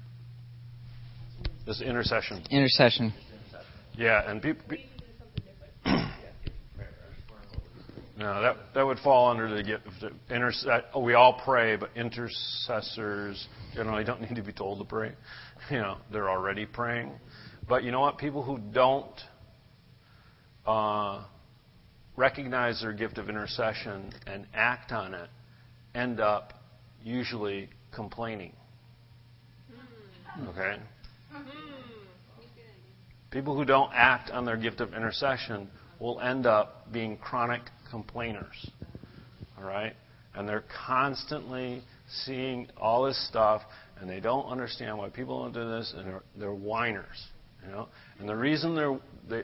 This 1.66 1.80
intercession. 1.80 2.44
Intercession. 2.50 3.12
Yeah, 3.96 4.30
and 4.30 4.42
people. 4.42 4.62
Pe- 4.68 4.84
no, 8.16 8.42
that 8.42 8.56
that 8.74 8.86
would 8.86 8.98
fall 8.98 9.30
under 9.30 9.54
the 9.54 9.62
gift. 9.62 9.86
Of 10.02 10.12
interse- 10.30 10.82
oh, 10.92 11.00
we 11.00 11.14
all 11.14 11.40
pray, 11.44 11.76
but 11.76 11.90
intercessors 11.96 13.48
generally 13.74 14.04
don't 14.04 14.20
need 14.20 14.36
to 14.36 14.42
be 14.42 14.52
told 14.52 14.78
to 14.78 14.84
pray. 14.84 15.12
You 15.70 15.78
know, 15.78 15.96
they're 16.12 16.28
already 16.28 16.66
praying. 16.66 17.10
But 17.68 17.82
you 17.82 17.90
know 17.90 18.00
what? 18.00 18.18
People 18.18 18.42
who 18.42 18.58
don't 18.58 19.20
uh, 20.66 21.24
recognize 22.16 22.80
their 22.82 22.92
gift 22.92 23.18
of 23.18 23.28
intercession 23.28 24.12
and 24.26 24.46
act 24.54 24.92
on 24.92 25.14
it 25.14 25.30
end 25.94 26.20
up 26.20 26.52
usually 27.02 27.68
complaining. 27.94 28.52
Okay? 30.48 30.76
People 33.30 33.56
who 33.56 33.64
don't 33.64 33.90
act 33.94 34.30
on 34.30 34.44
their 34.44 34.56
gift 34.56 34.80
of 34.80 34.94
intercession 34.94 35.68
will 36.00 36.20
end 36.20 36.46
up 36.46 36.92
being 36.92 37.16
chronic 37.16 37.62
complainers. 37.90 38.70
All 39.56 39.64
right? 39.64 39.94
And 40.34 40.48
they're 40.48 40.64
constantly 40.86 41.82
seeing 42.24 42.68
all 42.76 43.04
this 43.04 43.28
stuff 43.28 43.62
and 43.98 44.10
they 44.10 44.20
don't 44.20 44.46
understand 44.46 44.98
why 44.98 45.08
people 45.08 45.42
don't 45.42 45.52
do 45.52 45.68
this 45.68 45.94
and 45.96 46.06
they're, 46.06 46.22
they're 46.36 46.54
whiners. 46.54 47.28
You 47.66 47.72
know, 47.72 47.88
and 48.18 48.28
the 48.28 48.36
reason 48.36 48.74
they're 48.74 48.98
they, 49.28 49.42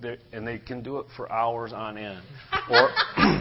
they 0.00 0.16
and 0.32 0.46
they 0.46 0.58
can 0.58 0.82
do 0.82 0.98
it 0.98 1.06
for 1.16 1.30
hours 1.30 1.72
on 1.72 1.98
end, 1.98 2.22
or 2.70 2.90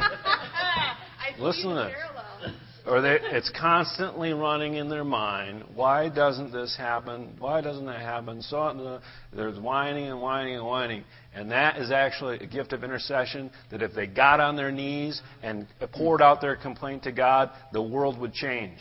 listen 1.39 1.69
to 1.69 1.75
this, 1.75 2.53
or 2.85 3.01
they, 3.01 3.17
it's 3.21 3.51
constantly 3.59 4.33
running 4.33 4.75
in 4.75 4.89
their 4.89 5.03
mind. 5.03 5.63
Why 5.75 6.09
doesn't 6.09 6.51
this 6.51 6.75
happen? 6.77 7.35
Why 7.39 7.61
doesn't 7.61 7.85
that 7.85 8.01
happen? 8.01 8.41
So 8.41 8.59
uh, 8.59 9.01
there's 9.33 9.59
whining 9.59 10.07
and 10.07 10.21
whining 10.21 10.55
and 10.55 10.65
whining, 10.65 11.03
and 11.33 11.51
that 11.51 11.77
is 11.77 11.91
actually 11.91 12.39
a 12.39 12.47
gift 12.47 12.73
of 12.73 12.83
intercession. 12.83 13.51
That 13.71 13.81
if 13.81 13.93
they 13.93 14.07
got 14.07 14.39
on 14.39 14.55
their 14.55 14.71
knees 14.71 15.21
and 15.41 15.67
poured 15.93 16.21
out 16.21 16.41
their 16.41 16.55
complaint 16.55 17.03
to 17.03 17.11
God, 17.11 17.51
the 17.73 17.81
world 17.81 18.19
would 18.19 18.33
change. 18.33 18.79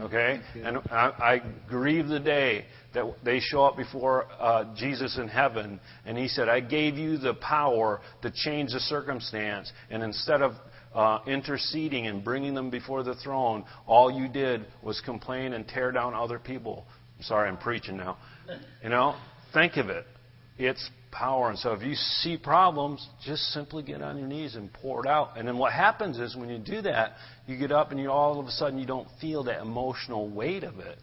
Okay? 0.00 0.40
And 0.56 0.78
I, 0.90 1.12
I 1.18 1.42
grieve 1.68 2.08
the 2.08 2.18
day 2.18 2.64
that 2.94 3.14
they 3.24 3.40
show 3.40 3.64
up 3.64 3.76
before 3.76 4.26
uh, 4.38 4.74
Jesus 4.76 5.18
in 5.18 5.28
heaven, 5.28 5.80
and 6.06 6.16
he 6.16 6.28
said, 6.28 6.48
I 6.48 6.60
gave 6.60 6.96
you 6.96 7.18
the 7.18 7.34
power 7.34 8.00
to 8.22 8.30
change 8.30 8.72
the 8.72 8.80
circumstance. 8.80 9.72
And 9.90 10.02
instead 10.02 10.42
of 10.42 10.52
uh, 10.94 11.18
interceding 11.26 12.06
and 12.06 12.24
bringing 12.24 12.54
them 12.54 12.70
before 12.70 13.02
the 13.02 13.14
throne, 13.16 13.64
all 13.86 14.10
you 14.10 14.28
did 14.28 14.66
was 14.82 15.00
complain 15.00 15.52
and 15.52 15.66
tear 15.66 15.92
down 15.92 16.14
other 16.14 16.38
people. 16.38 16.86
I'm 17.18 17.24
sorry, 17.24 17.48
I'm 17.48 17.58
preaching 17.58 17.96
now. 17.96 18.16
You 18.82 18.90
know, 18.90 19.16
think 19.54 19.78
of 19.78 19.88
it. 19.88 20.04
It's 20.58 20.90
power. 21.10 21.48
And 21.48 21.58
so 21.58 21.72
if 21.72 21.82
you 21.82 21.94
see 21.94 22.36
problems, 22.36 23.08
just 23.24 23.42
simply 23.52 23.82
get 23.82 24.02
on 24.02 24.18
your 24.18 24.28
knees 24.28 24.56
and 24.56 24.70
pour 24.72 25.04
it 25.04 25.08
out. 25.08 25.38
And 25.38 25.48
then 25.48 25.56
what 25.56 25.72
happens 25.72 26.18
is 26.18 26.36
when 26.36 26.50
you 26.50 26.58
do 26.58 26.82
that, 26.82 27.12
you 27.46 27.56
get 27.56 27.72
up 27.72 27.90
and 27.92 27.98
you 27.98 28.10
all 28.10 28.38
of 28.38 28.46
a 28.46 28.50
sudden 28.50 28.78
you 28.78 28.86
don't 28.86 29.08
feel 29.20 29.44
that 29.44 29.62
emotional 29.62 30.28
weight 30.28 30.64
of 30.64 30.78
it. 30.80 30.98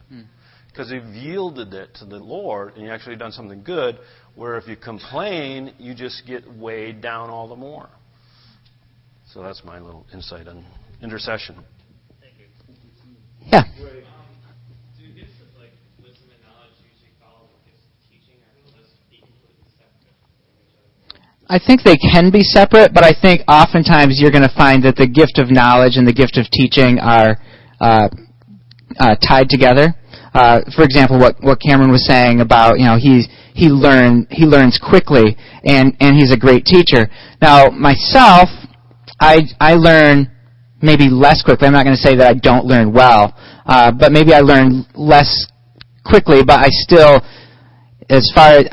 Because 0.72 0.90
you've 0.90 1.14
yielded 1.14 1.74
it 1.74 1.94
to 1.96 2.06
the 2.06 2.18
Lord 2.18 2.76
and 2.76 2.86
you 2.86 2.92
actually 2.92 3.18
done 3.18 3.32
something 3.32 3.64
good. 3.64 4.00
Where 4.36 4.58
if 4.58 4.68
you 4.68 4.78
complain, 4.78 5.74
you 5.78 5.94
just 5.94 6.26
get 6.26 6.50
weighed 6.56 7.02
down 7.02 7.30
all 7.30 7.48
the 7.48 7.56
more. 7.56 7.90
So 9.34 9.42
that's 9.42 9.64
my 9.66 9.80
little 9.80 10.06
insight 10.14 10.48
on 10.48 10.66
intercession. 11.02 11.64
Yeah. 13.48 13.64
Do 13.64 15.08
gifts 15.12 15.40
of 15.42 15.60
like 15.60 15.72
wisdom 16.00 16.30
and 16.32 16.40
knowledge 16.44 16.76
usually 16.80 17.12
follow 17.20 17.48
the 17.52 17.72
gifts 17.72 17.84
of 17.84 18.00
teaching, 18.08 18.40
or 18.40 18.64
will 18.64 18.72
this 18.80 18.92
be 19.10 19.18
completely 19.20 19.68
separate 19.76 20.16
from 20.40 20.56
each 20.64 20.76
other? 20.76 21.20
I 21.50 21.60
think 21.60 21.84
they 21.84 21.98
can 21.98 22.32
be 22.32 22.44
separate, 22.44 22.94
but 22.94 23.04
I 23.04 23.12
think 23.12 23.42
oftentimes 23.48 24.20
you're 24.20 24.32
going 24.32 24.48
to 24.48 24.56
find 24.56 24.84
that 24.84 24.96
the 24.96 25.08
gift 25.08 25.40
of 25.40 25.52
knowledge 25.52 25.98
and 25.98 26.08
the 26.08 26.14
gift 26.14 26.38
of 26.38 26.48
teaching 26.52 27.00
are 27.00 27.36
uh, 27.82 28.08
uh, 29.00 29.16
tied 29.20 29.50
together. 29.50 29.96
Uh, 30.34 30.62
for 30.76 30.84
example, 30.84 31.20
what 31.20 31.36
what 31.42 31.60
Cameron 31.62 31.92
was 31.92 32.06
saying 32.06 32.40
about 32.40 32.80
you 32.80 32.86
know 32.86 32.98
he 32.98 33.28
he 33.54 33.68
learn 33.68 34.28
he 34.32 34.46
learns 34.46 34.80
quickly 34.80 35.36
and 35.64 35.96
and 36.00 36.16
he's 36.16 36.32
a 36.32 36.38
great 36.38 36.66
teacher. 36.66 37.10
Now 37.42 37.68
myself, 37.70 38.50
I 39.20 39.42
I 39.60 39.76
learn 39.76 40.32
maybe 40.82 41.10
less 41.10 41.44
quickly. 41.44 41.68
I'm 41.68 41.74
not 41.74 41.84
going 41.84 41.96
to 41.96 42.02
say 42.02 42.16
that 42.16 42.28
I 42.28 42.34
don't 42.34 42.66
learn 42.66 42.94
well, 42.94 43.36
uh, 43.66 43.92
but 43.92 44.12
maybe 44.12 44.34
I 44.34 44.40
learn 44.40 44.86
less 44.96 45.48
quickly. 46.06 46.44
But 46.44 46.60
I 46.60 46.70
still, 46.70 47.22
as 48.10 48.32
far 48.34 48.54
as 48.54 48.66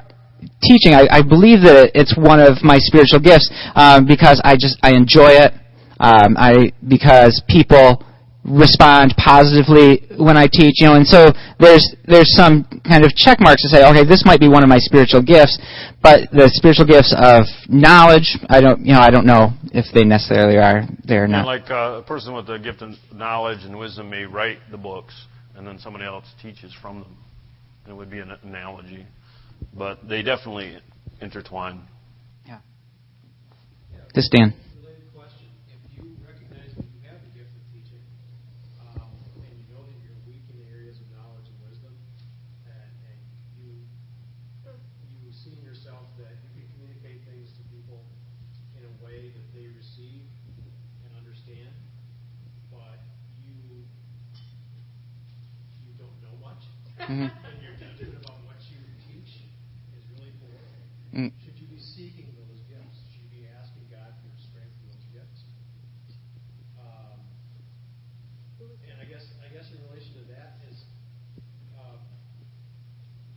teaching, 0.62 0.94
I, 0.94 1.06
I 1.10 1.22
believe 1.22 1.62
that 1.62 1.92
it's 1.94 2.16
one 2.16 2.40
of 2.40 2.62
my 2.62 2.78
spiritual 2.78 3.20
gifts 3.20 3.50
um, 3.74 4.06
because 4.06 4.40
I 4.44 4.54
just 4.54 4.78
I 4.82 4.94
enjoy 4.94 5.30
it. 5.30 5.52
Um, 6.00 6.36
I 6.38 6.72
because 6.86 7.42
people 7.48 8.04
respond 8.48 9.14
positively 9.16 10.06
when 10.18 10.36
I 10.36 10.46
teach, 10.50 10.80
you 10.80 10.86
know, 10.88 10.94
and 10.94 11.06
so 11.06 11.26
there's 11.60 11.84
there's 12.06 12.34
some 12.34 12.64
kind 12.88 13.04
of 13.04 13.14
check 13.14 13.38
marks 13.40 13.62
to 13.62 13.68
say, 13.68 13.88
okay, 13.88 14.04
this 14.04 14.24
might 14.24 14.40
be 14.40 14.48
one 14.48 14.62
of 14.62 14.68
my 14.68 14.78
spiritual 14.78 15.22
gifts, 15.22 15.58
but 16.02 16.30
the 16.32 16.48
spiritual 16.54 16.86
gifts 16.86 17.14
of 17.16 17.44
knowledge, 17.68 18.36
I 18.48 18.60
don't, 18.60 18.80
you 18.84 18.92
know, 18.94 19.00
I 19.00 19.10
don't 19.10 19.26
know 19.26 19.50
if 19.72 19.84
they 19.94 20.04
necessarily 20.04 20.56
are 20.58 20.82
there 21.04 21.22
or 21.22 21.24
And 21.24 21.32
not. 21.32 21.46
like 21.46 21.70
uh, 21.70 22.00
a 22.00 22.02
person 22.02 22.34
with 22.34 22.46
the 22.46 22.58
gift 22.58 22.80
of 22.82 22.90
knowledge 23.12 23.64
and 23.64 23.78
wisdom 23.78 24.08
may 24.10 24.24
write 24.24 24.58
the 24.70 24.78
books, 24.78 25.14
and 25.56 25.66
then 25.66 25.78
somebody 25.78 26.04
else 26.06 26.24
teaches 26.42 26.72
from 26.80 27.00
them. 27.00 27.16
It 27.88 27.92
would 27.96 28.10
be 28.10 28.18
an 28.20 28.30
analogy, 28.42 29.06
but 29.76 30.08
they 30.08 30.22
definitely 30.22 30.78
intertwine. 31.20 31.80
Yeah. 32.46 32.58
This 34.14 34.28
Dan. 34.28 34.52
related 34.76 35.08
question. 35.14 35.48
If 35.68 35.80
you 35.96 36.04
recognize 36.24 36.72
that 36.76 36.84
you 36.84 37.00
have 37.08 37.20
the 37.24 37.32
gift 37.38 37.52
of 37.56 37.64
teaching, 37.72 38.02
um, 38.96 39.08
and 39.40 39.52
you 39.56 39.64
know 39.72 39.82
that 39.88 39.96
you're 40.04 40.20
weak 40.28 40.44
in 40.52 40.56
the 40.60 40.68
areas 40.68 40.96
of 41.00 41.08
knowledge 41.16 41.48
and 41.48 41.58
wisdom, 41.64 41.92
and, 42.68 42.92
and 43.08 43.18
you 43.56 43.68
you 45.24 45.32
see 45.32 45.56
in 45.56 45.64
yourself 45.64 46.04
that 46.20 46.32
you 46.56 46.60
can 46.60 46.68
communicate 46.76 47.24
things 47.24 47.48
to 47.56 47.62
people 47.72 48.04
in 48.76 48.84
a 48.84 48.92
way 49.04 49.32
that 49.32 49.46
they 49.56 49.64
receive 49.72 50.24
and 51.08 51.10
understand, 51.16 51.72
but 52.68 53.00
you 53.44 53.80
you 55.88 55.92
don't 55.96 56.16
know 56.20 56.36
much, 56.40 56.58
Mhm. 56.58 56.58
and 56.58 56.58
your 56.58 56.58
judgment 56.58 56.58
about 56.58 56.58
what 56.58 56.66
you 56.68 56.76
teach 56.84 56.96
is 56.96 56.96
really 56.97 56.97
poor. 57.08 57.30
Mm. 61.18 61.32
Should 61.42 61.58
you 61.58 61.66
be 61.66 61.80
seeking 61.80 62.30
those 62.36 62.60
gifts? 62.68 63.00
Should 63.10 63.26
you 63.26 63.42
be 63.42 63.48
asking 63.48 63.90
God 63.90 64.12
for 64.22 64.30
strength 64.38 64.76
in 64.84 64.92
those 64.92 65.08
gifts? 65.10 65.40
Um, 66.78 67.18
and 68.86 68.96
I 69.00 69.06
guess 69.08 69.24
I 69.42 69.48
guess 69.50 69.66
in 69.72 69.80
relation 69.88 70.14
to 70.20 70.24
that 70.36 70.60
is, 70.70 70.84
um, 71.80 71.98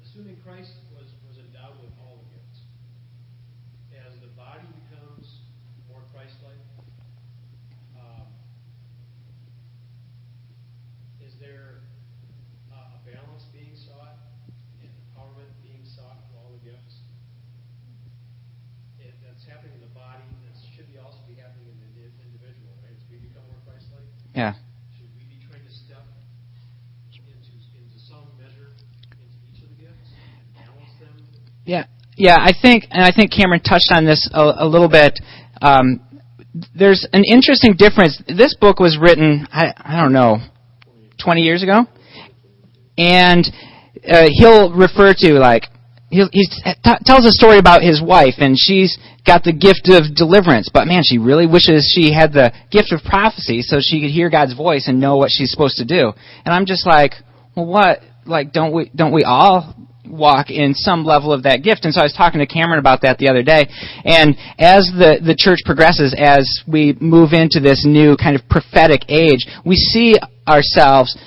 assuming 0.04 0.38
Christ 0.44 0.76
was 0.94 1.10
was 1.26 1.40
endowed 1.40 1.80
with 1.80 1.96
all 1.98 2.22
the 2.22 2.30
gifts, 2.38 2.60
as 3.96 4.14
the 4.20 4.30
body 4.36 4.68
becomes 4.86 5.42
more 5.90 6.04
Christ-like, 6.14 6.60
um, 7.98 8.28
is 11.24 11.34
there 11.40 11.82
uh, 12.70 12.94
a 12.94 13.02
balance 13.08 13.48
being 13.56 13.74
sought 13.74 14.20
and 14.84 14.92
empowerment 14.92 15.50
being 15.66 15.82
sought 15.88 16.20
for 16.30 16.38
all 16.46 16.52
the 16.62 16.62
gifts? 16.68 17.00
it, 19.02 19.18
that's 19.26 19.44
happening 19.50 19.74
in 19.76 19.82
the 19.82 19.94
body, 19.98 20.24
that 20.46 20.54
should 20.78 20.86
be 20.88 20.98
also 21.02 21.18
be 21.28 21.36
happening 21.36 21.68
in 21.74 21.78
the 21.82 21.90
indi- 22.06 22.14
individual, 22.22 22.70
right? 22.86 22.94
As 22.94 23.04
we 23.10 23.18
become 23.18 23.44
more 23.50 23.60
Christ-like, 23.66 24.06
Yeah. 24.38 24.54
should 24.94 25.10
we 25.18 25.26
be 25.26 25.42
trying 25.50 25.66
to 25.66 25.74
step 25.74 26.06
into, 27.10 27.52
into 27.76 28.00
some 28.00 28.30
measure 28.38 28.72
into 29.18 29.38
each 29.50 29.62
of 29.66 29.70
the 29.74 29.80
gifts 29.90 30.14
and 30.14 30.46
balance 30.54 30.94
them? 31.02 31.18
Yeah. 32.22 32.38
I 32.40 32.52
think, 32.54 32.86
and 32.92 33.04
I 33.04 33.12
think 33.12 33.32
Cameron 33.32 33.62
touched 33.62 33.92
on 33.92 34.06
this 34.06 34.30
a, 34.32 34.54
a 34.60 34.68
little 34.68 34.90
bit. 34.90 35.20
Um, 35.62 36.02
there's 36.76 37.08
an 37.14 37.24
interesting 37.24 37.74
difference. 37.76 38.22
This 38.28 38.56
book 38.56 38.80
was 38.80 38.98
written, 39.02 39.48
I, 39.52 39.74
I 39.76 40.02
don't 40.02 40.14
know, 40.14 40.38
20 41.24 41.42
years 41.42 41.64
ago, 41.64 41.86
and 42.98 43.46
uh, 44.08 44.28
he'll 44.30 44.72
refer 44.72 45.14
to 45.14 45.34
like 45.40 45.64
he 46.10 46.24
he 46.32 46.46
t- 46.46 46.74
tells 47.06 47.26
a 47.26 47.32
story 47.32 47.58
about 47.58 47.82
his 47.82 48.02
wife, 48.02 48.36
and 48.38 48.56
she's 48.58 48.98
got 49.26 49.44
the 49.44 49.54
gift 49.54 49.90
of 49.90 50.14
deliverance, 50.14 50.70
but 50.72 50.86
man, 50.86 51.04
she 51.04 51.18
really 51.18 51.48
wishes 51.48 51.92
she 51.96 52.14
had 52.14 52.34
the 52.34 52.52
gift 52.70 52.92
of 52.92 53.02
prophecy 53.04 53.62
so 53.62 53.78
she 53.80 54.02
could 54.02 54.12
hear 54.12 54.30
God's 54.30 54.54
voice 54.54 54.88
and 54.88 55.00
know 55.00 55.16
what 55.16 55.30
she's 55.32 55.52
supposed 55.52 55.78
to 55.78 55.86
do. 55.86 56.12
And 56.46 56.54
I'm 56.54 56.66
just 56.66 56.86
like, 56.86 57.14
well, 57.56 57.66
what? 57.66 58.00
Like, 58.26 58.52
don't 58.52 58.74
we 58.74 58.92
don't 58.94 59.14
we 59.14 59.24
all 59.24 59.74
walk 60.06 60.50
in 60.50 60.74
some 60.74 61.04
level 61.04 61.32
of 61.32 61.44
that 61.44 61.64
gift. 61.64 61.86
And 61.86 61.94
so 61.94 62.02
I 62.02 62.04
was 62.04 62.14
talking 62.14 62.40
to 62.40 62.48
Cameron 62.48 62.80
about 62.80 63.02
that 63.02 63.18
the 63.18 63.30
other 63.30 63.44
day. 63.44 63.68
And 64.04 64.36
as 64.58 64.90
the, 64.94 65.20
the 65.24 65.36
church 65.38 65.60
progresses, 65.66 66.16
as 66.18 66.64
we 66.68 66.98
move 67.00 67.34
into 67.34 67.60
this 67.60 67.86
new 67.86 68.18
kind 68.18 68.36
of 68.36 68.48
prophetic 68.50 69.02
age, 69.10 69.46
we 69.66 69.76
see 69.76 70.16
ourselves 70.48 71.18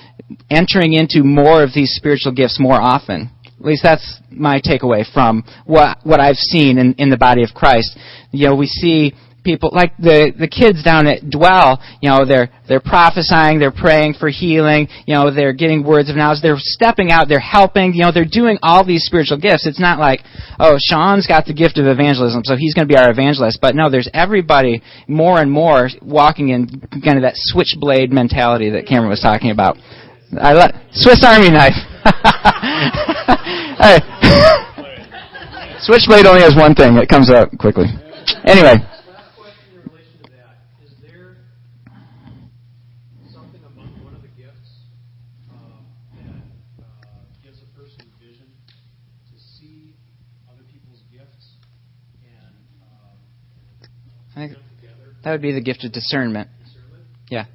entering 0.51 0.95
into 0.95 1.23
more 1.23 1.63
of 1.63 1.71
these 1.75 1.95
spiritual 1.95 2.33
gifts 2.33 2.59
more 2.59 2.81
often. 2.81 3.31
At 3.59 3.65
least 3.65 3.83
that's 3.83 4.21
my 4.31 4.61
takeaway 4.61 5.11
from 5.11 5.43
what 5.65 5.99
what 6.03 6.21
I've 6.21 6.37
seen 6.37 6.77
in, 6.77 6.95
in 6.99 7.09
the 7.09 7.17
body 7.17 7.43
of 7.43 7.55
Christ. 7.55 7.97
You 8.31 8.49
know, 8.49 8.57
we 8.57 8.67
see 8.67 9.15
people 9.45 9.71
like 9.73 9.97
the 9.99 10.33
the 10.37 10.49
kids 10.49 10.83
down 10.83 11.07
at 11.07 11.29
Dwell. 11.29 11.81
You 12.01 12.11
know, 12.11 12.25
they're 12.25 12.51
they're 12.67 12.81
prophesying, 12.81 13.61
they're 13.61 13.71
praying 13.71 14.15
for 14.19 14.29
healing. 14.29 14.89
You 15.07 15.15
know, 15.15 15.31
they're 15.31 15.53
getting 15.53 15.85
words 15.85 16.11
of 16.11 16.17
knowledge. 16.17 16.41
They're 16.43 16.59
stepping 16.59 17.13
out, 17.13 17.29
they're 17.29 17.39
helping. 17.39 17.95
You 17.95 18.05
know, 18.05 18.13
they're 18.13 18.25
doing 18.25 18.59
all 18.63 18.85
these 18.85 19.05
spiritual 19.05 19.39
gifts. 19.39 19.67
It's 19.67 19.81
not 19.81 20.01
like, 20.01 20.21
oh, 20.59 20.77
Sean's 20.81 21.27
got 21.27 21.47
the 21.47 21.55
gift 21.55 21.79
of 21.79 21.87
evangelism, 21.87 22.43
so 22.45 22.57
he's 22.57 22.75
going 22.75 22.89
to 22.89 22.93
be 22.93 22.99
our 22.99 23.11
evangelist. 23.11 23.59
But 23.61 23.77
no, 23.77 23.91
there's 23.91 24.09
everybody 24.15 24.83
more 25.07 25.41
and 25.41 25.51
more 25.51 25.91
walking 26.03 26.49
in 26.49 26.67
kind 27.05 27.19
of 27.19 27.23
that 27.23 27.35
switchblade 27.37 28.13
mentality 28.13 28.71
that 28.71 28.87
Cameron 28.87 29.11
was 29.11 29.21
talking 29.21 29.51
about. 29.51 29.77
I 30.41 30.55
let 30.55 30.75
Swiss 30.93 31.23
Army 31.23 31.51
knife. 31.51 31.75
Switchblade 35.85 36.25
only 36.25 36.41
has 36.41 36.57
one 36.57 36.75
thing; 36.75 36.97
it 36.97 37.11
comes 37.11 37.31
out 37.31 37.51
quickly. 37.59 37.85
Anyway, 38.47 38.77
Last 38.81 39.05
question 39.37 39.75
in 39.75 39.83
relation 39.91 40.23
to 40.25 40.31
that, 40.33 40.57
is 40.83 40.93
there 41.03 41.37
something 43.33 43.61
among 43.61 44.03
one 44.03 44.15
of 44.15 44.23
the 44.23 44.29
gifts 44.29 44.89
um, 45.53 45.85
that 46.17 46.41
uh, 46.81 46.85
gives 47.43 47.61
a 47.61 47.67
person 47.77 48.01
vision 48.19 48.49
to 49.29 49.37
see 49.37 49.93
other 50.51 50.63
people's 50.73 51.03
gifts 51.13 51.57
and 52.25 52.57
um, 52.81 53.21
I 54.33 54.35
think 54.41 54.53
put 54.53 54.59
them 54.59 54.65
together, 54.81 55.14
that 55.25 55.33
would 55.33 55.43
be 55.43 55.53
the 55.53 55.61
gift 55.61 55.85
of 55.85 55.93
discernment. 55.93 56.49
Yeah. 57.31 57.47